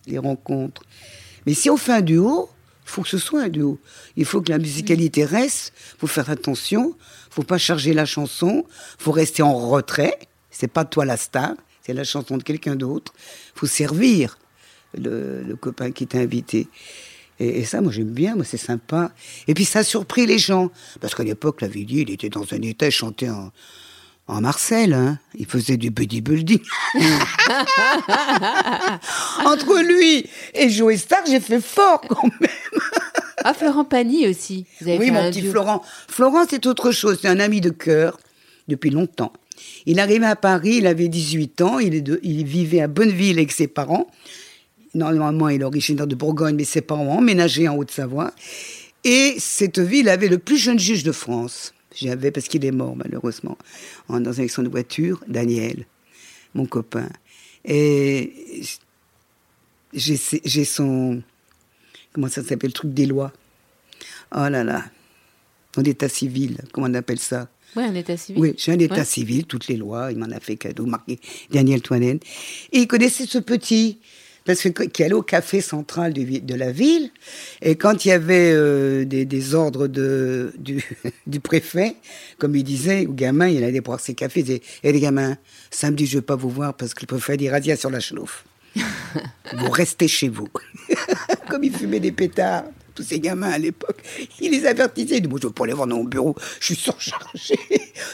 les 0.08 0.18
rencontres. 0.18 0.82
Mais 1.48 1.54
si 1.54 1.70
on 1.70 1.78
fait 1.78 1.94
un 1.94 2.02
duo, 2.02 2.50
il 2.86 2.90
faut 2.90 3.04
que 3.04 3.08
ce 3.08 3.18
soit 3.18 3.44
un 3.44 3.48
duo. 3.48 3.80
Il 4.18 4.26
faut 4.26 4.42
que 4.42 4.52
la 4.52 4.58
musicalité 4.58 5.24
reste. 5.24 5.72
Il 5.96 6.00
faut 6.00 6.08
faire 6.08 6.30
attention. 6.30 6.94
Il 7.30 7.34
faut 7.34 7.44
pas 7.44 7.58
charger 7.58 7.94
la 7.94 8.06
chanson. 8.06 8.66
Il 9.00 9.04
faut 9.04 9.14
rester 9.14 9.44
en 9.44 9.58
retrait. 9.58 10.20
C'est 10.52 10.68
pas 10.68 10.84
toi 10.84 11.06
la 11.06 11.16
star. 11.16 11.54
C'est 11.84 11.94
la 11.94 12.04
chanson 12.04 12.36
de 12.36 12.44
quelqu'un 12.44 12.76
d'autre. 12.76 13.14
Il 13.56 13.60
faut 13.60 13.66
servir 13.66 14.38
le, 14.94 15.56
copain 15.56 15.92
qui 15.92 16.06
t'a 16.06 16.18
invité. 16.18 16.68
Et, 17.40 17.64
ça, 17.64 17.80
moi, 17.80 17.94
j'aime 17.94 18.12
bien. 18.12 18.36
Moi, 18.36 18.44
c'est 18.44 18.58
sympa. 18.58 19.14
Et 19.48 19.54
puis, 19.54 19.64
ça 19.64 19.80
a 19.80 19.84
surpris 19.84 20.26
les 20.26 20.40
gens. 20.40 20.70
Parce 21.00 21.16
qu'à 21.16 21.24
l'époque, 21.24 21.62
la 21.62 21.70
Villiers, 21.70 22.02
il 22.02 22.12
était 22.12 22.30
dans 22.30 22.52
un 22.52 22.62
état, 22.62 22.88
il 22.88 22.92
chantait 22.92 23.30
en, 23.30 23.54
en 24.28 24.42
Marcel, 24.42 24.94
hein. 24.94 25.20
il 25.36 25.46
faisait 25.46 25.78
du 25.78 25.90
bodybuilding. 25.90 26.60
Entre 29.46 29.82
lui 29.82 30.26
et 30.54 30.70
Joe 30.70 30.96
Star, 30.98 31.20
j'ai 31.26 31.40
fait 31.40 31.62
fort 31.62 32.02
quand 32.02 32.30
même. 32.42 32.50
ah, 33.44 33.54
Florent 33.54 33.86
Pagny 33.86 34.28
aussi. 34.28 34.66
oui, 34.82 35.12
mon 35.12 35.30
petit 35.32 35.44
Florent. 35.44 35.82
Florent, 36.10 36.46
c'est 36.50 36.66
autre 36.66 36.92
chose. 36.92 37.20
C'est 37.22 37.30
un 37.30 37.40
ami 37.40 37.62
de 37.62 37.70
cœur 37.70 38.20
depuis 38.68 38.90
longtemps. 38.90 39.32
Il 39.86 40.00
arrivait 40.00 40.26
à 40.26 40.36
Paris, 40.36 40.76
il 40.80 40.88
avait 40.88 41.08
18 41.08 41.62
ans, 41.62 41.80
il, 41.80 42.20
il 42.22 42.46
vivait 42.46 42.82
à 42.82 42.88
Bonneville 42.88 43.38
avec 43.38 43.52
ses 43.54 43.68
parents. 43.68 44.08
normalement, 44.94 45.48
il 45.50 45.62
est 45.62 45.66
originaire 45.66 46.06
de 46.06 46.16
Bourgogne, 46.16 46.56
mais 46.56 46.66
ses 46.66 46.82
parents 46.82 47.06
ont 47.06 47.20
emménagé 47.20 47.68
en 47.70 47.76
Haute-Savoie. 47.78 48.34
Et 49.04 49.36
cette 49.40 49.80
ville 49.80 50.10
avait 50.10 50.28
le 50.28 50.38
plus 50.38 50.58
jeune 50.58 50.80
juge 50.80 51.04
de 51.04 51.14
France. 51.14 51.74
J'avais, 52.00 52.32
parce 52.32 52.48
qu'il 52.48 52.64
est 52.64 52.72
mort 52.72 52.96
malheureusement, 52.96 53.58
en, 54.08 54.20
dans 54.20 54.40
un 54.40 54.44
accident 54.44 54.64
de 54.64 54.70
voiture, 54.70 55.24
Daniel, 55.28 55.86
mon 56.54 56.66
copain. 56.66 57.10
Et 57.66 58.62
j'ai 59.94 60.66
son. 60.66 61.22
Comment 62.14 62.28
ça 62.30 62.44
s'appelle 62.44 62.70
Le 62.70 62.74
truc 62.74 62.94
des 62.94 63.06
lois. 63.06 63.34
Oh 64.36 64.48
là 64.50 64.64
là. 64.64 64.86
En 65.76 65.84
état 65.84 66.10
civil, 66.10 66.58
comment 66.72 66.88
on 66.88 66.94
appelle 66.94 67.20
ça? 67.20 67.50
Oui, 67.76 67.84
un 67.84 67.94
état 67.96 68.18
civil. 68.18 68.42
Oui, 68.42 68.54
j'ai 68.58 68.72
un 68.72 68.80
état 68.80 69.06
civil, 69.06 69.46
toutes 69.46 69.68
les 69.68 69.78
lois, 69.78 70.12
il 70.12 70.18
m'en 70.18 70.32
a 70.32 70.40
fait 70.40 70.56
cadeau, 70.56 70.86
marqué 70.86 71.20
Daniel 71.52 71.82
Toinen. 71.82 72.20
Et 72.72 72.80
il 72.80 72.88
connaissait 72.88 73.26
ce 73.26 73.38
petit, 73.38 74.00
parce 74.48 74.62
que 74.62 74.84
qui 74.84 75.04
allait 75.04 75.14
au 75.14 75.22
café 75.22 75.60
central 75.60 76.14
de 76.14 76.56
la 76.56 76.72
ville, 76.72 77.12
et 77.62 77.76
quand 77.76 78.06
il 78.06 78.08
y 78.08 78.12
avait 78.12 78.54
euh, 78.54 79.04
des, 79.04 79.54
ordres 79.54 79.88
de, 79.88 80.54
du, 80.58 80.84
du, 81.28 81.42
préfet, 81.42 81.98
comme 82.38 82.56
il 82.56 82.64
disait 82.64 83.06
aux 83.06 83.14
gamins, 83.14 83.50
il 83.50 83.64
allait 83.66 83.82
boire 83.82 84.00
ses 84.00 84.16
cafés, 84.16 84.40
il 84.40 84.46
disait 84.46 84.62
Eh 84.84 84.94
les 84.94 85.02
gamins, 85.02 85.38
samedi 85.70 86.06
je 86.06 86.16
ne 86.16 86.22
vais 86.22 86.26
pas 86.26 86.38
vous 86.38 86.50
voir 86.50 86.74
parce 86.76 86.94
que 86.94 87.02
le 87.02 87.08
préfet 87.08 87.36
dit 87.36 87.50
radia 87.50 87.76
sur 87.76 87.90
la 87.90 88.00
chauffe. 88.00 88.46
vous 89.58 89.70
restez 89.70 90.08
chez 90.08 90.30
vous. 90.30 90.48
comme 91.50 91.66
il 91.66 91.76
fumait 91.76 92.00
des 92.00 92.14
pétards 92.14 92.64
tous 92.96 93.04
ces 93.04 93.20
gamins 93.20 93.52
à 93.52 93.60
l'époque, 93.60 94.02
il 94.40 94.52
les 94.52 94.66
avertissait. 94.66 95.18
Il 95.18 95.22
dit, 95.22 95.28
moi, 95.28 95.38
je 95.40 95.48
veux 95.48 95.54
pas 95.54 95.68
les 95.68 95.74
voir 95.74 95.88
dans 95.88 95.98
mon 95.98 96.04
bureau, 96.04 96.36
je 96.60 96.66
suis 96.66 96.76
surchargé. 96.76 97.60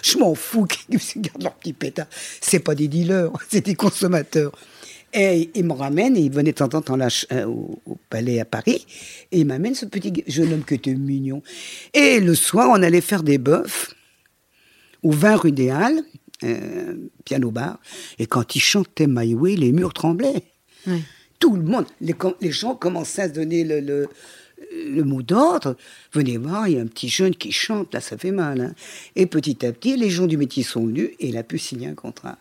je 0.03 0.17
m'en 0.17 0.35
fous 0.35 0.65
qu'ils 0.65 0.99
gardent 1.21 1.43
leur 1.43 1.53
petit 1.53 1.71
pétard. 1.71 2.07
C'est 2.41 2.59
pas 2.59 2.75
des 2.75 2.89
dealers, 2.89 3.31
c'est 3.49 3.65
des 3.65 3.75
consommateurs. 3.75 4.51
Et 5.13 5.51
il 5.53 5.65
me 5.65 5.73
ramène, 5.73 6.17
et 6.17 6.21
il 6.21 6.31
venait 6.31 6.51
de 6.51 6.57
temps 6.57 6.73
en 6.73 6.81
temps 6.81 6.97
euh, 6.99 7.45
au, 7.45 7.79
palais 8.09 8.39
à 8.39 8.45
Paris, 8.45 8.85
et 9.31 9.39
il 9.39 9.45
m'amène 9.45 9.75
ce 9.75 9.85
petit 9.85 10.23
jeune 10.27 10.53
homme 10.53 10.65
qui 10.65 10.73
était 10.73 10.95
mignon. 10.95 11.43
Et 11.93 12.19
le 12.19 12.33
soir, 12.33 12.69
on 12.71 12.81
allait 12.81 13.01
faire 13.01 13.21
des 13.21 13.37
bœufs 13.37 13.93
au 15.03 15.11
vin 15.11 15.35
rue 15.35 15.51
des 15.51 15.69
Halles, 15.69 16.01
euh, 16.43 16.95
piano 17.25 17.51
bar, 17.51 17.79
et 18.17 18.25
quand 18.25 18.55
il 18.55 18.59
chantait 18.59 19.07
My 19.07 19.35
Way, 19.35 19.55
les 19.55 19.71
murs 19.71 19.93
tremblaient. 19.93 20.43
Tout 21.39 21.55
le 21.55 21.63
monde, 21.63 21.85
les, 22.01 22.51
gens 22.51 22.75
commençaient 22.75 23.23
à 23.23 23.27
se 23.27 23.33
donner 23.33 23.63
le, 23.63 24.07
le, 24.71 25.03
mot 25.03 25.21
d'ordre. 25.21 25.75
Venez 26.13 26.37
voir, 26.37 26.67
il 26.67 26.75
y 26.75 26.79
a 26.79 26.81
un 26.81 26.87
petit 26.87 27.09
jeune 27.09 27.35
qui 27.35 27.51
chante, 27.51 27.93
là 27.93 28.01
ça 28.01 28.17
fait 28.17 28.31
mal. 28.31 28.61
Hein. 28.61 28.73
Et 29.15 29.25
petit 29.25 29.65
à 29.65 29.71
petit, 29.71 29.95
les 29.95 30.09
gens 30.09 30.25
du 30.25 30.37
métier 30.37 30.63
sont 30.63 30.85
venus, 30.85 31.09
et 31.19 31.27
il 31.27 31.37
a 31.37 31.43
pu 31.43 31.59
signer 31.59 31.87
un 31.87 31.95
contrat. 31.95 32.37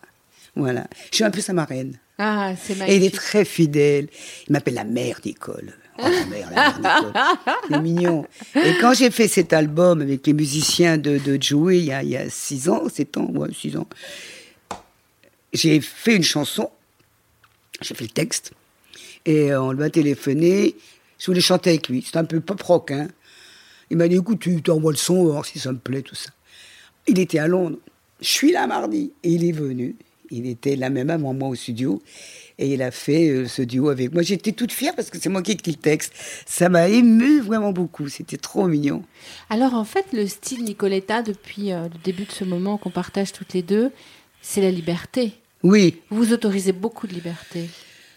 Voilà. 0.55 0.87
Je 1.11 1.17
suis 1.17 1.23
un 1.23 1.31
peu 1.31 1.41
sa 1.41 1.53
marraine. 1.53 1.97
Ah, 2.17 2.53
c'est 2.61 2.75
magnifique. 2.77 3.01
Et 3.01 3.05
il 3.05 3.07
est 3.07 3.15
très 3.15 3.45
fidèle. 3.45 4.07
Il 4.47 4.53
m'appelle 4.53 4.75
la 4.75 4.83
mère 4.83 5.19
d'école. 5.21 5.73
Oh, 5.99 6.03
la 6.03 6.25
mère, 6.25 6.49
la 6.51 6.79
mère 6.79 7.35
C'est 7.69 7.81
mignon. 7.81 8.25
Et 8.55 8.73
quand 8.81 8.93
j'ai 8.93 9.11
fait 9.11 9.27
cet 9.27 9.53
album 9.53 10.01
avec 10.01 10.25
les 10.25 10.33
musiciens 10.33 10.97
de, 10.97 11.17
de 11.19 11.41
Joey 11.41 11.79
il 11.79 11.85
y, 11.85 11.91
a, 11.91 12.03
il 12.03 12.09
y 12.09 12.17
a 12.17 12.29
six 12.29 12.67
ans, 12.69 12.89
sept 12.89 13.17
ans, 13.17 13.29
ouais, 13.31 13.49
six 13.53 13.77
ans, 13.77 13.87
j'ai 15.53 15.81
fait 15.81 16.15
une 16.15 16.23
chanson. 16.23 16.69
J'ai 17.81 17.93
fait 17.93 18.05
le 18.05 18.09
texte. 18.09 18.53
Et 19.25 19.53
on 19.55 19.71
lui 19.71 19.83
a 19.83 19.89
téléphoné. 19.89 20.75
Je 21.19 21.27
voulais 21.27 21.41
chanter 21.41 21.71
avec 21.71 21.89
lui. 21.89 22.01
C'était 22.01 22.17
un 22.17 22.25
peu 22.25 22.39
pop 22.39 22.61
rock, 22.61 22.91
hein. 22.91 23.07
Il 23.89 23.97
m'a 23.97 24.07
dit, 24.07 24.15
écoute, 24.15 24.39
tu 24.39 24.61
t'envoies 24.61 24.91
le 24.91 24.97
son, 24.97 25.23
voir 25.25 25.45
si 25.45 25.59
ça 25.59 25.71
me 25.71 25.77
plaît, 25.77 26.01
tout 26.01 26.15
ça. 26.15 26.31
Il 27.05 27.19
était 27.19 27.37
à 27.37 27.47
Londres. 27.47 27.77
Je 28.21 28.27
suis 28.27 28.51
là 28.51 28.65
mardi. 28.65 29.11
Et 29.23 29.29
il 29.29 29.45
est 29.45 29.51
venu. 29.51 29.95
Il 30.33 30.47
était 30.47 30.75
là 30.75 30.89
même 30.89 31.09
avant 31.09 31.33
moi 31.33 31.49
au 31.49 31.55
studio. 31.55 32.01
Et 32.59 32.73
il 32.73 32.81
a 32.81 32.91
fait 32.91 33.29
euh, 33.29 33.47
ce 33.47 33.61
duo 33.61 33.89
avec 33.89 34.13
moi. 34.13 34.21
J'étais 34.21 34.51
toute 34.51 34.71
fière 34.71 34.95
parce 34.95 35.09
que 35.09 35.19
c'est 35.19 35.29
moi 35.29 35.41
qui 35.41 35.51
ai 35.51 35.53
écrit 35.55 35.71
le 35.71 35.77
texte. 35.77 36.13
Ça 36.45 36.69
m'a 36.69 36.87
ému 36.87 37.39
vraiment 37.39 37.71
beaucoup. 37.71 38.09
C'était 38.09 38.37
trop 38.37 38.67
mignon. 38.67 39.03
Alors 39.49 39.73
en 39.73 39.85
fait, 39.85 40.05
le 40.13 40.27
style 40.27 40.63
Nicoletta, 40.63 41.23
depuis 41.23 41.71
euh, 41.71 41.83
le 41.83 41.99
début 42.03 42.25
de 42.25 42.31
ce 42.31 42.43
moment 42.43 42.77
qu'on 42.77 42.91
partage 42.91 43.31
toutes 43.31 43.53
les 43.53 43.63
deux, 43.63 43.91
c'est 44.41 44.61
la 44.61 44.71
liberté. 44.71 45.33
Oui. 45.63 46.01
Vous 46.09 46.17
vous 46.17 46.33
autorisez 46.33 46.73
beaucoup 46.73 47.07
de 47.07 47.13
liberté. 47.13 47.69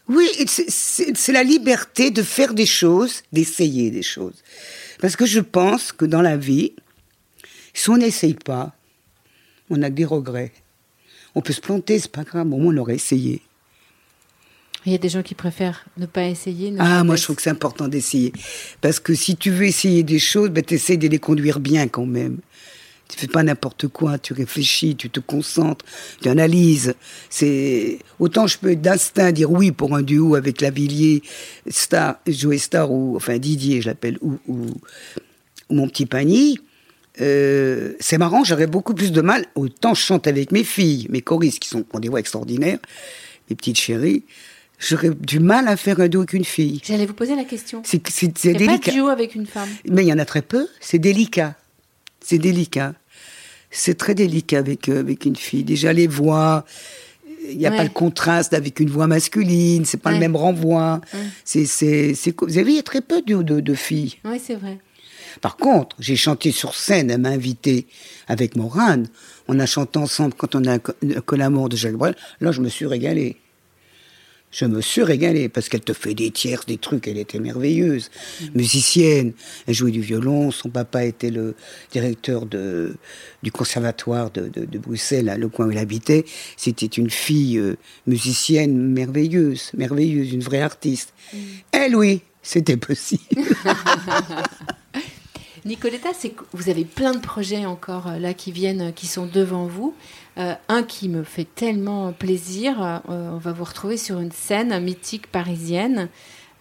Oui, 0.09 0.29
c'est 0.47 1.33
la 1.33 1.43
liberté 1.43 2.11
de 2.13 2.23
faire 2.23 2.55
des 2.55 2.67
choses, 2.67 3.23
d'essayer 3.33 3.91
des 3.91 4.03
choses. 4.03 4.45
Parce 5.01 5.17
que 5.17 5.27
je 5.27 5.41
pense 5.41 5.91
que 5.91 6.05
dans 6.05 6.23
la 6.23 6.37
vie, 6.37 6.75
si 7.75 7.91
on 7.91 7.97
n'essaye 7.97 8.35
pas, 8.35 8.77
on 9.69 9.83
a 9.83 9.91
des 9.91 10.05
regrets. 10.05 10.53
On 11.37 11.43
peut 11.43 11.53
se 11.53 11.61
planter, 11.61 11.99
c'est 11.99 12.11
pas 12.11 12.25
grave, 12.25 12.51
au 12.51 12.57
moins 12.57 12.75
on 12.75 12.79
aurait 12.79 12.95
essayé. 12.95 13.43
Il 14.87 14.93
y 14.93 14.95
a 14.95 14.99
des 14.99 15.11
gens 15.11 15.23
qui 15.23 15.35
préfèrent 15.35 15.85
ne 15.99 16.07
pas 16.07 16.25
essayer. 16.25 16.73
ah, 16.79 17.05
moi 17.05 17.17
je 17.17 17.25
trouve 17.25 17.37
que 17.37 17.43
c'est 17.43 17.51
important 17.51 17.89
d'essayer. 17.89 18.33
Parce 18.81 19.01
que 19.01 19.15
si 19.15 19.37
tu 19.37 19.51
veux 19.51 19.67
essayer 19.67 20.03
des 20.03 20.19
choses, 20.19 20.49
ben, 20.49 20.65
tu 20.65 20.75
essaies 20.75 20.97
de 20.97 21.07
les 21.07 21.19
conduire 21.19 21.61
bien 21.61 21.89
quand 21.89 22.07
même. 22.07 22.39
Tu 23.09 23.19
fais 23.19 23.27
pas 23.27 23.43
n'importe 23.43 23.87
quoi, 23.89 24.19
tu 24.19 24.33
réfléchis, 24.33 24.97
tu 24.97 25.11
te 25.11 25.21
concentres, 25.21 25.85
tu 26.23 26.29
analyses. 26.31 26.95
C'est 27.29 27.99
autant 28.19 28.47
je 28.47 28.57
peux 28.57 28.75
d'instinct 28.75 29.33
dire 29.33 29.51
oui 29.51 29.73
pour 29.73 29.95
un 29.95 30.03
duo 30.03 30.37
avec 30.37 30.63
Lavillier, 30.63 31.23
Star, 31.69 32.19
Joe 32.27 32.57
Star 32.57 32.91
ou 32.91 33.15
enfin 33.15 33.37
Didier, 33.37 33.83
je 33.83 33.89
l'appelle, 33.89 34.17
ou, 34.23 34.39
ou, 34.49 34.69
mon 35.69 35.87
petit 35.87 36.07
panier. 36.07 36.59
Euh, 37.21 37.95
c'est 38.01 38.19
marrant, 38.19 38.45
j'aurais 38.45 38.67
beaucoup 38.67 38.95
plus 38.95 39.13
de 39.13 39.21
mal. 39.21 39.47
Autant 39.55 39.95
je 39.95 40.03
chante 40.03 40.27
avec 40.27 40.53
mes 40.53 40.65
filles, 40.65 41.07
mes 41.11 41.23
choristes 41.23 41.61
qui 41.61 41.69
sont 41.69 41.85
ont 41.93 41.99
des 41.99 42.09
voix 42.09 42.21
extraordinaires, 42.21 42.79
mes 43.49 43.57
petites 43.57 43.79
chéries. 43.79 44.25
J'aurais 44.79 45.11
du 45.11 45.41
mal 45.41 45.69
à 45.69 45.77
faire 45.77 46.01
un 46.01 46.09
duo 46.09 46.21
avec 46.21 46.35
une 46.35 46.45
fille. 46.45 46.83
J'allais 46.85 47.07
vous 47.07 47.15
poser 47.15 47.35
la 47.35 47.45
question. 47.45 47.83
C'est 47.85 48.03
délicat. 48.43 48.67
Pas 48.67 48.79
de 48.79 48.91
duo 48.93 49.09
avec 49.09 49.35
une 49.35 49.47
femme. 49.47 49.71
Mais 49.89 50.03
il 50.03 50.09
y 50.09 50.13
en 50.13 50.19
a 50.19 50.27
très 50.27 50.43
peu. 50.43 50.69
C'est 50.81 50.99
délicat. 50.99 51.55
C'est 52.21 52.39
délicat. 52.39 52.93
C'est 53.71 53.97
très 53.97 54.15
délicat 54.15 54.59
avec 54.59 54.91
euh, 54.91 55.01
avec 55.01 55.25
une 55.25 55.37
fille. 55.37 55.65
Déjà 55.65 55.95
les 55.95 56.07
voix. 56.07 56.67
Il 57.49 57.59
n'y 57.59 57.67
a 57.67 57.71
pas 57.71 57.85
le 57.85 57.91
contraste 57.91 58.55
avec 58.55 58.81
une 58.81 58.91
voix 58.91 59.07
masculine, 59.07 59.85
c'est 59.85 60.01
pas 60.01 60.11
le 60.11 60.19
même 60.19 60.35
renvoi. 60.35 61.01
C'est, 61.45 61.65
c'est, 61.65 62.13
vous 62.41 62.59
avez, 62.59 62.73
il 62.73 62.77
y 62.77 62.81
a 62.81 62.83
très 62.83 63.01
peu 63.01 63.23
de, 63.23 63.41
de, 63.41 63.61
de 63.61 63.75
filles. 63.75 64.17
Oui, 64.25 64.41
c'est 64.45 64.57
vrai. 64.57 64.79
Par 65.41 65.57
contre, 65.57 65.97
j'ai 65.99 66.17
chanté 66.17 66.53
sur 66.53 66.75
scène, 66.75 67.11
elle 67.11 67.21
m'a 67.21 67.31
invité 67.31 67.87
avec 68.29 68.57
Morane. 68.57 69.09
On 69.49 69.59
a 69.59 69.67
chanté 69.67 69.99
ensemble 69.99 70.35
quand 70.35 70.55
on 70.55 70.65
a 70.65 70.79
que 70.79 71.35
l'amour 71.35 71.69
de 71.69 71.77
Jacques 71.77 71.95
Brel. 71.95 72.17
Là, 72.41 72.53
je 72.53 72.61
me 72.61 72.69
suis 72.69 72.87
régalé. 72.87 73.37
Je 74.53 74.65
me 74.65 74.81
suis 74.81 75.03
régalé 75.03 75.49
parce 75.51 75.69
qu'elle 75.69 75.83
te 75.83 75.93
fait 75.93 76.15
des 76.15 76.31
tierces, 76.31 76.65
des 76.65 76.79
trucs. 76.79 77.09
Elle 77.09 77.19
était 77.19 77.39
merveilleuse, 77.39 78.11
musicienne. 78.55 79.33
Elle 79.67 79.75
jouait 79.75 79.91
du 79.91 80.01
violon. 80.01 80.51
Son 80.51 80.71
papa 80.71 81.05
était 81.05 81.31
le 81.31 81.55
directeur 81.91 82.47
de, 82.47 82.97
du 83.43 83.53
conservatoire 83.53 84.31
de, 84.31 84.79
Bruxelles, 84.79 85.35
le 85.39 85.49
coin 85.49 85.67
où 85.67 85.73
elle 85.73 85.79
habitait. 85.79 86.25
C'était 86.57 86.87
une 86.87 87.11
fille 87.11 87.59
euh, 87.59 87.77
musicienne 88.07 88.93
merveilleuse, 88.93 89.73
merveilleuse, 89.77 90.33
une 90.33 90.43
vraie 90.43 90.63
artiste. 90.63 91.13
Mm. 91.33 91.39
Elle, 91.73 91.97
oui, 91.97 92.23
c'était 92.43 92.79
possible. 92.79 93.23
Nicoletta, 95.67 96.11
c'est 96.17 96.33
vous 96.53 96.71
avez 96.71 96.85
plein 96.85 97.13
de 97.13 97.19
projets 97.19 97.67
encore 97.67 98.07
euh, 98.07 98.19
là 98.19 98.35
qui 98.35 98.53
viennent, 98.53 98.89
euh, 98.89 98.91
qui 98.93 99.07
sont 99.07 99.27
devant 99.27 99.67
vous. 99.67 99.95
Euh, 100.39 100.55
un 100.69 100.85
qui 100.85 101.09
me 101.09 101.25
fait 101.25 101.47
tellement 101.55 102.13
plaisir, 102.13 103.03
on 103.09 103.39
va 103.39 103.53
vous 103.53 103.65
retrouver 103.65 103.97
sur 103.97 104.21
une 104.21 104.33
scène 104.33 104.79
mythique 104.81 105.29
parisienne, 105.29 106.09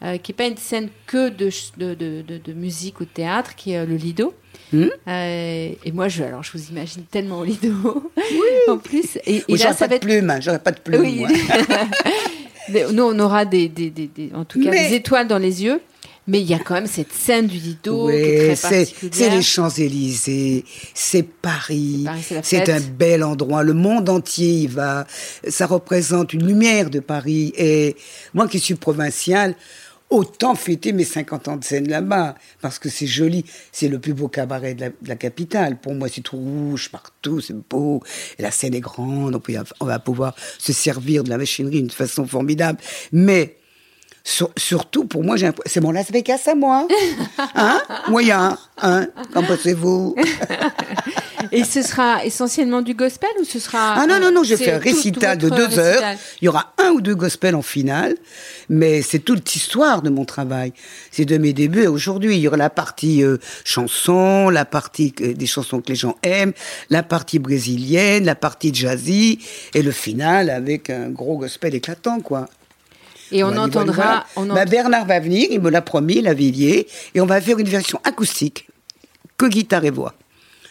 qui 0.01 0.31
n'est 0.31 0.35
pas 0.35 0.47
une 0.47 0.55
scène 0.55 0.87
que 1.07 1.27
de, 1.29 1.49
de, 1.77 2.53
musique 2.53 3.01
ou 3.01 3.03
de 3.03 3.09
théâtre, 3.09 3.55
qui 3.55 3.71
est 3.71 3.85
le 3.85 3.95
Lido. 3.95 4.33
Hmm 4.71 4.87
et 5.07 5.91
moi, 5.93 6.07
je, 6.07 6.23
alors, 6.23 6.41
je 6.41 6.53
vous 6.53 6.69
imagine 6.69 7.03
tellement 7.03 7.39
au 7.39 7.43
Lido. 7.43 8.11
Oui. 8.15 8.39
en 8.69 8.77
plus. 8.77 9.17
Et, 9.25 9.43
là, 9.49 9.73
ça 9.73 9.87
va 9.87 9.95
être... 9.95 10.03
plume, 10.03 10.29
hein, 10.29 10.39
j'aurais 10.39 10.59
pas 10.59 10.71
de 10.71 10.79
plume. 10.79 11.01
Oui. 11.01 11.25
nous, 12.93 13.03
on 13.03 13.19
aura 13.19 13.43
des, 13.43 13.67
des, 13.67 13.89
des, 13.89 14.09
en 14.33 14.45
tout 14.45 14.63
cas 14.63 14.71
des 14.71 14.93
étoiles 14.93 15.27
dans 15.27 15.39
les 15.39 15.63
yeux. 15.63 15.81
Mais 16.27 16.41
il 16.41 16.47
y 16.47 16.53
a 16.53 16.59
quand 16.59 16.73
même 16.73 16.87
cette 16.87 17.13
scène 17.13 17.47
du 17.47 17.57
Lido 17.57 18.09
qui 18.09 18.15
est 18.15 18.55
très 18.55 18.69
particulière. 18.69 19.13
C'est 19.13 19.29
les 19.29 19.41
Champs-Élysées, 19.43 20.65
c'est 20.93 21.23
Paris, 21.23 22.05
c'est 22.41 22.69
un 22.69 22.79
bel 22.79 23.23
endroit. 23.23 23.63
Le 23.63 23.73
monde 23.73 24.09
entier 24.09 24.61
y 24.61 24.67
va. 24.67 25.05
Ça 25.47 25.67
représente 25.67 26.33
une 26.33 26.47
lumière 26.47 26.89
de 26.89 26.99
Paris. 26.99 27.53
Et 27.57 27.95
moi 28.33 28.47
qui 28.47 28.59
suis 28.59 28.73
provincial, 28.73 29.55
autant 30.09 30.55
fêter 30.55 30.93
mes 30.93 31.03
50 31.03 31.47
ans 31.47 31.57
de 31.57 31.63
scène 31.63 31.87
là-bas, 31.87 32.35
parce 32.61 32.79
que 32.79 32.89
c'est 32.89 33.07
joli, 33.07 33.45
c'est 33.71 33.87
le 33.87 33.99
plus 33.99 34.13
beau 34.13 34.27
cabaret 34.27 34.73
de 34.73 34.91
la, 35.05 35.15
capitale. 35.15 35.79
Pour 35.79 35.93
moi, 35.93 36.07
c'est 36.09 36.21
tout 36.21 36.37
rouge 36.37 36.89
partout, 36.89 37.41
c'est 37.41 37.55
beau, 37.69 38.01
et 38.37 38.41
la 38.41 38.51
scène 38.51 38.73
est 38.73 38.81
grande, 38.81 39.35
on, 39.35 39.39
peut, 39.39 39.53
on 39.79 39.85
va 39.85 39.99
pouvoir 39.99 40.35
se 40.57 40.73
servir 40.73 41.23
de 41.23 41.29
la 41.29 41.37
machinerie 41.37 41.81
d'une 41.81 41.89
façon 41.89 42.25
formidable. 42.25 42.79
Mais 43.11 43.57
surtout, 44.25 45.05
pour 45.05 45.23
moi, 45.23 45.35
c'est 45.65 45.81
mon 45.81 45.91
Las 45.91 46.11
Vegas 46.11 46.41
à 46.47 46.55
moi. 46.55 46.87
Hein 47.55 47.81
Moyen, 48.09 48.57
hein 48.81 49.07
Qu'en 49.33 49.43
pensez-vous? 49.43 50.15
Et 51.51 51.63
ce 51.63 51.81
sera 51.81 52.25
essentiellement 52.25 52.81
du 52.81 52.93
gospel 52.95 53.29
ou 53.39 53.43
ce 53.43 53.59
sera 53.59 53.93
Ah 53.93 54.05
non, 54.07 54.19
non, 54.19 54.31
non, 54.31 54.43
je 54.43 54.55
fais 54.55 54.71
un 54.71 54.79
récital 54.79 55.37
de 55.37 55.49
deux 55.49 55.79
heures. 55.79 56.01
Il 56.41 56.45
y 56.45 56.47
aura 56.47 56.73
un 56.77 56.89
ou 56.89 57.01
deux 57.01 57.15
gospels 57.15 57.55
en 57.55 57.61
finale, 57.61 58.15
mais 58.67 59.01
c'est 59.01 59.19
toute 59.19 59.53
l'histoire 59.53 60.01
de 60.01 60.09
mon 60.09 60.25
travail. 60.25 60.73
C'est 61.11 61.25
de 61.25 61.37
mes 61.37 61.53
débuts 61.53 61.85
à 61.85 61.91
aujourd'hui. 61.91 62.35
Il 62.35 62.41
y 62.41 62.47
aura 62.47 62.57
la 62.57 62.69
partie 62.69 63.23
euh, 63.23 63.37
chanson, 63.63 64.49
la 64.49 64.65
partie 64.65 65.13
euh, 65.21 65.33
des 65.33 65.45
chansons 65.45 65.81
que 65.81 65.89
les 65.89 65.95
gens 65.95 66.17
aiment, 66.23 66.53
la 66.89 67.03
partie 67.03 67.39
brésilienne, 67.39 68.25
la 68.25 68.35
partie 68.35 68.73
jazzy, 68.73 69.39
et 69.73 69.81
le 69.81 69.91
final 69.91 70.49
avec 70.49 70.89
un 70.89 71.09
gros 71.09 71.37
gospel 71.37 71.75
éclatant, 71.75 72.19
quoi. 72.19 72.49
Et 73.37 73.43
on 73.43 73.55
entendra. 73.57 73.93
voilà. 73.93 74.25
on 74.35 74.45
Bah, 74.45 74.65
Bernard 74.65 75.05
va 75.05 75.19
venir, 75.19 75.47
il 75.51 75.59
me 75.59 75.69
l'a 75.69 75.81
promis, 75.81 76.21
Lavillier, 76.21 76.87
et 77.13 77.21
on 77.21 77.25
va 77.25 77.41
faire 77.41 77.57
une 77.59 77.67
version 77.67 77.99
acoustique, 78.03 78.67
que 79.37 79.45
guitare 79.47 79.85
et 79.85 79.89
voix. 79.91 80.13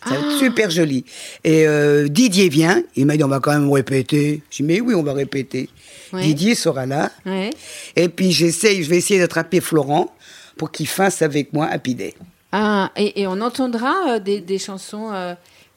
Ça 0.07 0.11
va 0.11 0.17
Ah. 0.23 0.25
être 0.33 0.39
super 0.39 0.71
joli. 0.71 1.05
Et 1.45 1.67
euh, 1.67 2.09
Didier 2.09 2.49
vient, 2.51 2.83
il 2.95 3.07
m'a 3.07 3.17
dit 3.17 3.25
on 3.25 3.29
va 3.29 3.41
quand 3.41 3.53
même 3.53 3.71
répéter. 3.73 4.43
J'ai 4.51 4.63
dit 4.63 4.69
mais 4.69 4.81
oui, 4.81 4.95
on 4.95 5.03
va 5.03 5.13
répéter. 5.15 5.69
Didier 6.13 6.55
sera 6.55 6.85
là. 6.87 7.11
Ouais. 7.27 7.51
Et 7.97 8.09
puis 8.09 8.31
j'essaye, 8.31 8.83
je 8.85 8.89
vais 8.91 8.99
essayer 8.99 9.19
d'attraper 9.19 9.61
Florent 9.61 10.15
pour 10.59 10.71
qu'il 10.71 10.87
fasse 10.89 11.23
avec 11.23 11.53
moi 11.55 11.67
Happy 11.67 11.95
Day. 11.95 12.15
Ah, 12.53 12.91
et, 12.97 13.23
et 13.23 13.27
on 13.27 13.41
entendra 13.41 13.95
euh, 14.11 14.19
des, 14.21 14.41
des 14.41 14.59
chansons. 14.59 15.11
euh, 15.13 15.35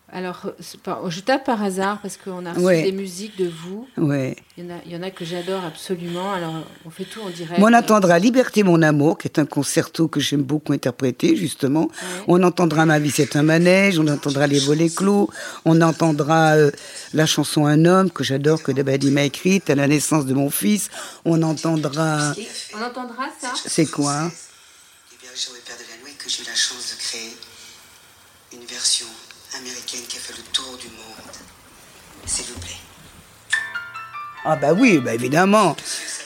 alors, 0.10 0.53
je 1.10 1.20
tape 1.20 1.43
par 1.43 1.62
hasard 1.62 1.99
parce 2.01 2.16
qu'on 2.16 2.45
a 2.45 2.53
reçu 2.53 2.64
Ouais. 2.66 2.84
des 2.84 2.93
musiques 2.93 3.38
de 3.38 3.49
vous. 3.49 3.86
Ouais. 3.97 4.38
Il 4.58 4.64
y 4.64 4.68
en 4.68 4.76
a, 4.76 4.78
il 4.86 4.91
y 4.93 4.95
en 4.95 5.03
a 5.03 5.12
que 5.12 5.26
j'adore 5.26 5.66
absolument. 5.66 6.32
Alors, 6.32 6.64
on 6.86 6.89
fait 6.89 7.03
tout 7.03 7.20
en 7.20 7.30
direct. 7.30 7.60
On 7.62 7.74
entendra 7.74 8.18
Liberté, 8.18 8.64
mon 8.64 8.82
amour, 8.82 9.18
qui 9.18 9.28
est 9.28 9.38
un 9.38 9.45
concerto 9.45 10.08
que 10.08 10.22
j'aime 10.22 10.43
beaucoup 10.43 10.72
interpréter, 10.72 11.36
justement. 11.36 11.89
On 12.30 12.41
entendra 12.43 12.86
Ma 12.86 12.99
vie, 12.99 13.12
c'est 13.12 13.36
un 13.36 13.43
manège. 13.43 13.99
On 13.99 14.08
entendra 14.08 14.47
Les 14.47 14.60
volets 14.60 14.89
clos. 14.89 15.30
On 15.66 15.82
entendra 15.82 16.53
euh, 16.55 16.72
la 17.14 17.26
chanson 17.26 17.66
Un 17.66 17.84
homme, 17.84 18.10
que 18.10 18.24
j'adore, 18.24 18.64
que 18.64 18.72
Dabadi 18.72 19.12
m'a 19.12 19.24
écrite, 19.24 19.70
à 19.70 19.76
la 19.76 19.88
naissance 19.89 20.26
de 20.26 20.34
mon 20.34 20.49
fils. 20.49 20.89
On 21.26 21.41
entendra. 21.43 22.34
On 22.74 22.82
entendra 22.82 23.26
ça? 23.41 23.51
C'est 23.66 23.88
quoi? 23.88 24.32
Et 25.12 25.18
Père 25.20 25.76
de 25.76 25.84
la 25.91 26.05
Nuit 26.05 26.16
que 26.18 26.30
j'ai 26.30 26.43
eu 26.43 26.45
la 26.45 26.55
chance 26.55 26.95
de 26.95 26.97
créer 26.97 27.36
une 28.53 28.66
version 28.66 29.08
américaine 29.60 30.01
qui 30.08 30.18
a 30.18 30.20
fait 30.20 30.34
le 30.38 30.43
tour 30.53 30.78
du 30.80 30.88
monde. 30.88 31.36
S'il 32.26 32.45
vous 32.45 32.60
plaît. 32.60 32.72
Ah, 34.45 34.55
bah 34.55 34.74
oui, 34.74 34.99
bah 34.99 35.14
évidemment. 35.14 35.76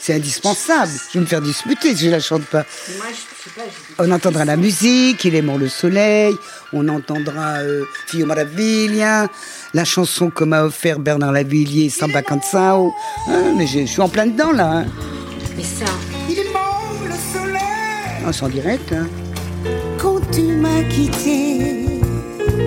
C'est 0.00 0.14
indispensable. 0.14 0.90
Je 1.08 1.14
vais 1.18 1.20
me 1.20 1.26
faire 1.26 1.40
disputer 1.40 1.94
si 1.96 2.06
je 2.06 2.10
la 2.10 2.20
chante 2.20 2.44
pas. 2.44 2.64
Moi, 2.96 3.06
je 3.10 3.14
sais 3.16 3.50
pas. 3.56 3.62
j'ai- 3.66 3.94
On 3.98 4.10
entendra 4.12 4.44
la 4.44 4.56
musique, 4.56 5.24
Il 5.24 5.34
aimant 5.36 5.56
le 5.56 5.68
soleil, 5.68 6.34
on 6.72 6.88
entendra 6.88 7.58
euh, 7.58 7.84
Fio 8.08 8.26
Maraviglia, 8.26 9.28
la 9.74 9.84
chanson 9.84 10.30
que 10.30 10.42
m'a 10.44 10.64
offert 10.64 10.98
Bernard 10.98 11.32
Lavillier, 11.32 11.88
Samba 11.88 12.22
Cansao. 12.22 12.92
Hein, 13.28 13.54
mais 13.56 13.66
je 13.66 13.80
je 13.80 13.86
suis 13.86 14.00
en 14.00 14.08
plein 14.08 14.26
dedans 14.26 14.50
là. 14.52 14.70
Hein. 14.78 14.86
Mais 15.56 15.62
ça. 15.64 15.84
Il 16.28 16.38
est 16.38 16.52
mort 16.52 16.92
le 17.04 17.14
soleil 17.38 18.22
Ah, 18.26 18.32
c'est 18.32 18.42
en 18.42 18.48
direct. 18.48 18.92
Hein. 18.92 19.06
quand 20.00 20.20
tu 20.32 20.42
m'as 20.42 20.82
quitté. 20.84 21.81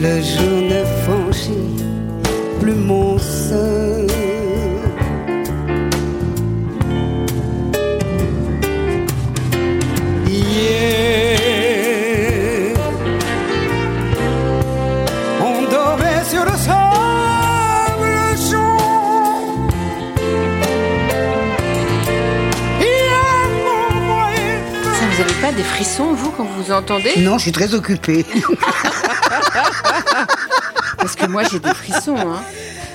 le 0.00 0.22
jour 0.22 0.62
ne 0.62 0.84
franchit 1.04 1.76
plus 2.58 2.74
mon 2.74 3.18
seuil. 3.18 4.06
Hier, 11.40 12.76
on 15.40 15.62
dormait 15.70 16.24
sur 16.28 16.44
le 16.44 16.56
sable 16.56 18.36
chaud. 18.48 18.78
Hier, 22.80 23.48
mon 23.66 24.00
moyen 24.06 24.58
Ça, 24.94 25.04
vous 25.10 25.18
n'avez 25.22 25.34
pas 25.42 25.52
des 25.52 25.62
frissons, 25.62 26.14
vous, 26.14 26.30
quand 26.30 26.46
vous 26.56 26.72
entendez? 26.72 27.12
Non, 27.18 27.36
je 27.36 27.42
suis 27.42 27.52
très 27.52 27.74
occupée. 27.74 28.24
Moi, 31.30 31.42
j'ai 31.50 31.58
des 31.58 31.74
frissons. 31.74 32.16
Hein. 32.16 32.42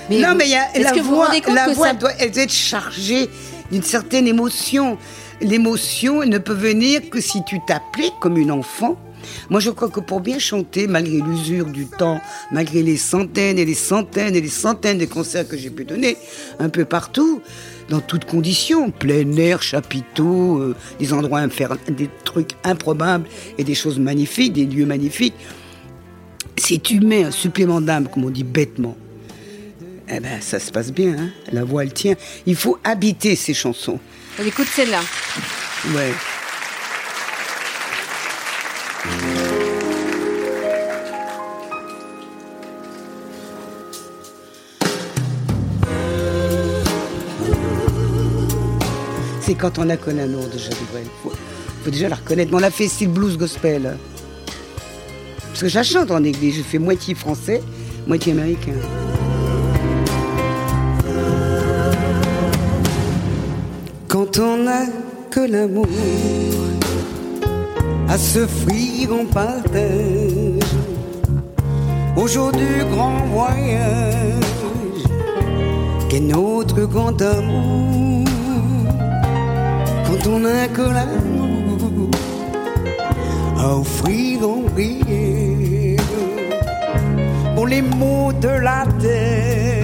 Mais 0.09 0.19
non, 0.19 0.35
mais 0.35 0.49
y 0.49 0.55
a 0.55 0.67
la 0.79 0.91
que 0.91 0.99
vous 0.99 1.09
vous 1.09 1.15
voix, 1.15 1.27
compte 1.27 1.55
la 1.55 1.65
que 1.65 1.71
voix 1.71 1.87
ça... 1.87 1.93
doit 1.93 2.13
être 2.19 2.51
chargée 2.51 3.29
d'une 3.71 3.83
certaine 3.83 4.27
émotion. 4.27 4.97
L'émotion 5.41 6.23
ne 6.23 6.37
peut 6.37 6.53
venir 6.53 7.09
que 7.09 7.19
si 7.19 7.43
tu 7.45 7.59
t'appliques 7.65 8.19
comme 8.21 8.37
une 8.37 8.51
enfant. 8.51 8.97
Moi, 9.49 9.59
je 9.59 9.71
crois 9.71 9.89
que 9.89 9.99
pour 9.99 10.19
bien 10.19 10.37
chanter, 10.37 10.85
malgré 10.85 11.19
l'usure 11.19 11.65
du 11.65 11.87
temps, 11.87 12.21
malgré 12.51 12.83
les 12.83 12.97
centaines 12.97 13.57
et 13.57 13.65
les 13.65 13.73
centaines 13.73 14.35
et 14.35 14.41
les 14.41 14.49
centaines 14.49 14.99
de 14.99 15.05
concerts 15.05 15.47
que 15.47 15.57
j'ai 15.57 15.71
pu 15.71 15.83
donner 15.83 16.15
un 16.59 16.69
peu 16.69 16.85
partout, 16.85 17.41
dans 17.89 18.01
toutes 18.01 18.25
conditions, 18.25 18.91
plein 18.91 19.31
air, 19.37 19.61
chapiteaux, 19.61 20.57
euh, 20.57 20.75
des 20.99 21.13
endroits 21.13 21.39
infernaux, 21.39 21.79
des 21.89 22.09
trucs 22.23 22.51
improbables 22.63 23.25
et 23.57 23.63
des 23.63 23.75
choses 23.75 23.99
magnifiques, 23.99 24.53
des 24.53 24.65
lieux 24.65 24.85
magnifiques, 24.85 25.35
si 26.57 26.79
tu 26.79 26.99
mets 26.99 27.23
un 27.23 27.31
supplément 27.31 27.81
d'âme, 27.81 28.07
comme 28.07 28.25
on 28.25 28.29
dit 28.29 28.43
bêtement, 28.43 28.95
eh 30.07 30.19
ben, 30.19 30.39
ça 30.39 30.59
se 30.59 30.71
passe 30.71 30.91
bien, 30.91 31.15
hein. 31.17 31.29
la 31.51 31.63
voix 31.63 31.83
elle 31.83 31.93
tient. 31.93 32.15
Il 32.45 32.55
faut 32.55 32.77
habiter 32.83 33.35
ces 33.35 33.53
chansons. 33.53 33.99
On 34.39 34.45
écoute 34.45 34.67
celle-là. 34.67 35.01
Ouais. 35.93 36.13
C'est 49.41 49.53
quand 49.53 49.77
on 49.77 49.89
a 49.89 49.97
connu 49.97 50.21
un 50.21 50.27
nom 50.27 50.47
de 50.47 50.57
Jacques 50.57 50.73
Brel. 50.91 51.05
Faut, 51.21 51.31
faut 51.83 51.91
déjà 51.91 52.09
la 52.09 52.15
reconnaître. 52.15 52.51
Mais 52.51 52.57
on 52.57 52.63
a 52.63 52.71
fait 52.71 52.87
style 52.87 53.09
blues 53.09 53.37
gospel. 53.37 53.97
Parce 55.55 55.63
que 55.63 55.69
je 55.69 55.75
la 55.75 55.83
chante 55.83 56.11
en 56.11 56.21
église. 56.21 56.57
Je 56.57 56.63
fais 56.63 56.79
moitié 56.79 57.15
français, 57.15 57.61
moitié 58.05 58.33
américain. 58.33 58.73
Quand 64.09 64.37
on 64.37 64.65
n'a 64.65 64.87
que 65.31 65.39
l'amour 65.39 65.87
à 68.09 68.17
s'offrir 68.17 69.13
en 69.13 69.23
partage 69.23 70.73
au 72.17 72.27
jour 72.27 72.51
du 72.51 72.83
grand 72.91 73.25
voyage 73.27 74.43
qu'est 76.09 76.19
notre 76.19 76.81
grand 76.85 77.21
amour. 77.21 78.27
Quand 80.05 80.27
on 80.27 80.39
n'a 80.39 80.67
que 80.67 80.81
l'amour 80.81 82.09
à 83.57 83.77
offrir 83.77 84.49
en 84.49 84.61
prière 84.73 85.44
les 87.65 87.81
mots 87.81 88.31
de 88.33 88.49
la 88.49 88.85
terre. 88.99 89.83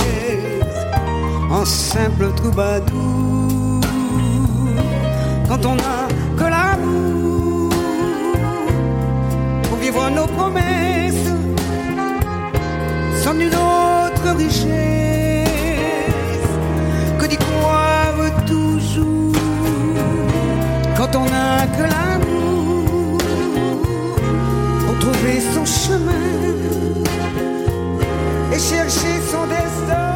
En 1.49 1.65
simple 1.65 2.31
troubadour 2.35 3.81
quand 5.51 5.65
on 5.65 5.75
n'a 5.75 6.07
que 6.37 6.43
l'amour 6.43 7.69
pour 9.63 9.77
vivre 9.79 10.09
nos 10.09 10.27
promesses 10.27 11.29
sans 13.21 13.37
une 13.37 13.53
autre 13.53 14.27
richesse. 14.37 15.49
Que 17.19 17.25
d'y 17.25 17.37
croire 17.37 18.15
toujours 18.47 19.33
quand 20.95 21.13
on 21.15 21.25
n'a 21.25 21.67
que 21.75 21.83
l'amour 21.93 23.17
pour 24.85 24.99
trouver 24.99 25.41
son 25.53 25.65
chemin? 25.65 26.60
Et 28.53 28.59
chercher 28.59 29.21
son 29.29 29.47
destin 29.47 30.11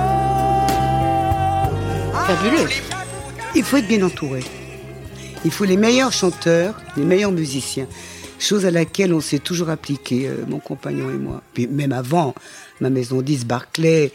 Fabuleux. 2.27 2.69
Il 3.55 3.63
faut 3.63 3.77
être 3.77 3.87
bien 3.87 4.01
entouré. 4.01 4.43
Il 5.45 5.51
faut 5.51 5.65
les 5.65 5.77
meilleurs 5.77 6.11
chanteurs, 6.11 6.81
les 6.97 7.03
meilleurs 7.03 7.31
musiciens 7.31 7.87
chose 8.45 8.65
à 8.65 8.71
laquelle 8.71 9.13
on 9.13 9.21
s'est 9.21 9.39
toujours 9.39 9.69
appliqué, 9.69 10.27
euh, 10.27 10.45
mon 10.47 10.59
compagnon 10.59 11.09
et 11.09 11.17
moi. 11.17 11.41
Puis 11.53 11.67
même 11.67 11.91
avant, 11.91 12.35
ma 12.79 12.89
maison 12.89 13.21
10, 13.21 13.45
Barclay, 13.45 14.11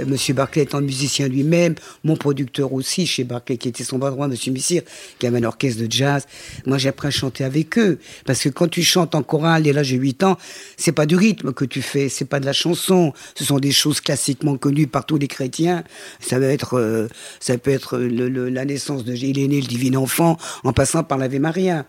euh, 0.00 0.06
Monsieur 0.06 0.34
Barclay 0.34 0.62
étant 0.62 0.80
musicien 0.80 1.28
lui-même, 1.28 1.74
mon 2.02 2.16
producteur 2.16 2.72
aussi 2.72 3.06
chez 3.06 3.24
Barclay, 3.24 3.58
qui 3.58 3.68
était 3.68 3.84
son 3.84 3.98
bras 3.98 4.10
droit, 4.10 4.26
Monsieur 4.26 4.52
Missire, 4.52 4.82
qui 5.18 5.26
avait 5.26 5.38
un 5.38 5.44
orchestre 5.44 5.82
de 5.82 5.90
jazz. 5.90 6.26
Moi, 6.66 6.78
j'ai 6.78 6.88
appris 6.88 7.08
à 7.08 7.10
chanter 7.10 7.44
avec 7.44 7.78
eux. 7.78 7.98
Parce 8.24 8.42
que 8.42 8.48
quand 8.48 8.68
tu 8.68 8.82
chantes 8.82 9.14
en 9.14 9.22
chorale, 9.22 9.66
et 9.66 9.72
là 9.72 9.82
j'ai 9.82 9.96
8 9.96 10.22
ans, 10.24 10.38
c'est 10.76 10.92
pas 10.92 11.06
du 11.06 11.16
rythme 11.16 11.52
que 11.52 11.64
tu 11.64 11.82
fais, 11.82 12.08
c'est 12.08 12.24
pas 12.24 12.40
de 12.40 12.46
la 12.46 12.52
chanson. 12.52 13.12
Ce 13.34 13.44
sont 13.44 13.58
des 13.58 13.72
choses 13.72 14.00
classiquement 14.00 14.56
connues 14.56 14.86
par 14.86 15.04
tous 15.04 15.18
les 15.18 15.28
chrétiens. 15.28 15.84
Ça 16.20 16.38
va 16.38 16.46
être, 16.46 16.78
euh, 16.78 17.08
ça 17.38 17.58
peut 17.58 17.70
être 17.70 17.98
la 17.98 18.64
naissance 18.64 19.04
de, 19.04 19.14
il 19.14 19.38
est 19.38 19.48
né 19.48 19.60
le 19.60 19.66
divin 19.66 19.98
enfant, 19.98 20.38
en 20.64 20.72
passant 20.72 21.04
par 21.04 21.18
l'Ave 21.18 21.38
Maria. 21.38 21.86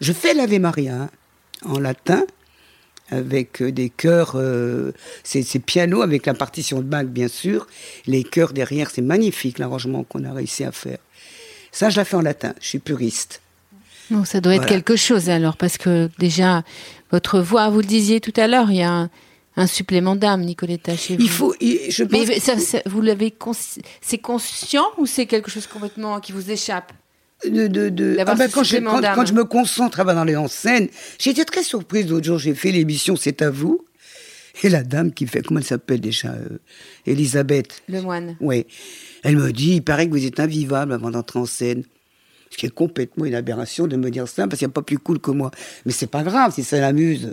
Je 0.00 0.12
fais 0.12 0.34
l'Ave 0.34 0.58
Maria 0.58 0.94
hein, 0.94 1.10
en 1.64 1.78
latin 1.78 2.24
avec 3.10 3.60
euh, 3.62 3.72
des 3.72 3.90
chœurs, 3.90 4.32
euh, 4.36 4.92
c'est 5.22 5.58
piano 5.58 6.02
avec 6.02 6.26
la 6.26 6.34
partition 6.34 6.78
de 6.78 6.84
Bach 6.84 7.04
bien 7.04 7.28
sûr, 7.28 7.66
les 8.06 8.24
chœurs 8.24 8.52
derrière, 8.52 8.90
c'est 8.90 9.02
magnifique 9.02 9.58
l'arrangement 9.58 10.04
qu'on 10.04 10.24
a 10.24 10.32
réussi 10.32 10.64
à 10.64 10.72
faire. 10.72 10.98
Ça, 11.70 11.90
je 11.90 11.96
la 11.96 12.04
fais 12.04 12.16
en 12.16 12.22
latin, 12.22 12.54
je 12.60 12.68
suis 12.68 12.78
puriste. 12.78 13.40
Non, 14.10 14.24
ça 14.24 14.40
doit 14.40 14.54
être 14.54 14.66
quelque 14.66 14.96
chose 14.96 15.30
alors, 15.30 15.56
parce 15.56 15.78
que 15.78 16.10
déjà, 16.18 16.62
votre 17.10 17.40
voix, 17.40 17.68
vous 17.70 17.80
le 17.80 17.86
disiez 17.86 18.20
tout 18.20 18.34
à 18.36 18.46
l'heure, 18.46 18.70
il 18.70 18.76
y 18.76 18.82
a 18.82 19.08
un, 19.56 19.66
supplément 19.66 20.14
d'âme, 20.14 20.42
Nicoletta, 20.42 20.96
chez 20.96 21.16
vous. 21.16 21.22
Il 21.22 21.30
faut, 21.30 21.54
je 21.60 22.04
pense... 22.04 22.26
Mais 22.28 22.38
ça, 22.38 22.54
vous 22.86 23.00
l'avez, 23.00 23.34
c'est 24.02 24.18
conscient 24.18 24.84
ou 24.98 25.06
c'est 25.06 25.26
quelque 25.26 25.50
chose 25.50 25.66
complètement 25.66 26.20
qui 26.20 26.32
vous 26.32 26.50
échappe? 26.50 26.92
De, 27.48 27.66
de, 27.66 27.88
de... 27.88 28.16
Ah 28.18 28.34
ben, 28.34 28.48
quand, 28.50 28.64
je, 28.64 28.76
quand, 28.78 29.26
je 29.26 29.32
me 29.34 29.44
concentre 29.44 30.04
dans 30.04 30.24
les 30.24 30.36
en 30.36 30.48
scène, 30.48 30.88
j'étais 31.18 31.44
très 31.44 31.62
surprise 31.62 32.08
l'autre 32.08 32.26
jour, 32.26 32.38
j'ai 32.38 32.54
fait 32.54 32.72
l'émission 32.72 33.16
C'est 33.16 33.42
à 33.42 33.50
vous. 33.50 33.84
Et 34.62 34.68
la 34.68 34.84
dame 34.84 35.12
qui 35.12 35.26
fait, 35.26 35.42
comment 35.42 35.58
elle 35.58 35.66
s'appelle 35.66 36.00
déjà 36.00 36.28
euh, 36.28 36.58
Elisabeth. 37.06 37.82
Le 37.88 38.00
moine. 38.00 38.36
Oui. 38.40 38.66
Elle 39.24 39.36
me 39.36 39.52
dit, 39.52 39.76
il 39.76 39.82
paraît 39.82 40.06
que 40.06 40.12
vous 40.12 40.24
êtes 40.24 40.38
invivable 40.38 40.92
avant 40.92 41.10
d'entrer 41.10 41.40
en 41.40 41.46
scène. 41.46 41.82
Ce 42.50 42.56
qui 42.56 42.66
est 42.66 42.70
complètement 42.70 43.24
une 43.24 43.34
aberration 43.34 43.88
de 43.88 43.96
me 43.96 44.10
dire 44.10 44.28
ça, 44.28 44.46
parce 44.46 44.60
qu'il 44.60 44.68
n'y 44.68 44.70
a 44.70 44.74
pas 44.74 44.82
plus 44.82 44.98
cool 44.98 45.18
que 45.18 45.32
moi. 45.32 45.50
Mais 45.84 45.92
c'est 45.92 46.06
pas 46.06 46.22
grave, 46.22 46.54
si 46.54 46.62
ça 46.62 46.78
l'amuse. 46.78 47.32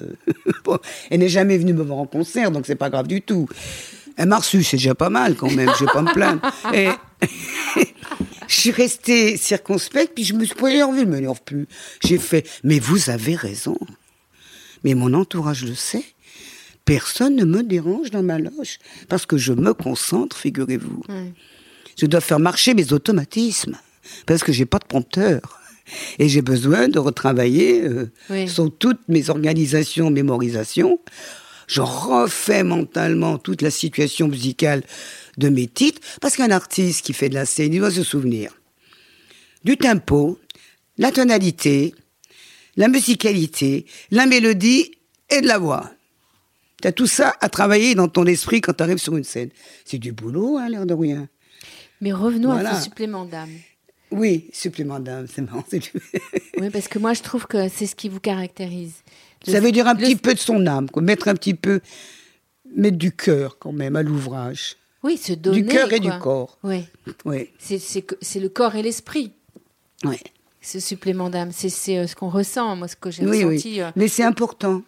elle 1.11 1.19
n'est 1.19 1.29
jamais 1.29 1.59
venue 1.59 1.73
me 1.73 1.83
voir 1.83 1.99
en 1.99 2.07
concert, 2.07 2.49
donc 2.49 2.65
c'est 2.65 2.75
pas 2.75 2.89
grave 2.89 3.05
du 3.05 3.21
tout. 3.21 3.47
Elle 4.21 4.27
m'a 4.27 4.37
reçu, 4.37 4.63
c'est 4.63 4.77
déjà 4.77 4.93
pas 4.93 5.09
mal 5.09 5.35
quand 5.35 5.49
même, 5.49 5.71
je 5.79 5.83
vais 5.83 5.91
pas 5.91 6.03
me 6.03 6.13
plaindre. 6.13 6.41
Et 6.75 6.89
je 8.47 8.53
suis 8.53 8.69
restée 8.69 9.35
circonspecte, 9.35 10.13
puis 10.13 10.23
je 10.23 10.35
me 10.35 10.45
suis 10.45 10.53
pas 10.53 10.69
énervée, 10.69 10.99
je 10.99 11.05
me 11.05 11.15
m'énerve 11.15 11.41
plus. 11.43 11.67
J'ai 12.05 12.19
fait, 12.19 12.47
mais 12.63 12.77
vous 12.77 13.09
avez 13.09 13.33
raison. 13.33 13.75
Mais 14.83 14.93
mon 14.93 15.15
entourage 15.15 15.65
le 15.65 15.73
sait. 15.73 16.05
Personne 16.85 17.35
ne 17.35 17.45
me 17.45 17.63
dérange 17.63 18.11
dans 18.11 18.21
ma 18.21 18.37
loge, 18.37 18.77
parce 19.09 19.25
que 19.25 19.37
je 19.37 19.53
me 19.53 19.73
concentre, 19.73 20.37
figurez-vous. 20.37 21.01
Je 21.97 22.05
dois 22.05 22.21
faire 22.21 22.39
marcher 22.39 22.75
mes 22.75 22.93
automatismes, 22.93 23.75
parce 24.27 24.43
que 24.43 24.51
j'ai 24.51 24.67
pas 24.67 24.77
de 24.77 24.85
prompteur. 24.85 25.59
Et 26.19 26.29
j'ai 26.29 26.43
besoin 26.43 26.89
de 26.89 26.99
retravailler 26.99 27.81
euh, 27.81 28.45
sur 28.45 28.71
toutes 28.77 29.01
mes 29.07 29.31
organisations, 29.31 30.11
mémorisations. 30.11 30.99
Je 31.71 31.79
refais 31.79 32.63
mentalement 32.63 33.37
toute 33.37 33.61
la 33.61 33.71
situation 33.71 34.27
musicale 34.27 34.83
de 35.37 35.47
mes 35.47 35.67
titres, 35.67 36.01
parce 36.19 36.35
qu'un 36.35 36.51
artiste 36.51 37.05
qui 37.05 37.13
fait 37.13 37.29
de 37.29 37.35
la 37.35 37.45
scène, 37.45 37.73
il 37.73 37.79
doit 37.79 37.91
se 37.91 38.03
souvenir 38.03 38.51
du 39.63 39.77
tempo, 39.77 40.37
la 40.97 41.11
tonalité, 41.11 41.95
la 42.75 42.89
musicalité, 42.89 43.85
la 44.09 44.25
mélodie 44.25 44.91
et 45.29 45.39
de 45.39 45.47
la 45.47 45.59
voix. 45.59 45.89
Tu 46.81 46.89
as 46.89 46.91
tout 46.91 47.07
ça 47.07 47.35
à 47.39 47.47
travailler 47.47 47.95
dans 47.95 48.09
ton 48.09 48.25
esprit 48.25 48.59
quand 48.59 48.73
tu 48.73 48.83
arrives 48.83 48.97
sur 48.97 49.15
une 49.15 49.23
scène. 49.23 49.49
C'est 49.85 49.99
du 49.99 50.11
boulot, 50.11 50.57
hein, 50.57 50.67
l'air 50.67 50.85
de 50.85 50.93
rien. 50.93 51.29
Mais 52.01 52.11
revenons 52.11 52.51
à 52.51 52.75
ce 52.75 52.83
supplément 52.83 53.23
d'âme. 53.23 53.51
Oui, 54.09 54.49
supplément 54.51 54.99
d'âme, 54.99 55.27
c'est 55.33 55.41
marrant. 55.41 55.63
oui, 55.71 56.69
parce 56.69 56.89
que 56.89 56.99
moi, 56.99 57.13
je 57.13 57.21
trouve 57.21 57.47
que 57.47 57.69
c'est 57.69 57.85
ce 57.85 57.95
qui 57.95 58.09
vous 58.09 58.19
caractérise. 58.19 59.03
Ça 59.43 59.59
veut 59.59 59.71
dire 59.71 59.87
un 59.87 59.95
petit 59.95 60.15
peu 60.15 60.33
de 60.33 60.39
son 60.39 60.65
âme, 60.67 60.87
mettre 60.97 61.27
un 61.27 61.35
petit 61.35 61.53
peu, 61.53 61.81
mettre 62.75 62.97
du 62.97 63.11
cœur 63.11 63.57
quand 63.59 63.71
même 63.71 63.95
à 63.95 64.03
l'ouvrage. 64.03 64.77
Oui, 65.03 65.17
se 65.17 65.33
donner. 65.33 65.61
Du 65.61 65.67
cœur 65.67 65.91
et 65.93 65.99
du 65.99 66.11
corps. 66.19 66.57
Oui. 66.63 66.85
oui. 67.25 67.49
C'est 67.59 68.39
le 68.39 68.49
corps 68.49 68.75
et 68.75 68.83
l'esprit. 68.83 69.31
Oui. 70.03 70.17
Ce 70.61 70.79
supplément 70.79 71.29
d'âme, 71.29 71.51
c'est 71.51 71.97
euh, 71.97 72.05
ce 72.05 72.15
qu'on 72.15 72.29
ressent, 72.29 72.75
moi, 72.75 72.87
ce 72.87 72.95
que 72.95 73.09
j'ai 73.09 73.25
oui, 73.25 73.43
ressenti. 73.43 73.73
Oui. 73.73 73.81
Euh. 73.81 73.91
Mais 73.95 74.07
c'est 74.07 74.23
important. 74.23 74.83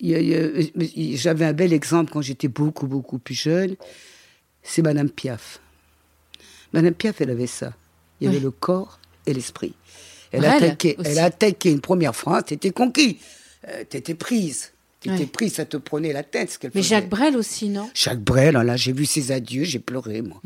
J'avais 0.00 1.44
un 1.44 1.52
bel 1.52 1.74
exemple 1.74 2.10
quand 2.10 2.22
j'étais 2.22 2.48
beaucoup, 2.48 2.86
beaucoup 2.86 3.18
plus 3.18 3.34
jeune. 3.34 3.76
C'est 4.62 4.80
Madame 4.80 5.10
Piaf. 5.10 5.60
Madame 6.72 6.94
Piaf, 6.94 7.20
elle 7.20 7.30
avait 7.30 7.46
ça. 7.46 7.74
Il 8.20 8.26
y 8.26 8.30
avait 8.30 8.40
le 8.40 8.50
corps 8.50 8.98
et 9.26 9.34
l'esprit. 9.34 9.74
Elle, 10.32 10.46
a 10.46 10.54
attaqué, 10.54 10.96
elle 11.04 11.18
a 11.18 11.26
attaqué 11.26 11.70
une 11.70 11.80
première 11.80 12.16
phrase, 12.16 12.46
t'étais 12.46 12.70
conquis, 12.70 13.18
euh, 13.68 13.84
t'étais 13.88 14.14
prise. 14.14 14.72
T'étais 15.00 15.26
prise, 15.26 15.54
ça 15.54 15.66
te 15.66 15.76
prenait 15.76 16.14
la 16.14 16.22
tête. 16.22 16.50
Ce 16.50 16.58
qu'elle 16.58 16.70
Mais 16.74 16.82
Jacques 16.82 17.10
Brel 17.10 17.36
aussi, 17.36 17.68
non? 17.68 17.90
Jacques 17.92 18.22
Brel, 18.22 18.54
là, 18.54 18.76
j'ai 18.76 18.92
vu 18.92 19.04
ses 19.04 19.32
adieux, 19.32 19.64
j'ai 19.64 19.78
pleuré, 19.78 20.22
moi. 20.22 20.40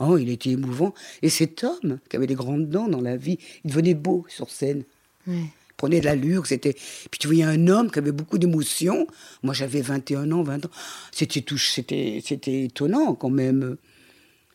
Oh, 0.00 0.18
il 0.18 0.28
était 0.28 0.50
émouvant. 0.50 0.92
Et 1.22 1.28
cet 1.28 1.62
homme, 1.62 1.98
qui 2.08 2.16
avait 2.16 2.26
des 2.26 2.34
grandes 2.34 2.68
dents 2.68 2.88
dans 2.88 3.00
la 3.00 3.16
vie, 3.16 3.38
il 3.64 3.70
devenait 3.70 3.94
beau 3.94 4.26
sur 4.28 4.50
scène. 4.50 4.82
Il 5.28 5.46
prenait 5.76 6.00
de 6.00 6.04
l'allure, 6.04 6.46
c'était... 6.46 6.72
Puis 6.72 7.18
tu 7.20 7.28
voyais 7.28 7.44
un 7.44 7.68
homme 7.68 7.92
qui 7.92 8.00
avait 8.00 8.10
beaucoup 8.10 8.38
d'émotions. 8.38 9.06
Moi, 9.44 9.54
j'avais 9.54 9.82
21 9.82 10.32
ans, 10.32 10.42
20 10.42 10.66
ans. 10.66 10.70
C'était, 11.12 11.44
c'était, 11.56 12.20
c'était 12.24 12.64
étonnant, 12.64 13.14
quand 13.14 13.30
même. 13.30 13.76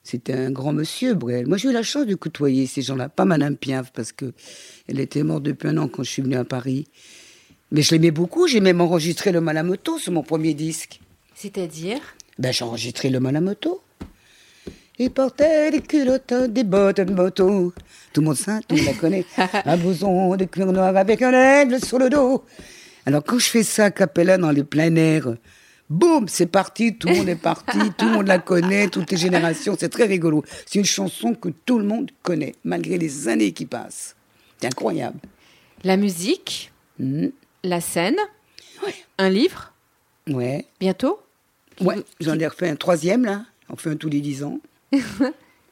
C'était 0.04 0.34
un 0.34 0.52
grand 0.52 0.74
monsieur, 0.74 1.14
Brel. 1.14 1.48
Moi, 1.48 1.58
j'ai 1.58 1.70
eu 1.70 1.74
la 1.74 1.84
chance 1.84 2.06
de 2.06 2.16
côtoyer 2.16 2.66
ces 2.66 2.82
gens-là. 2.82 3.08
Pas 3.08 3.26
Madame 3.26 3.56
Piaf, 3.56 3.92
parce 3.94 4.12
que 4.12 4.34
elle 4.88 5.00
était 5.00 5.24
morte 5.24 5.44
depuis 5.44 5.70
un 5.70 5.78
an 5.78 5.88
quand 5.88 6.04
je 6.04 6.10
suis 6.10 6.22
venue 6.22 6.36
à 6.36 6.46
Paris. 6.46 6.88
Mais 7.72 7.82
je 7.82 7.92
l'aimais 7.92 8.12
beaucoup. 8.12 8.48
J'ai 8.48 8.62
même 8.62 8.82
enregistré 8.82 9.32
le 9.32 9.42
Malamoto 9.42 9.98
sur 9.98 10.12
mon 10.12 10.24
premier 10.24 10.54
disque. 10.54 11.00
C'est-à-dire? 11.36 12.00
Ben, 12.40 12.52
j'ai 12.52 12.64
enregistré 12.64 13.10
le 13.10 13.20
Malamoto. 13.20 13.82
Il 15.00 15.12
portait 15.12 15.70
des 15.70 15.82
culottes, 15.82 16.34
des 16.50 16.64
bottes 16.64 17.02
de 17.02 17.14
moto. 17.14 17.72
Tout 18.14 18.22
le 18.22 18.28
monde 18.28 18.36
sait, 18.36 18.60
tout 18.68 18.76
le 18.76 18.82
monde 18.82 18.94
la 18.94 19.00
connaît. 19.00 19.26
un 19.66 19.78
blouson 19.78 20.36
de 20.36 20.46
cuir 20.46 20.72
noir 20.72 20.96
avec 20.98 21.22
un 21.22 21.34
aigle 21.34 21.84
sur 21.84 22.00
le 22.00 22.10
dos. 22.10 22.44
Alors, 23.06 23.24
quand 23.24 23.38
je 23.38 23.48
fais 23.48 23.64
ça 23.64 23.86
à 23.86 23.92
Capella 23.92 24.38
dans 24.40 24.50
les 24.50 24.64
plein 24.64 24.96
air, 24.96 25.36
boum, 25.88 26.28
c'est 26.28 26.48
parti, 26.48 26.96
tout 26.96 27.08
le 27.10 27.16
monde 27.16 27.30
est 27.30 27.36
parti, 27.36 27.78
tout 27.98 28.06
le 28.06 28.12
monde 28.12 28.28
la 28.28 28.40
connaît, 28.40 28.88
toutes 28.88 29.12
les 29.12 29.18
générations, 29.18 29.76
c'est 29.80 29.90
très 29.90 30.06
rigolo. 30.06 30.44
C'est 30.66 30.80
une 30.80 30.86
chanson 30.86 31.36
que 31.36 31.50
tout 31.50 31.78
le 31.78 31.86
monde 31.86 32.10
connaît, 32.24 32.56
malgré 32.64 32.98
les 32.98 33.28
années 33.28 33.52
qui 33.52 33.68
passent. 33.68 34.16
C'est 34.60 34.68
incroyable. 34.68 35.20
La 35.84 35.96
musique, 35.96 36.72
hmm. 36.98 37.28
La 37.68 37.82
scène, 37.82 38.18
un 39.18 39.30
livre. 39.30 39.74
Ouais. 40.28 40.66
Bientôt. 40.80 41.20
Ouais, 41.82 41.98
j'en 42.20 42.38
ai 42.40 42.48
refait 42.48 42.70
un 42.70 42.76
troisième 42.76 43.26
là. 43.26 43.46
On 43.70 43.76
fait 43.76 43.90
un 43.90 43.96
tous 43.96 44.10
les 44.10 44.22
dix 44.22 44.44
ans. 44.44 44.60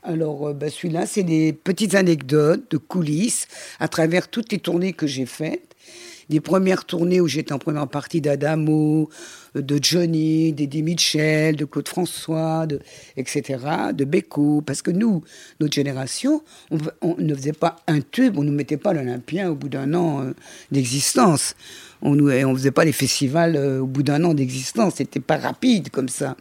Alors, 0.04 0.50
euh, 0.50 0.54
bah, 0.54 0.70
celui-là, 0.70 1.08
c'est 1.08 1.24
des 1.24 1.52
petites 1.52 1.96
anecdotes 1.96 2.70
de 2.70 2.78
coulisses 2.78 3.48
à 3.80 3.88
travers 3.88 4.28
toutes 4.28 4.52
les 4.52 4.60
tournées 4.60 4.94
que 4.94 5.08
j'ai 5.08 5.26
faites 5.26 5.76
des 6.30 6.40
premières 6.40 6.86
tournées 6.86 7.22
où 7.22 7.28
j'étais 7.28 7.54
en 7.54 7.60
première 7.60 7.88
partie 7.88 8.22
d'Adamo, 8.22 9.10
de 9.54 9.80
Johnny, 9.82 10.54
d'Eddie 10.54 10.84
Mitchell, 10.84 11.56
de 11.56 11.66
Claude 11.66 11.88
François, 11.88 12.66
de, 12.66 12.80
etc., 13.16 13.60
de 13.94 14.06
Beko. 14.06 14.62
Parce 14.62 14.82
que 14.82 14.92
nous, 14.92 15.24
notre 15.60 15.74
génération, 15.74 16.42
on, 17.02 17.16
ne 17.18 17.36
faisait 17.36 17.54
pas 17.54 17.78
un 17.88 18.02
tube, 18.02 18.38
on 18.38 18.44
ne 18.44 18.52
mettait 18.52 18.78
pas 18.78 18.94
l'Olympien 18.94 19.50
au 19.50 19.56
bout 19.56 19.70
d'un 19.70 19.94
an 19.94 20.24
euh, 20.24 20.34
d'existence. 20.72 21.56
On 22.02 22.16
ne 22.16 22.56
faisait 22.56 22.72
pas 22.72 22.86
les 22.86 22.92
festivals 22.92 23.56
euh, 23.56 23.80
au 23.80 23.88
bout 23.88 24.04
d'un 24.04 24.24
an 24.24 24.34
d'existence. 24.34 24.96
C'était 24.98 25.20
pas 25.20 25.38
rapide 25.38 25.90
comme 25.90 26.10
ça. 26.10 26.36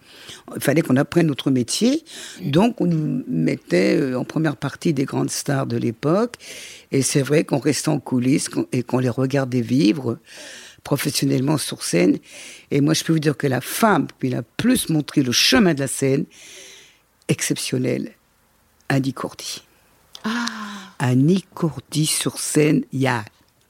Il 0.54 0.62
fallait 0.62 0.82
qu'on 0.82 0.96
apprenne 0.96 1.26
notre 1.26 1.50
métier. 1.50 2.04
Donc, 2.42 2.80
on 2.80 2.86
nous 2.86 3.24
mettait 3.28 3.96
euh, 3.96 4.18
en 4.18 4.24
première 4.24 4.56
partie 4.56 4.92
des 4.92 5.04
grandes 5.04 5.30
stars 5.30 5.66
de 5.66 5.76
l'époque. 5.76 6.36
Et 6.92 7.02
c'est 7.02 7.22
vrai 7.22 7.44
qu'on 7.44 7.58
restait 7.58 7.88
en 7.88 8.00
coulisses 8.00 8.50
et 8.72 8.82
qu'on 8.82 8.98
les 8.98 9.08
regardait 9.08 9.60
vivre 9.60 10.18
professionnellement 10.82 11.56
sur 11.56 11.82
scène. 11.82 12.18
Et 12.70 12.80
moi, 12.80 12.94
je 12.94 13.02
peux 13.02 13.14
vous 13.14 13.18
dire 13.18 13.36
que 13.36 13.46
la 13.46 13.60
femme 13.60 14.06
qui 14.20 14.34
a 14.34 14.42
plus 14.42 14.90
montré 14.90 15.22
le 15.22 15.32
chemin 15.32 15.74
de 15.74 15.80
la 15.80 15.88
scène, 15.88 16.26
exceptionnelle, 17.28 18.12
Annie 18.88 19.14
Cordy. 19.14 19.62
Ah. 20.24 20.46
Annie 20.98 21.44
Cordy 21.54 22.06
sur 22.06 22.38
scène, 22.38 22.84
il 22.92 23.00
y 23.00 23.06
a 23.06 23.24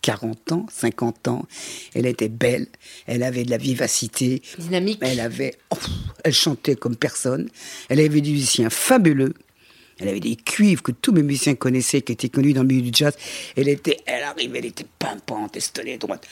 40 0.04 0.52
ans, 0.52 0.66
50 0.70 1.28
ans. 1.28 1.46
Elle 1.94 2.04
était 2.04 2.28
belle, 2.28 2.66
elle 3.06 3.22
avait 3.22 3.44
de 3.44 3.50
la 3.50 3.56
vivacité. 3.56 4.42
Dynamique. 4.58 4.98
Elle 5.00 5.18
avait, 5.18 5.56
oh, 5.70 5.78
elle 6.22 6.34
chantait 6.34 6.76
comme 6.76 6.94
personne. 6.94 7.48
Elle 7.88 8.00
avait 8.00 8.20
des 8.20 8.30
musiciens 8.30 8.68
fabuleux. 8.68 9.32
Elle 9.98 10.08
avait 10.08 10.20
des 10.20 10.36
cuivres 10.36 10.82
que 10.82 10.92
tous 10.92 11.12
mes 11.12 11.22
musiciens 11.22 11.54
connaissaient, 11.54 12.02
qui 12.02 12.12
étaient 12.12 12.28
connus 12.28 12.52
dans 12.52 12.60
le 12.60 12.68
milieu 12.68 12.82
du 12.82 12.90
jazz. 12.92 13.16
Elle 13.56 13.68
était, 13.68 13.96
elle 14.04 14.24
arrivait, 14.24 14.58
elle 14.58 14.66
était 14.66 14.86
pimpante, 14.98 15.56
estonnée, 15.56 15.96
droite. 15.96 16.28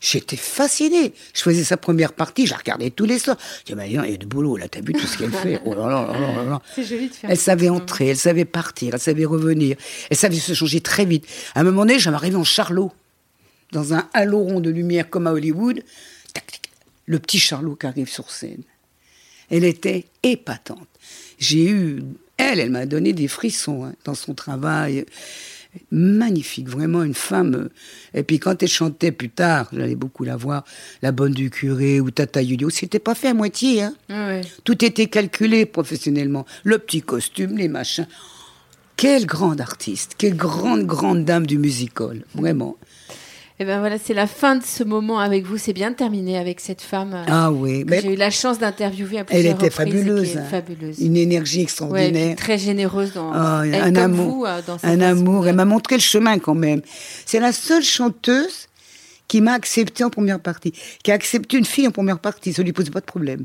J'étais 0.00 0.36
fasciné. 0.36 1.12
Je 1.34 1.42
faisais 1.42 1.62
sa 1.62 1.76
première 1.76 2.14
partie, 2.14 2.46
je 2.46 2.52
la 2.52 2.56
regardais 2.56 2.90
tous 2.90 3.04
les 3.04 3.18
soirs. 3.18 3.36
Je 3.68 3.74
disais, 3.74 3.86
il 3.86 3.92
y 3.92 3.98
a 3.98 4.16
du 4.16 4.26
boulot, 4.26 4.56
là, 4.56 4.66
t'as 4.66 4.80
vu 4.80 4.94
tout 4.94 5.06
ce 5.06 5.18
qu'elle 5.18 5.30
fait. 5.30 5.60
Oh 5.66 5.74
là 5.74 5.88
là 5.88 6.12
là 6.12 6.34
là 6.36 6.44
là. 6.44 6.62
C'est 6.74 6.84
joli 6.84 7.08
de 7.08 7.14
faire 7.14 7.30
Elle 7.30 7.36
savait 7.36 7.68
entrer, 7.68 8.08
elle 8.08 8.16
savait 8.16 8.46
partir, 8.46 8.94
elle 8.94 9.00
savait 9.00 9.26
revenir. 9.26 9.76
Elle 10.08 10.16
savait 10.16 10.36
se 10.36 10.54
changer 10.54 10.80
très 10.80 11.04
vite. 11.04 11.26
À 11.54 11.60
un 11.60 11.64
moment 11.64 11.82
donné, 11.82 11.98
j'en 11.98 12.14
arrivais 12.14 12.36
en 12.36 12.44
charlot, 12.44 12.92
dans 13.72 13.92
un 13.92 14.08
halo 14.14 14.38
rond 14.38 14.60
de 14.60 14.70
lumière 14.70 15.10
comme 15.10 15.26
à 15.26 15.32
Hollywood. 15.32 15.82
Le 17.04 17.18
petit 17.18 17.38
charlot 17.38 17.74
qui 17.74 17.86
arrive 17.86 18.08
sur 18.08 18.30
scène. 18.30 18.62
Elle 19.50 19.64
était 19.64 20.06
épatante. 20.22 20.88
J'ai 21.38 21.68
eu, 21.68 22.02
elle, 22.36 22.60
elle 22.60 22.70
m'a 22.70 22.86
donné 22.86 23.12
des 23.12 23.28
frissons 23.28 23.84
hein, 23.84 23.94
dans 24.04 24.14
son 24.14 24.32
travail. 24.32 25.04
Magnifique, 25.92 26.68
vraiment 26.68 27.02
une 27.02 27.14
femme. 27.14 27.68
Et 28.14 28.22
puis 28.22 28.38
quand 28.38 28.62
elle 28.62 28.68
chantait 28.68 29.12
plus 29.12 29.30
tard, 29.30 29.68
j'allais 29.72 29.94
beaucoup 29.94 30.24
la 30.24 30.36
voir, 30.36 30.64
La 31.02 31.12
Bonne 31.12 31.32
du 31.32 31.50
Curé 31.50 32.00
ou 32.00 32.10
Tata 32.10 32.42
Yudio, 32.42 32.70
c'était 32.70 32.98
pas 32.98 33.14
fait 33.14 33.28
à 33.28 33.34
moitié. 33.34 33.82
Hein. 33.82 33.94
Ouais. 34.08 34.40
Tout 34.64 34.84
était 34.84 35.06
calculé 35.06 35.66
professionnellement. 35.66 36.46
Le 36.64 36.78
petit 36.78 37.02
costume, 37.02 37.56
les 37.56 37.68
machins. 37.68 38.06
Quelle 38.96 39.26
grande 39.26 39.60
artiste, 39.60 40.14
quelle 40.18 40.36
grande, 40.36 40.84
grande 40.86 41.24
dame 41.24 41.46
du 41.46 41.56
musical, 41.56 42.24
vraiment. 42.34 42.76
Et 43.60 43.66
ben 43.66 43.78
voilà, 43.78 43.98
c'est 43.98 44.14
la 44.14 44.26
fin 44.26 44.56
de 44.56 44.64
ce 44.64 44.82
moment 44.82 45.18
avec 45.20 45.44
vous. 45.44 45.58
C'est 45.58 45.74
bien 45.74 45.92
terminé 45.92 46.38
avec 46.38 46.60
cette 46.60 46.80
femme 46.80 47.12
euh, 47.12 47.24
Ah 47.26 47.52
oui, 47.52 47.84
mais 47.86 48.00
j'ai 48.00 48.14
eu 48.14 48.16
la 48.16 48.30
chance 48.30 48.58
d'interviewer 48.58 49.18
à 49.18 49.20
elle 49.20 49.26
plusieurs 49.26 49.54
était 49.54 49.68
reprises 49.68 49.94
et 49.94 49.98
qui 49.98 50.02
fabuleuse. 50.02 50.36
hein. 50.38 50.44
fabuleuse. 50.50 50.98
Une 50.98 51.16
énergie 51.18 51.60
extraordinaire. 51.60 52.36
très 52.36 52.56
généreuse 52.56 53.12
dans 53.12 53.30
Ah, 53.34 53.60
elle, 53.66 53.74
un 53.74 53.92
comme 53.92 53.98
amour, 53.98 54.34
vous, 54.34 54.44
euh, 54.46 54.62
dans 54.66 54.78
un 54.82 55.00
amour. 55.02 55.46
Elle 55.46 55.56
m'a 55.56 55.66
montré 55.66 55.96
le 55.96 56.00
chemin 56.00 56.38
quand 56.38 56.54
même. 56.54 56.80
C'est 57.26 57.38
la 57.38 57.52
seule 57.52 57.82
chanteuse 57.82 58.68
qui 59.28 59.42
m'a 59.42 59.52
accepté 59.52 60.04
en 60.04 60.10
première 60.10 60.40
partie, 60.40 60.72
qui 61.02 61.10
a 61.12 61.14
accepté 61.14 61.58
une 61.58 61.66
fille 61.66 61.86
en 61.86 61.92
première 61.92 62.18
partie. 62.18 62.54
Ça 62.54 62.62
lui 62.62 62.72
posait 62.72 62.90
pas 62.90 63.00
de 63.00 63.04
problème. 63.04 63.44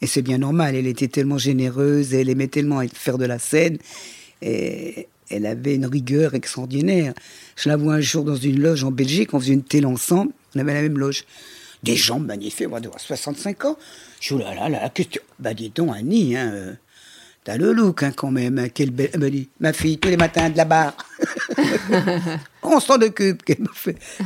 Et 0.00 0.06
c'est 0.06 0.22
bien 0.22 0.38
normal. 0.38 0.74
Elle 0.74 0.86
était 0.86 1.08
tellement 1.08 1.36
généreuse, 1.36 2.14
elle 2.14 2.30
aimait 2.30 2.48
tellement 2.48 2.80
faire 2.94 3.18
de 3.18 3.26
la 3.26 3.38
scène, 3.38 3.76
et 4.40 5.06
elle 5.30 5.46
avait 5.46 5.76
une 5.76 5.86
rigueur 5.86 6.34
extraordinaire. 6.34 7.14
Je 7.56 7.68
la 7.68 7.76
vois 7.76 7.94
un 7.94 8.00
jour 8.00 8.24
dans 8.24 8.36
une 8.36 8.60
loge 8.60 8.84
en 8.84 8.90
Belgique, 8.90 9.32
on 9.32 9.40
faisait 9.40 9.54
une 9.54 9.62
télé 9.62 9.86
ensemble, 9.86 10.32
on 10.54 10.60
avait 10.60 10.74
la 10.74 10.82
même 10.82 10.98
loge. 10.98 11.24
Des 11.82 11.96
jambes 11.96 12.26
magnifiques, 12.26 12.68
moi, 12.68 12.80
de 12.80 12.90
65 12.94 13.64
ans. 13.64 13.78
Je 14.20 14.34
dis, 14.34 14.42
oh 14.42 14.44
là 14.44 14.54
là 14.54 14.68
là, 14.68 14.90
qu'est-ce 14.90 15.08
que 15.08 15.12
tu... 15.14 15.20
Bah 15.38 15.54
dis 15.54 15.70
donc, 15.70 15.96
Annie, 15.96 16.36
hein, 16.36 16.50
euh, 16.52 16.74
t'as 17.44 17.56
le 17.56 17.72
look 17.72 18.02
hein, 18.02 18.12
quand 18.14 18.30
même, 18.30 18.58
hein, 18.58 18.68
quelle 18.68 18.90
belle... 18.90 19.10
Ma 19.60 19.72
fille, 19.72 19.98
tous 19.98 20.08
les 20.10 20.18
matins 20.18 20.50
de 20.50 20.58
la 20.58 20.66
barre. 20.66 20.94
on 22.70 22.80
s'en 22.80 22.94
occupe. 23.00 23.42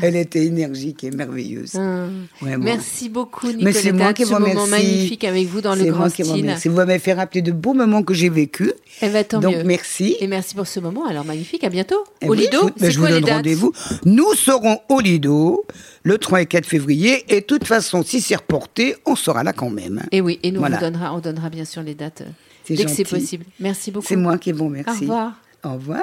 Elle 0.02 0.16
était 0.16 0.44
énergique 0.46 1.04
et 1.04 1.10
merveilleuse. 1.10 1.74
Hum. 1.76 2.26
Vraiment. 2.40 2.64
Merci 2.64 3.08
beaucoup, 3.08 3.46
Mais 3.46 3.72
c'est 3.72 3.92
Nicoletta, 3.92 3.92
moi 4.04 4.12
qui 4.12 4.24
vous 4.24 4.34
remercie. 4.34 4.70
magnifique 4.70 5.24
avec 5.24 5.46
vous 5.48 5.60
dans 5.60 5.74
le 5.74 5.82
C'est 5.82 5.88
grand 5.88 5.98
moi 6.00 6.10
qui 6.10 6.22
vous 6.22 6.32
remercie. 6.34 6.68
Vous 6.68 6.76
m'avez 6.76 6.98
fait 6.98 7.12
rappeler 7.12 7.42
de 7.42 7.52
beaux 7.52 7.74
moments 7.74 8.02
que 8.02 8.14
j'ai 8.14 8.28
vécus. 8.28 8.72
Eh 9.02 9.08
ben, 9.08 9.24
tant 9.24 9.40
Donc 9.40 9.56
mieux. 9.56 9.64
merci. 9.64 10.16
Et 10.20 10.26
merci 10.26 10.54
pour 10.54 10.66
ce 10.66 10.80
moment. 10.80 11.06
Alors 11.06 11.24
magnifique. 11.24 11.64
À 11.64 11.68
bientôt. 11.68 12.04
Eh 12.20 12.28
Au 12.28 12.34
Lido. 12.34 12.50
je, 12.52 12.58
vous- 12.58 12.70
ben, 12.78 12.90
je 12.90 12.98
vous 12.98 13.06
quoi 13.06 13.14
les 13.14 13.20
donne 13.20 13.30
rendez-vous. 13.34 13.72
Nous 14.04 14.34
serons 14.34 14.78
au 14.88 15.00
Lido 15.00 15.64
le 16.02 16.18
3 16.18 16.42
et 16.42 16.46
4 16.46 16.66
février. 16.66 17.24
Et 17.28 17.40
de 17.40 17.46
toute 17.46 17.64
façon, 17.66 18.02
si 18.02 18.20
c'est 18.20 18.36
reporté, 18.36 18.96
on 19.06 19.16
sera 19.16 19.42
là 19.42 19.52
quand 19.52 19.70
même. 19.70 20.02
Et 20.12 20.20
oui. 20.20 20.38
Et 20.42 20.50
nous 20.50 20.60
Voilà. 20.60 20.78
on 20.78 20.80
donnera, 20.80 21.14
on 21.14 21.18
donnera 21.20 21.50
bien 21.50 21.64
sûr 21.64 21.82
les 21.82 21.94
dates 21.94 22.22
dès 22.68 22.84
que 22.84 22.90
c'est 22.90 23.04
possible. 23.08 23.44
Merci 23.60 23.90
beaucoup. 23.90 24.06
C'est 24.06 24.16
moi 24.16 24.38
qui 24.38 24.52
vous 24.52 24.64
Au 24.64 24.68
remercie. 24.68 25.00
revoir. 25.00 25.32
Au 25.64 25.72
revoir. 25.74 26.02